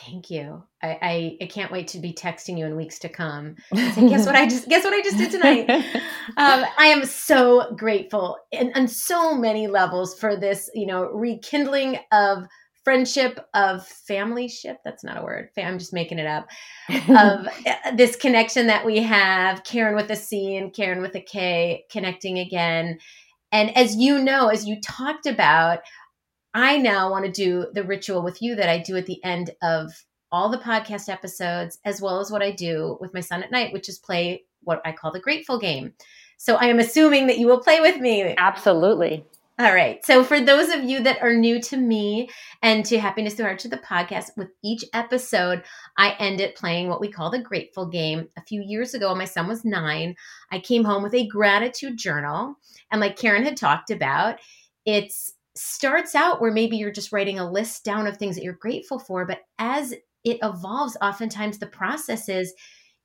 Thank 0.00 0.30
you. 0.30 0.62
I, 0.82 0.98
I, 1.02 1.38
I, 1.42 1.46
can't 1.46 1.72
wait 1.72 1.88
to 1.88 1.98
be 1.98 2.12
texting 2.12 2.58
you 2.58 2.66
in 2.66 2.76
weeks 2.76 2.98
to 3.00 3.08
come. 3.08 3.56
Say, 3.74 4.08
guess 4.08 4.26
what 4.26 4.36
I 4.36 4.46
just 4.46 4.68
guess 4.68 4.84
what 4.84 4.92
I 4.92 5.00
just 5.00 5.16
did 5.16 5.30
tonight. 5.30 5.68
um, 6.36 6.64
I 6.78 6.86
am 6.86 7.04
so 7.04 7.74
grateful 7.74 8.36
and 8.52 8.70
on 8.76 8.86
so 8.86 9.34
many 9.34 9.66
levels 9.66 10.18
for 10.18 10.36
this, 10.36 10.70
you 10.74 10.86
know, 10.86 11.04
rekindling 11.04 11.98
of 12.12 12.46
friendship, 12.84 13.40
of 13.54 13.86
family 13.86 14.46
ship. 14.46 14.76
That's 14.84 15.02
not 15.02 15.18
a 15.18 15.22
word. 15.22 15.48
I'm 15.58 15.78
just 15.78 15.94
making 15.94 16.18
it 16.18 16.26
up. 16.26 16.46
of 17.08 17.48
uh, 17.66 17.96
this 17.96 18.14
connection 18.14 18.66
that 18.68 18.84
we 18.84 18.98
have, 18.98 19.64
Karen 19.64 19.96
with 19.96 20.10
a 20.10 20.16
C 20.16 20.56
and 20.56 20.72
Karen 20.72 21.00
with 21.00 21.16
a 21.16 21.20
K, 21.20 21.84
connecting 21.90 22.38
again. 22.38 22.98
And 23.54 23.74
as 23.76 23.94
you 23.94 24.18
know, 24.18 24.48
as 24.48 24.66
you 24.66 24.80
talked 24.80 25.26
about, 25.26 25.78
I 26.54 26.76
now 26.76 27.08
want 27.08 27.24
to 27.24 27.30
do 27.30 27.68
the 27.72 27.84
ritual 27.84 28.20
with 28.22 28.42
you 28.42 28.56
that 28.56 28.68
I 28.68 28.78
do 28.78 28.96
at 28.96 29.06
the 29.06 29.22
end 29.22 29.52
of 29.62 29.92
all 30.32 30.48
the 30.48 30.58
podcast 30.58 31.08
episodes, 31.08 31.78
as 31.84 32.00
well 32.00 32.18
as 32.18 32.32
what 32.32 32.42
I 32.42 32.50
do 32.50 32.98
with 33.00 33.14
my 33.14 33.20
son 33.20 33.44
at 33.44 33.52
night, 33.52 33.72
which 33.72 33.88
is 33.88 33.96
play 34.00 34.42
what 34.64 34.82
I 34.84 34.90
call 34.90 35.12
the 35.12 35.20
grateful 35.20 35.60
game. 35.60 35.92
So 36.36 36.56
I 36.56 36.64
am 36.64 36.80
assuming 36.80 37.28
that 37.28 37.38
you 37.38 37.46
will 37.46 37.60
play 37.60 37.80
with 37.80 37.98
me. 37.98 38.34
Absolutely. 38.36 39.24
All 39.56 39.72
right. 39.72 40.04
So 40.04 40.24
for 40.24 40.40
those 40.40 40.70
of 40.70 40.82
you 40.82 41.00
that 41.04 41.22
are 41.22 41.32
new 41.32 41.60
to 41.62 41.76
me 41.76 42.28
and 42.60 42.84
to 42.86 42.98
Happiness 42.98 43.34
Through 43.34 43.44
Hardship 43.44 43.70
the 43.70 43.76
podcast, 43.76 44.30
with 44.36 44.48
each 44.64 44.84
episode, 44.92 45.62
I 45.96 46.16
end 46.18 46.40
it 46.40 46.56
playing 46.56 46.88
what 46.88 47.00
we 47.00 47.08
call 47.08 47.30
the 47.30 47.38
grateful 47.38 47.86
game. 47.86 48.28
A 48.36 48.42
few 48.42 48.60
years 48.60 48.94
ago, 48.94 49.14
my 49.14 49.26
son 49.26 49.46
was 49.46 49.64
nine. 49.64 50.16
I 50.50 50.58
came 50.58 50.82
home 50.82 51.04
with 51.04 51.14
a 51.14 51.28
gratitude 51.28 51.96
journal. 51.96 52.56
And 52.90 53.00
like 53.00 53.16
Karen 53.16 53.44
had 53.44 53.56
talked 53.56 53.92
about, 53.92 54.40
it 54.86 55.12
starts 55.54 56.16
out 56.16 56.40
where 56.40 56.50
maybe 56.50 56.76
you're 56.76 56.90
just 56.90 57.12
writing 57.12 57.38
a 57.38 57.48
list 57.48 57.84
down 57.84 58.08
of 58.08 58.16
things 58.16 58.34
that 58.34 58.42
you're 58.42 58.54
grateful 58.54 58.98
for, 58.98 59.24
but 59.24 59.42
as 59.60 59.92
it 60.24 60.38
evolves, 60.42 60.96
oftentimes 61.00 61.58
the 61.58 61.66
process 61.66 62.28
is 62.28 62.52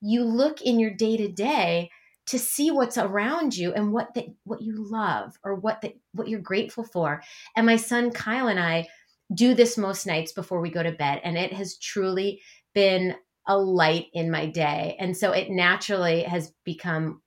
you 0.01 0.23
look 0.23 0.61
in 0.61 0.79
your 0.79 0.91
day 0.91 1.15
to 1.17 1.27
day 1.27 1.91
to 2.29 2.39
see 2.39 2.71
what's 2.71 2.97
around 2.97 3.57
you 3.57 3.73
and 3.73 3.91
what 3.91 4.13
that 4.13 4.25
what 4.43 4.61
you 4.61 4.75
love 4.77 5.37
or 5.43 5.55
what 5.55 5.81
that 5.81 5.93
what 6.13 6.27
you're 6.27 6.39
grateful 6.39 6.83
for. 6.83 7.21
And 7.55 7.65
my 7.65 7.75
son 7.75 8.11
Kyle 8.11 8.47
and 8.47 8.59
I 8.59 8.87
do 9.33 9.53
this 9.53 9.77
most 9.77 10.07
nights 10.07 10.31
before 10.31 10.61
we 10.61 10.71
go 10.71 10.83
to 10.83 10.91
bed, 10.91 11.21
and 11.23 11.37
it 11.37 11.53
has 11.53 11.77
truly 11.77 12.41
been 12.73 13.15
a 13.47 13.57
light 13.57 14.07
in 14.13 14.29
my 14.29 14.45
day. 14.45 14.95
And 14.99 15.17
so 15.17 15.31
it 15.31 15.49
naturally 15.49 16.23
has 16.23 16.53
become 16.63 17.21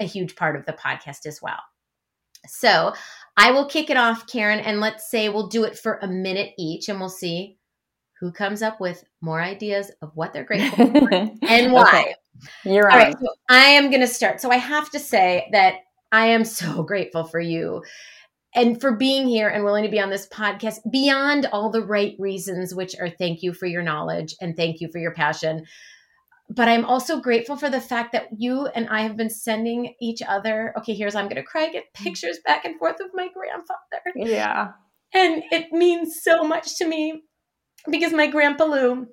a 0.00 0.04
huge 0.04 0.34
part 0.36 0.56
of 0.56 0.66
the 0.66 0.72
podcast 0.72 1.26
as 1.26 1.40
well. 1.40 1.60
So 2.46 2.92
I 3.36 3.52
will 3.52 3.66
kick 3.66 3.88
it 3.88 3.96
off, 3.96 4.26
Karen, 4.26 4.58
and 4.58 4.80
let's 4.80 5.08
say 5.08 5.28
we'll 5.28 5.48
do 5.48 5.64
it 5.64 5.78
for 5.78 5.98
a 6.02 6.08
minute 6.08 6.52
each 6.58 6.88
and 6.88 6.98
we'll 6.98 7.08
see 7.08 7.58
who 8.20 8.32
comes 8.32 8.62
up 8.62 8.80
with 8.80 9.04
more 9.20 9.40
ideas 9.40 9.90
of 10.00 10.10
what 10.14 10.32
they're 10.32 10.44
grateful 10.44 10.86
for 10.86 11.12
and 11.42 11.72
why. 11.72 11.88
Okay. 11.88 12.14
You're 12.64 12.90
on. 12.90 12.92
All 12.92 13.04
right. 13.04 13.16
So 13.18 13.28
I 13.48 13.64
am 13.64 13.90
going 13.90 14.00
to 14.00 14.06
start. 14.06 14.40
So 14.40 14.50
I 14.50 14.56
have 14.56 14.90
to 14.90 14.98
say 14.98 15.48
that 15.52 15.76
I 16.10 16.26
am 16.26 16.44
so 16.44 16.82
grateful 16.84 17.24
for 17.24 17.40
you 17.40 17.82
and 18.54 18.80
for 18.80 18.96
being 18.96 19.26
here 19.26 19.48
and 19.48 19.64
willing 19.64 19.84
to 19.84 19.90
be 19.90 20.00
on 20.00 20.10
this 20.10 20.28
podcast 20.28 20.78
beyond 20.90 21.46
all 21.46 21.70
the 21.70 21.84
right 21.84 22.14
reasons, 22.18 22.74
which 22.74 22.94
are 23.00 23.10
thank 23.10 23.42
you 23.42 23.54
for 23.54 23.66
your 23.66 23.82
knowledge 23.82 24.34
and 24.40 24.56
thank 24.56 24.80
you 24.80 24.88
for 24.92 24.98
your 24.98 25.14
passion 25.14 25.64
but 26.54 26.68
I'm 26.68 26.84
also 26.84 27.20
grateful 27.20 27.56
for 27.56 27.70
the 27.70 27.80
fact 27.80 28.12
that 28.12 28.28
you 28.36 28.66
and 28.66 28.88
I 28.88 29.02
have 29.02 29.16
been 29.16 29.30
sending 29.30 29.94
each 30.00 30.20
other. 30.26 30.74
Okay, 30.78 30.94
here's 30.94 31.14
I'm 31.14 31.26
going 31.26 31.36
to 31.36 31.42
cry. 31.42 31.68
Get 31.68 31.92
pictures 31.94 32.38
back 32.44 32.64
and 32.64 32.78
forth 32.78 33.00
of 33.00 33.10
my 33.14 33.28
grandfather. 33.32 34.02
Yeah, 34.14 34.72
and 35.14 35.42
it 35.50 35.72
means 35.72 36.20
so 36.22 36.44
much 36.44 36.76
to 36.78 36.86
me 36.86 37.22
because 37.90 38.12
my 38.12 38.26
grandpa 38.26 38.64
Lou 38.64 39.06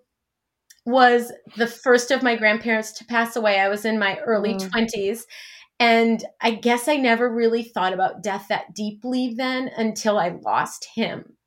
was 0.85 1.31
the 1.57 1.67
first 1.67 2.11
of 2.11 2.23
my 2.23 2.35
grandparents 2.35 2.91
to 2.93 3.05
pass 3.05 3.35
away. 3.35 3.59
I 3.59 3.69
was 3.69 3.85
in 3.85 3.99
my 3.99 4.17
early 4.19 4.55
mm. 4.55 4.69
20s. 4.69 5.23
And 5.79 6.23
I 6.41 6.51
guess 6.51 6.87
I 6.87 6.97
never 6.97 7.33
really 7.33 7.63
thought 7.63 7.93
about 7.93 8.21
death 8.21 8.47
that 8.49 8.73
deeply 8.75 9.33
then 9.37 9.69
until 9.77 10.17
I 10.17 10.29
lost 10.29 10.87
him. 10.93 11.37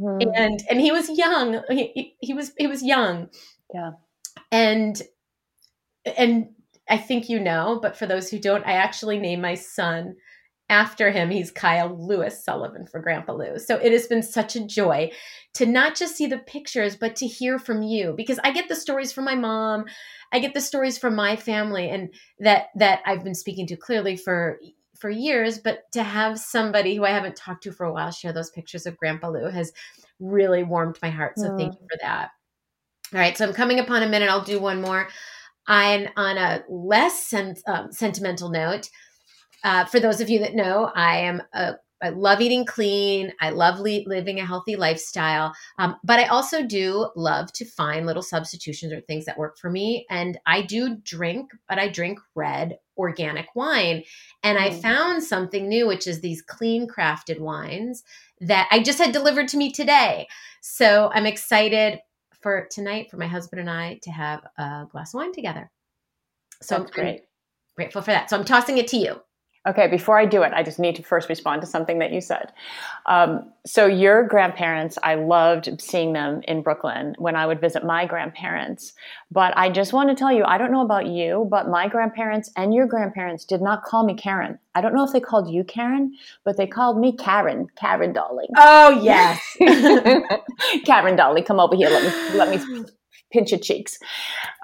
Mm. 0.00 0.32
And 0.34 0.62
and 0.70 0.80
he 0.80 0.92
was 0.92 1.10
young. 1.10 1.62
He, 1.68 2.16
he 2.20 2.32
was 2.32 2.52
he 2.56 2.66
was 2.66 2.82
young. 2.82 3.28
Yeah. 3.74 3.92
And 4.50 5.00
and 6.16 6.50
I 6.88 6.96
think 6.98 7.28
you 7.28 7.40
know, 7.40 7.78
but 7.82 7.96
for 7.96 8.06
those 8.06 8.30
who 8.30 8.38
don't, 8.38 8.66
I 8.66 8.72
actually 8.72 9.18
named 9.18 9.42
my 9.42 9.54
son 9.54 10.16
after 10.72 11.10
him. 11.10 11.30
He's 11.30 11.50
Kyle 11.50 11.94
Lewis 11.94 12.42
Sullivan 12.42 12.86
for 12.86 12.98
Grandpa 12.98 13.34
Lou. 13.34 13.58
So 13.58 13.76
it 13.76 13.92
has 13.92 14.06
been 14.06 14.22
such 14.22 14.56
a 14.56 14.66
joy 14.66 15.12
to 15.54 15.66
not 15.66 15.94
just 15.94 16.16
see 16.16 16.26
the 16.26 16.38
pictures, 16.38 16.96
but 16.96 17.14
to 17.16 17.26
hear 17.26 17.58
from 17.58 17.82
you 17.82 18.14
because 18.16 18.40
I 18.42 18.52
get 18.52 18.68
the 18.68 18.74
stories 18.74 19.12
from 19.12 19.24
my 19.24 19.34
mom. 19.34 19.84
I 20.32 20.38
get 20.38 20.54
the 20.54 20.62
stories 20.62 20.96
from 20.96 21.14
my 21.14 21.36
family 21.36 21.90
and 21.90 22.08
that 22.38 22.68
that 22.76 23.02
I've 23.04 23.22
been 23.22 23.34
speaking 23.34 23.66
to 23.66 23.76
clearly 23.76 24.16
for 24.16 24.58
for 24.98 25.10
years, 25.10 25.58
but 25.58 25.82
to 25.92 26.02
have 26.02 26.38
somebody 26.38 26.96
who 26.96 27.04
I 27.04 27.10
haven't 27.10 27.36
talked 27.36 27.64
to 27.64 27.72
for 27.72 27.84
a 27.84 27.92
while 27.92 28.10
share 28.10 28.32
those 28.32 28.50
pictures 28.50 28.86
of 28.86 28.96
Grandpa 28.96 29.28
Lou 29.28 29.50
has 29.50 29.72
really 30.20 30.62
warmed 30.62 30.98
my 31.02 31.10
heart. 31.10 31.38
So 31.38 31.50
mm. 31.50 31.58
thank 31.58 31.74
you 31.74 31.80
for 31.80 31.98
that. 32.00 32.30
All 33.12 33.20
right, 33.20 33.36
so 33.36 33.46
I'm 33.46 33.52
coming 33.52 33.78
upon 33.78 34.02
a 34.02 34.08
minute. 34.08 34.30
I'll 34.30 34.44
do 34.44 34.58
one 34.58 34.80
more. 34.80 35.08
And 35.68 36.08
on 36.16 36.38
a 36.38 36.62
less 36.68 37.26
sen- 37.26 37.56
um, 37.66 37.92
sentimental 37.92 38.48
note, 38.48 38.88
uh, 39.64 39.84
for 39.84 40.00
those 40.00 40.20
of 40.20 40.28
you 40.28 40.40
that 40.40 40.54
know, 40.54 40.90
I 40.94 41.18
am 41.18 41.42
a 41.52 41.74
I 42.02 42.08
love 42.08 42.40
eating 42.40 42.66
clean. 42.66 43.32
I 43.40 43.50
love 43.50 43.78
le- 43.78 44.02
living 44.06 44.40
a 44.40 44.46
healthy 44.46 44.74
lifestyle. 44.76 45.54
Um, 45.78 45.96
but 46.02 46.18
I 46.18 46.24
also 46.24 46.66
do 46.66 47.08
love 47.14 47.52
to 47.52 47.64
find 47.64 48.04
little 48.04 48.22
substitutions 48.22 48.92
or 48.92 49.00
things 49.00 49.24
that 49.26 49.38
work 49.38 49.56
for 49.56 49.70
me. 49.70 50.04
And 50.10 50.38
I 50.44 50.62
do 50.62 50.96
drink, 50.96 51.52
but 51.68 51.78
I 51.78 51.88
drink 51.88 52.18
red 52.34 52.78
organic 52.96 53.54
wine. 53.54 54.02
And 54.42 54.58
mm. 54.58 54.62
I 54.62 54.70
found 54.80 55.22
something 55.22 55.68
new, 55.68 55.86
which 55.86 56.06
is 56.06 56.20
these 56.20 56.42
clean 56.42 56.88
crafted 56.88 57.38
wines 57.38 58.02
that 58.40 58.68
I 58.72 58.82
just 58.82 58.98
had 58.98 59.12
delivered 59.12 59.48
to 59.48 59.56
me 59.56 59.70
today. 59.70 60.26
So 60.60 61.10
I'm 61.14 61.26
excited 61.26 62.00
for 62.40 62.66
tonight 62.70 63.10
for 63.10 63.16
my 63.16 63.28
husband 63.28 63.60
and 63.60 63.70
I 63.70 64.00
to 64.02 64.10
have 64.10 64.44
a 64.58 64.86
glass 64.90 65.14
of 65.14 65.18
wine 65.18 65.32
together. 65.32 65.70
So 66.60 66.78
That's 66.78 66.90
I'm 66.90 66.92
great. 66.92 67.20
Grateful 67.76 68.02
for 68.02 68.10
that. 68.10 68.28
So 68.28 68.36
I'm 68.36 68.44
tossing 68.44 68.78
it 68.78 68.88
to 68.88 68.96
you. 68.96 69.20
Okay, 69.64 69.86
before 69.86 70.18
I 70.18 70.26
do 70.26 70.42
it, 70.42 70.52
I 70.52 70.64
just 70.64 70.80
need 70.80 70.96
to 70.96 71.04
first 71.04 71.28
respond 71.28 71.60
to 71.62 71.68
something 71.68 72.00
that 72.00 72.12
you 72.12 72.20
said. 72.20 72.52
Um, 73.06 73.52
so, 73.64 73.86
your 73.86 74.26
grandparents, 74.26 74.98
I 75.04 75.14
loved 75.14 75.80
seeing 75.80 76.12
them 76.12 76.42
in 76.48 76.62
Brooklyn 76.62 77.14
when 77.18 77.36
I 77.36 77.46
would 77.46 77.60
visit 77.60 77.84
my 77.84 78.04
grandparents. 78.04 78.92
But 79.30 79.56
I 79.56 79.70
just 79.70 79.92
want 79.92 80.08
to 80.08 80.16
tell 80.16 80.32
you, 80.32 80.42
I 80.42 80.58
don't 80.58 80.72
know 80.72 80.82
about 80.82 81.06
you, 81.06 81.46
but 81.48 81.68
my 81.68 81.86
grandparents 81.86 82.50
and 82.56 82.74
your 82.74 82.86
grandparents 82.86 83.44
did 83.44 83.62
not 83.62 83.84
call 83.84 84.04
me 84.04 84.14
Karen. 84.14 84.58
I 84.74 84.80
don't 84.80 84.94
know 84.94 85.04
if 85.04 85.12
they 85.12 85.20
called 85.20 85.48
you 85.48 85.62
Karen, 85.62 86.16
but 86.44 86.56
they 86.56 86.66
called 86.66 86.98
me 86.98 87.16
Karen, 87.16 87.68
Karen 87.76 88.12
darling. 88.12 88.48
Oh, 88.56 89.00
yes. 89.00 89.40
Karen 90.84 91.14
darling, 91.14 91.44
come 91.44 91.60
over 91.60 91.76
here. 91.76 91.88
Let 91.88 92.02
me, 92.02 92.36
let 92.36 92.50
me 92.50 92.84
pinch 93.32 93.50
your 93.50 93.60
cheeks. 93.60 93.98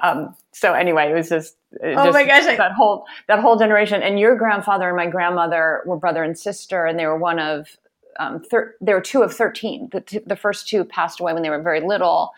Um, 0.02 0.34
so 0.52 0.74
anyway, 0.74 1.10
it 1.10 1.14
was 1.14 1.28
just, 1.28 1.56
oh 1.82 1.94
just 1.94 2.12
my 2.12 2.24
gosh, 2.24 2.44
that 2.44 2.72
whole 2.72 3.06
that 3.26 3.40
whole 3.40 3.56
generation. 3.56 4.02
And 4.02 4.18
your 4.20 4.36
grandfather 4.36 4.88
and 4.88 4.96
my 4.96 5.06
grandmother 5.06 5.82
were 5.86 5.96
brother 5.96 6.22
and 6.22 6.38
sister, 6.38 6.86
and 6.86 6.98
they 6.98 7.06
were 7.06 7.18
one 7.18 7.38
of 7.38 7.76
um, 8.20 8.42
thir- 8.42 8.74
they 8.80 8.94
were 8.94 9.00
two 9.00 9.22
of 9.22 9.34
thirteen. 9.34 9.88
The, 9.92 10.00
t- 10.00 10.20
the 10.26 10.36
first 10.36 10.68
two 10.68 10.84
passed 10.84 11.20
away 11.20 11.32
when 11.32 11.42
they 11.42 11.50
were 11.50 11.62
very 11.62 11.80
little, 11.80 12.30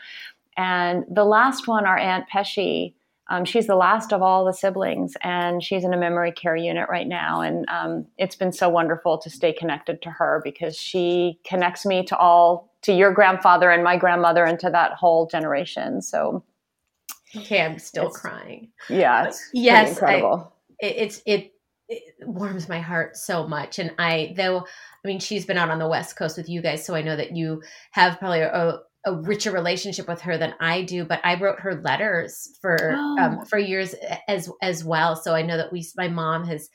and 0.57 1.05
the 1.11 1.25
last 1.25 1.67
one, 1.67 1.87
our 1.87 1.99
aunt 1.99 2.27
Pesci. 2.33 2.95
Um, 3.33 3.45
she's 3.45 3.69
the 3.69 3.77
last 3.77 4.13
of 4.13 4.23
all 4.23 4.45
the 4.45 4.53
siblings, 4.53 5.15
and 5.23 5.63
she's 5.63 5.85
in 5.85 5.95
a 5.95 5.97
memory 5.97 6.33
care 6.33 6.57
unit 6.57 6.89
right 6.89 7.07
now. 7.07 7.41
And 7.43 7.65
um, 7.69 8.07
it's 8.19 8.35
been 8.35 8.51
so 8.51 8.69
wonderful 8.69 9.19
to 9.19 9.31
stay 9.31 9.53
connected 9.53 10.03
to 10.03 10.11
her 10.11 10.41
because 10.43 10.77
she 10.77 11.39
connects 11.45 11.87
me 11.87 12.03
to 12.07 12.17
all 12.17 12.70
to 12.83 12.93
your 12.93 13.13
grandfather 13.13 13.71
and 13.71 13.85
my 13.85 13.97
grandmother 13.97 14.45
and 14.45 14.59
to 14.61 14.71
that 14.71 14.93
whole 14.93 15.27
generation. 15.27 16.01
So, 16.03 16.45
okay, 17.37 17.63
I'm 17.63 17.79
still 17.79 18.11
crying. 18.11 18.71
Yeah, 18.89 19.27
it's 19.29 19.51
yes, 19.53 19.91
incredible. 19.91 20.53
I, 20.83 20.87
it, 20.87 20.97
it's 20.97 21.23
it, 21.27 21.53
it 21.89 22.03
warms 22.23 22.69
my 22.69 22.81
heart 22.81 23.17
so 23.17 23.47
much, 23.47 23.79
and 23.79 23.93
I 23.99 24.35
though 24.37 24.59
I 25.05 25.09
mean 25.09 25.19
she's 25.19 25.47
been 25.47 25.59
out 25.59 25.71
on 25.71 25.79
the 25.79 25.89
West 25.89 26.17
Coast 26.17 26.37
with 26.37 26.49
you 26.49 26.63
guys, 26.63 26.85
so 26.85 26.95
I 26.95 27.03
know 27.03 27.17
that 27.17 27.37
you 27.37 27.63
have 27.93 28.19
probably 28.19 28.41
a, 28.41 28.81
a 29.07 29.15
richer 29.23 29.51
relationship 29.51 30.09
with 30.09 30.21
her 30.21 30.39
than 30.39 30.55
I 30.61 30.83
do, 30.83 31.05
but 31.05 31.21
I 31.25 31.41
wrote 31.41 31.61
her 31.61 31.81
letters 31.83 32.57
for 32.61 32.93
um, 32.93 33.17
oh. 33.19 33.23
um, 33.23 33.45
for 33.45 33.59
years 33.59 33.95
as 34.29 34.51
as 34.63 34.85
well. 34.85 35.17
So 35.17 35.35
I 35.35 35.43
know 35.43 35.57
that 35.57 35.73
we 35.73 35.85
my 35.97 36.09
mom 36.09 36.45
has 36.47 36.71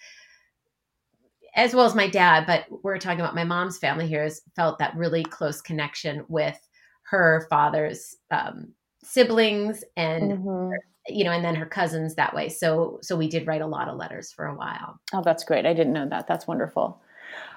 as 1.55 1.73
well 1.73 1.85
as 1.85 1.95
my 1.95 2.07
dad, 2.07 2.45
but 2.45 2.65
we're 2.83 2.97
talking 2.97 3.21
about 3.21 3.35
my 3.35 3.43
mom's 3.43 3.77
family 3.77 4.07
here 4.07 4.23
has 4.23 4.41
felt 4.55 4.77
that 4.79 4.95
really 4.95 5.23
close 5.23 5.61
connection 5.61 6.25
with 6.27 6.59
her 7.03 7.47
father's 7.49 8.15
um, 8.31 8.69
siblings 9.03 9.83
and 9.95 10.33
mm-hmm. 10.33 10.71
you 11.07 11.23
know 11.23 11.31
and 11.31 11.45
then 11.45 11.55
her 11.55 11.65
cousins 11.65 12.15
that 12.15 12.33
way. 12.33 12.49
So 12.49 12.99
so 13.01 13.15
we 13.15 13.29
did 13.29 13.47
write 13.47 13.61
a 13.61 13.67
lot 13.67 13.87
of 13.87 13.97
letters 13.97 14.31
for 14.31 14.45
a 14.45 14.55
while. 14.55 14.99
Oh, 15.13 15.21
that's 15.23 15.43
great. 15.45 15.65
I 15.65 15.73
didn't 15.73 15.93
know 15.93 16.09
that. 16.09 16.27
That's 16.27 16.47
wonderful. 16.47 17.01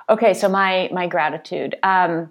Okay, 0.09 0.33
so 0.33 0.49
my 0.49 0.89
my 0.93 1.07
gratitude. 1.07 1.77
Um, 1.83 2.31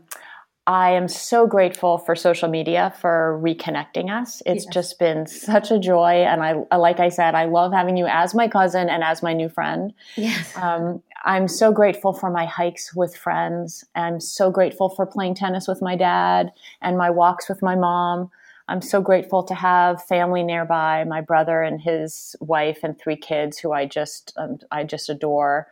I 0.68 0.92
am 0.92 1.08
so 1.08 1.48
grateful 1.48 1.98
for 1.98 2.14
social 2.14 2.50
media 2.50 2.94
for 3.00 3.40
reconnecting 3.42 4.12
us. 4.12 4.44
It's 4.46 4.66
yes. 4.66 4.74
just 4.74 5.00
been 5.00 5.26
such 5.26 5.72
a 5.72 5.80
joy, 5.80 6.26
and 6.26 6.44
I, 6.44 6.76
like 6.76 7.00
I 7.00 7.08
said, 7.08 7.36
I 7.36 7.46
love 7.46 7.72
having 7.72 7.96
you 7.96 8.06
as 8.06 8.36
my 8.36 8.50
cousin 8.50 8.90
and 8.90 9.02
as 9.02 9.24
my 9.24 9.32
new 9.32 9.48
friend. 9.48 9.94
Yes. 10.18 10.56
Um, 10.58 11.02
I'm 11.24 11.48
so 11.48 11.72
grateful 11.72 12.12
for 12.12 12.30
my 12.30 12.46
hikes 12.46 12.94
with 12.94 13.16
friends. 13.16 13.86
I'm 13.96 14.20
so 14.20 14.52
grateful 14.52 14.90
for 14.90 15.06
playing 15.06 15.36
tennis 15.36 15.70
with 15.70 15.82
my 15.82 15.96
dad 15.96 16.52
and 16.82 16.98
my 16.98 17.10
walks 17.10 17.48
with 17.48 17.62
my 17.62 17.76
mom. 17.76 18.30
I'm 18.68 18.82
so 18.82 19.02
grateful 19.02 19.44
to 19.44 19.56
have 19.56 20.04
family 20.04 20.44
nearby, 20.44 21.06
my 21.06 21.22
brother 21.22 21.62
and 21.62 21.80
his 21.80 22.36
wife 22.42 22.80
and 22.84 23.00
three 23.00 23.16
kids 23.16 23.58
who 23.58 23.72
I 23.72 23.86
just 23.86 24.34
um, 24.36 24.60
I 24.70 24.84
just 24.84 25.10
adore. 25.10 25.68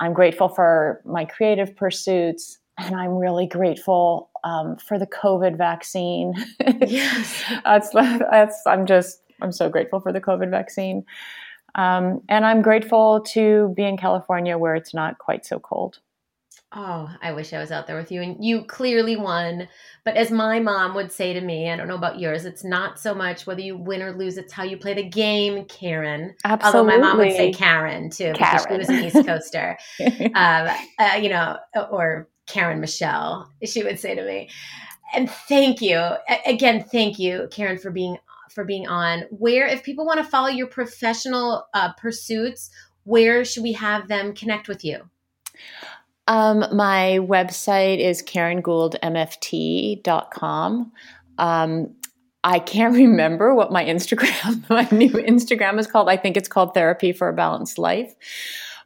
I'm 0.00 0.14
grateful 0.14 0.48
for 0.48 1.02
my 1.04 1.26
creative 1.26 1.76
pursuits 1.76 2.58
and 2.78 2.94
I'm 2.94 3.16
really 3.16 3.46
grateful 3.46 4.30
um, 4.42 4.76
for 4.76 4.98
the 4.98 5.06
COVID 5.06 5.56
vaccine. 5.56 6.34
yes, 6.80 7.44
that's 7.64 7.90
that's. 7.90 8.66
I'm 8.66 8.86
just 8.86 9.22
I'm 9.40 9.52
so 9.52 9.68
grateful 9.68 10.00
for 10.00 10.12
the 10.12 10.20
COVID 10.20 10.50
vaccine, 10.50 11.04
um, 11.74 12.22
and 12.28 12.44
I'm 12.44 12.62
grateful 12.62 13.20
to 13.32 13.72
be 13.76 13.84
in 13.84 13.96
California 13.96 14.58
where 14.58 14.74
it's 14.74 14.94
not 14.94 15.18
quite 15.18 15.46
so 15.46 15.58
cold. 15.58 16.00
Oh, 16.76 17.08
I 17.22 17.30
wish 17.30 17.52
I 17.52 17.60
was 17.60 17.70
out 17.70 17.86
there 17.86 17.96
with 17.96 18.10
you. 18.10 18.20
And 18.20 18.44
you 18.44 18.64
clearly 18.64 19.14
won. 19.14 19.68
But 20.04 20.16
as 20.16 20.32
my 20.32 20.58
mom 20.58 20.94
would 20.94 21.12
say 21.12 21.32
to 21.32 21.40
me, 21.40 21.70
I 21.70 21.76
don't 21.76 21.86
know 21.86 21.94
about 21.94 22.18
yours, 22.18 22.44
it's 22.44 22.64
not 22.64 22.98
so 22.98 23.14
much 23.14 23.46
whether 23.46 23.60
you 23.60 23.76
win 23.76 24.02
or 24.02 24.12
lose, 24.12 24.36
it's 24.36 24.52
how 24.52 24.64
you 24.64 24.76
play 24.76 24.94
the 24.94 25.04
game, 25.04 25.66
Karen. 25.66 26.34
Absolutely. 26.44 26.80
Although 26.80 26.90
my 26.90 26.96
mom 26.96 27.18
would 27.18 27.32
say 27.32 27.52
Karen 27.52 28.10
too, 28.10 28.32
Karen. 28.32 28.36
because 28.36 28.66
she 28.68 28.76
was 28.76 28.88
an 28.88 29.04
East 29.04 29.26
Coaster. 29.26 29.78
um, 30.34 30.68
uh, 30.98 31.16
you 31.20 31.28
know, 31.28 31.58
or 31.92 32.28
Karen 32.46 32.80
Michelle, 32.80 33.50
she 33.64 33.82
would 33.82 33.98
say 33.98 34.14
to 34.14 34.24
me. 34.24 34.48
And 35.14 35.30
thank 35.30 35.80
you 35.80 36.00
again. 36.46 36.82
Thank 36.82 37.18
you, 37.18 37.48
Karen, 37.50 37.78
for 37.78 37.90
being 37.90 38.18
for 38.50 38.64
being 38.64 38.86
on. 38.86 39.24
Where, 39.30 39.66
if 39.66 39.82
people 39.82 40.06
want 40.06 40.18
to 40.18 40.24
follow 40.24 40.48
your 40.48 40.68
professional 40.68 41.66
uh, 41.74 41.92
pursuits, 41.94 42.70
where 43.04 43.44
should 43.44 43.62
we 43.62 43.72
have 43.72 44.08
them 44.08 44.34
connect 44.34 44.68
with 44.68 44.84
you? 44.84 45.08
Um, 46.26 46.64
my 46.72 47.18
website 47.20 47.98
is 47.98 48.22
karengouldmft.com. 48.22 50.92
Um, 51.36 51.94
I 52.42 52.58
can't 52.58 52.94
remember 52.94 53.54
what 53.54 53.70
my 53.72 53.84
Instagram, 53.84 54.68
my 54.70 54.88
new 54.90 55.10
Instagram 55.10 55.78
is 55.78 55.86
called. 55.86 56.08
I 56.08 56.16
think 56.16 56.36
it's 56.36 56.48
called 56.48 56.74
Therapy 56.74 57.12
for 57.12 57.28
a 57.28 57.32
Balanced 57.32 57.78
Life. 57.78 58.14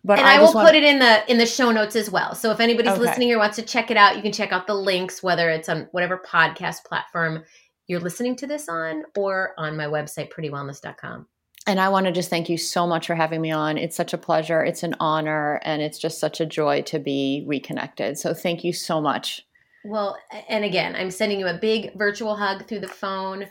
But 0.05 0.19
and 0.19 0.29
I, 0.29 0.37
I 0.37 0.41
will 0.41 0.53
put 0.53 0.75
it 0.75 0.85
in 0.85 0.99
the 0.99 1.31
in 1.31 1.39
the 1.39 1.47
show 1.47 1.71
notes 1.71 1.97
as 1.97 2.11
well. 2.11 2.35
So 2.35 2.51
if 2.51 2.61
anybody's 2.61 2.93
okay. 2.93 3.01
listening 3.01 3.33
or 3.33 3.39
wants 3.39 3.57
to 3.57 3.63
check 3.63 3.91
it 3.91 3.97
out, 3.97 4.17
you 4.17 4.23
can 4.23 4.33
check 4.33 4.53
out 4.53 4.67
the 4.67 4.75
links, 4.75 5.23
whether 5.23 5.51
it's 5.51 5.69
on 5.69 5.89
whatever 5.93 6.23
podcast 6.25 6.85
platform 6.85 7.45
you're 7.89 8.01
listening 8.01 8.37
to 8.37 8.47
this 8.47 8.69
on 8.69 9.03
or 9.17 9.55
on 9.59 9.77
my 9.77 9.87
website, 9.87 10.31
prettywellness.com. 10.31 11.27
And 11.67 11.81
I 11.81 11.89
want 11.89 12.07
to 12.07 12.13
just 12.13 12.31
thank 12.31 12.49
you 12.49 12.57
so 12.57 12.87
much 12.87 13.07
for 13.07 13.15
having 13.15 13.41
me 13.41 13.51
on. 13.51 13.77
It's 13.77 13.97
such 13.97 14.15
a 14.15 14.19
pleasure. 14.19 14.63
It's 14.63 14.83
an 14.83 14.95
honor. 15.01 15.61
And 15.65 15.83
it's 15.83 15.99
just 15.99 16.19
such 16.19 16.41
a 16.41 16.47
joy 16.47 16.83
to 16.83 16.99
be 16.99 17.45
reconnected. 17.47 18.19
So 18.19 18.33
thank 18.33 18.65
you 18.65 18.73
so 18.73 19.01
much. 19.01 19.47
Well, 19.85 20.19
and 20.49 20.65
again, 20.65 20.95
I'm 20.97 21.11
sending 21.11 21.41
you 21.41 21.47
a 21.47 21.59
big 21.59 21.97
virtual 21.97 22.37
hug 22.37 22.67
through 22.67 22.81
the 22.81 22.89
phone, 22.89 23.47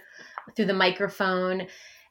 through 0.55 0.65
the 0.65 0.73
microphone. 0.73 1.67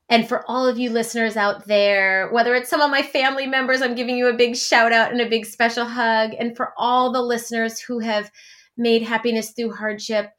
And 0.08 0.28
for 0.28 0.48
all 0.48 0.66
of 0.66 0.78
you 0.78 0.90
listeners 0.90 1.36
out 1.36 1.66
there, 1.66 2.30
whether 2.30 2.54
it's 2.54 2.70
some 2.70 2.80
of 2.80 2.90
my 2.90 3.02
family 3.02 3.46
members, 3.46 3.82
I'm 3.82 3.96
giving 3.96 4.16
you 4.16 4.28
a 4.28 4.36
big 4.36 4.56
shout 4.56 4.92
out 4.92 5.10
and 5.10 5.20
a 5.20 5.28
big 5.28 5.46
special 5.46 5.84
hug. 5.84 6.32
And 6.38 6.56
for 6.56 6.72
all 6.76 7.12
the 7.12 7.22
listeners 7.22 7.80
who 7.80 7.98
have 7.98 8.30
made 8.76 9.02
happiness 9.02 9.50
through 9.50 9.72
hardship 9.72 10.30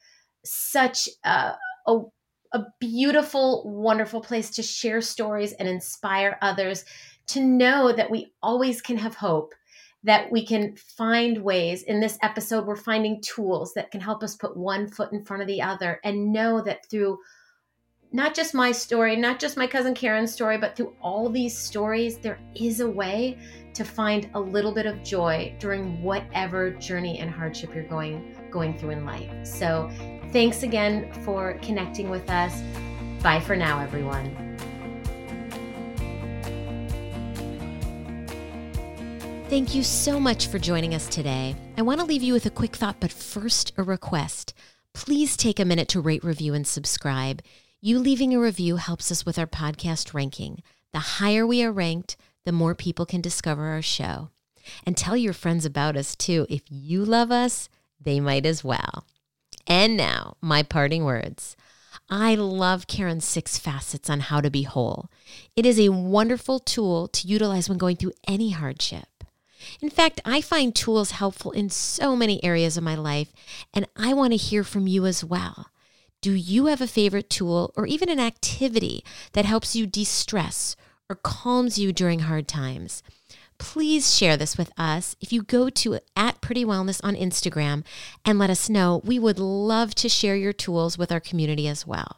such 0.46 1.10
a, 1.26 1.54
a, 1.88 2.00
a 2.54 2.64
beautiful, 2.80 3.64
wonderful 3.66 4.22
place 4.22 4.52
to 4.52 4.64
share 4.64 5.02
stories 5.02 5.52
and 5.54 5.68
inspire 5.68 6.38
others 6.42 6.86
to 7.28 7.42
know 7.42 7.92
that 7.92 8.10
we 8.10 8.32
always 8.42 8.82
can 8.82 8.98
have 8.98 9.16
hope 9.16 9.54
that 10.04 10.32
we 10.32 10.46
can 10.46 10.76
find 10.76 11.44
ways. 11.44 11.84
In 11.84 12.00
this 12.00 12.18
episode, 12.22 12.66
we're 12.66 12.78
finding 12.78 13.22
tools 13.22 13.74
that 13.74 13.92
can 13.92 14.00
help 14.00 14.24
us 14.24 14.36
put 14.36 14.56
one 14.56 14.88
foot 14.88 15.12
in 15.12 15.24
front 15.24 15.42
of 15.42 15.48
the 15.48 15.62
other 15.62 16.00
and 16.04 16.32
know 16.32 16.62
that 16.62 16.90
through 16.90 17.20
not 18.12 18.34
just 18.34 18.54
my 18.54 18.72
story, 18.72 19.16
not 19.16 19.40
just 19.40 19.58
my 19.58 19.68
cousin 19.68 19.94
Karen's 19.94 20.32
story, 20.32 20.58
but 20.58 20.76
through 20.76 20.96
all 21.02 21.30
these 21.30 21.58
stories, 21.58 22.18
there 22.18 22.40
is 22.56 22.80
a 22.80 22.90
way 22.90 23.38
to 23.74 23.84
find 23.84 24.30
a 24.34 24.40
little 24.40 24.72
bit 24.72 24.86
of 24.86 25.04
joy 25.04 25.54
during 25.60 26.02
whatever 26.02 26.72
journey 26.72 27.20
and 27.20 27.30
hardship 27.30 27.76
you're 27.76 27.88
going 27.88 28.36
going 28.50 28.78
through 28.78 28.92
in 28.92 29.06
life. 29.06 29.30
So, 29.46 29.92
thanks 30.32 30.64
again 30.64 31.12
for 31.24 31.60
connecting 31.62 32.10
with 32.10 32.30
us. 32.30 32.62
Bye 33.22 33.42
for 33.42 33.56
now, 33.56 33.82
everyone. 33.82 34.36
Thank 39.50 39.76
you 39.76 39.84
so 39.84 40.20
much 40.20 40.48
for 40.48 40.60
joining 40.60 40.94
us 40.94 41.08
today. 41.08 41.56
I 41.78 41.82
want 41.82 42.00
to 42.00 42.06
leave 42.06 42.24
you 42.24 42.34
with 42.34 42.46
a 42.46 42.50
quick 42.50 42.76
thought, 42.76 43.00
but 43.00 43.12
first, 43.12 43.74
a 43.78 43.84
request. 43.84 44.54
Please 44.94 45.38
take 45.38 45.60
a 45.60 45.66
minute 45.66 45.88
to 45.90 46.02
rate, 46.02 46.24
review, 46.24 46.54
and 46.54 46.66
subscribe. 46.66 47.42
You 47.80 48.00
leaving 48.00 48.34
a 48.34 48.40
review 48.40 48.78
helps 48.78 49.12
us 49.12 49.24
with 49.24 49.38
our 49.38 49.46
podcast 49.46 50.16
ranking. 50.16 50.64
The 50.94 51.00
higher 51.00 51.46
we 51.46 51.62
are 51.64 51.72
ranked, 51.72 52.18
the 52.44 52.52
more 52.52 52.74
people 52.74 53.06
can 53.06 53.22
discover 53.22 53.68
our 53.68 53.84
show. 53.84 54.30
And 54.84 54.98
tell 54.98 55.16
your 55.16 55.34
friends 55.34 55.64
about 55.64 55.96
us 55.96 56.16
too. 56.16 56.48
If 56.50 56.64
you 56.70 57.06
love 57.06 57.32
us, 57.32 57.70
they 58.02 58.20
might 58.20 58.48
as 58.48 58.64
well. 58.64 59.06
And 59.68 59.96
now, 59.96 60.38
my 60.42 60.64
parting 60.64 61.04
words. 61.04 61.56
I 62.10 62.34
love 62.34 62.88
Karen's 62.88 63.26
six 63.26 63.60
facets 63.60 64.10
on 64.10 64.22
how 64.22 64.42
to 64.42 64.50
be 64.50 64.64
whole. 64.64 65.12
It 65.56 65.68
is 65.68 65.80
a 65.80 65.90
wonderful 65.90 66.58
tool 66.58 67.08
to 67.10 67.28
utilize 67.28 67.70
when 67.70 67.78
going 67.78 67.98
through 67.98 68.14
any 68.28 68.52
hardship. 68.52 69.24
In 69.82 69.92
fact, 69.92 70.20
I 70.26 70.42
find 70.42 70.74
tools 70.74 71.12
helpful 71.12 71.52
in 71.52 71.70
so 71.70 72.16
many 72.16 72.44
areas 72.44 72.76
of 72.76 72.84
my 72.84 72.96
life, 72.96 73.32
and 73.72 73.88
I 73.96 74.14
want 74.14 74.34
to 74.34 74.38
hear 74.38 74.64
from 74.64 74.88
you 74.88 75.06
as 75.06 75.24
well. 75.24 75.68
Do 76.22 76.34
you 76.34 76.66
have 76.66 76.82
a 76.82 76.88
favorite 76.88 77.30
tool 77.30 77.72
or 77.76 77.86
even 77.86 78.10
an 78.10 78.20
activity 78.20 79.04
that 79.34 79.46
helps 79.46 79.76
you 79.76 79.86
de 79.86 80.04
stress 80.04 80.76
or 81.10 81.16
calms 81.16 81.78
you 81.78 81.94
during 81.94 82.20
hard 82.20 82.48
times? 82.48 83.04
Please 83.60 84.16
share 84.16 84.38
this 84.38 84.58
with 84.58 84.72
us. 84.78 85.16
If 85.20 85.34
you 85.34 85.42
go 85.42 85.70
to 85.70 86.00
at 86.16 86.42
Pretty 86.42 86.64
Wellness 86.64 87.00
on 87.04 87.16
Instagram 87.16 87.84
and 88.24 88.38
let 88.38 88.50
us 88.50 88.70
know, 88.70 89.02
we 89.04 89.20
would 89.20 89.40
love 89.40 89.96
to 89.96 90.10
share 90.10 90.36
your 90.36 90.54
tools 90.54 90.98
with 90.98 91.12
our 91.12 91.20
community 91.20 91.68
as 91.68 91.86
well. 91.86 92.18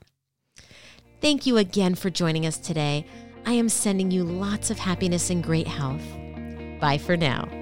Thank 1.22 1.46
you 1.46 1.58
again 1.58 1.96
for 1.96 2.10
joining 2.10 2.46
us 2.46 2.58
today. 2.58 3.06
I 3.46 3.54
am 3.54 3.70
sending 3.70 4.12
you 4.12 4.24
lots 4.24 4.70
of 4.70 4.80
happiness 4.80 5.30
and 5.30 5.44
great 5.44 5.68
health. 5.68 6.04
Bye 6.80 6.98
for 6.98 7.18
now. 7.18 7.59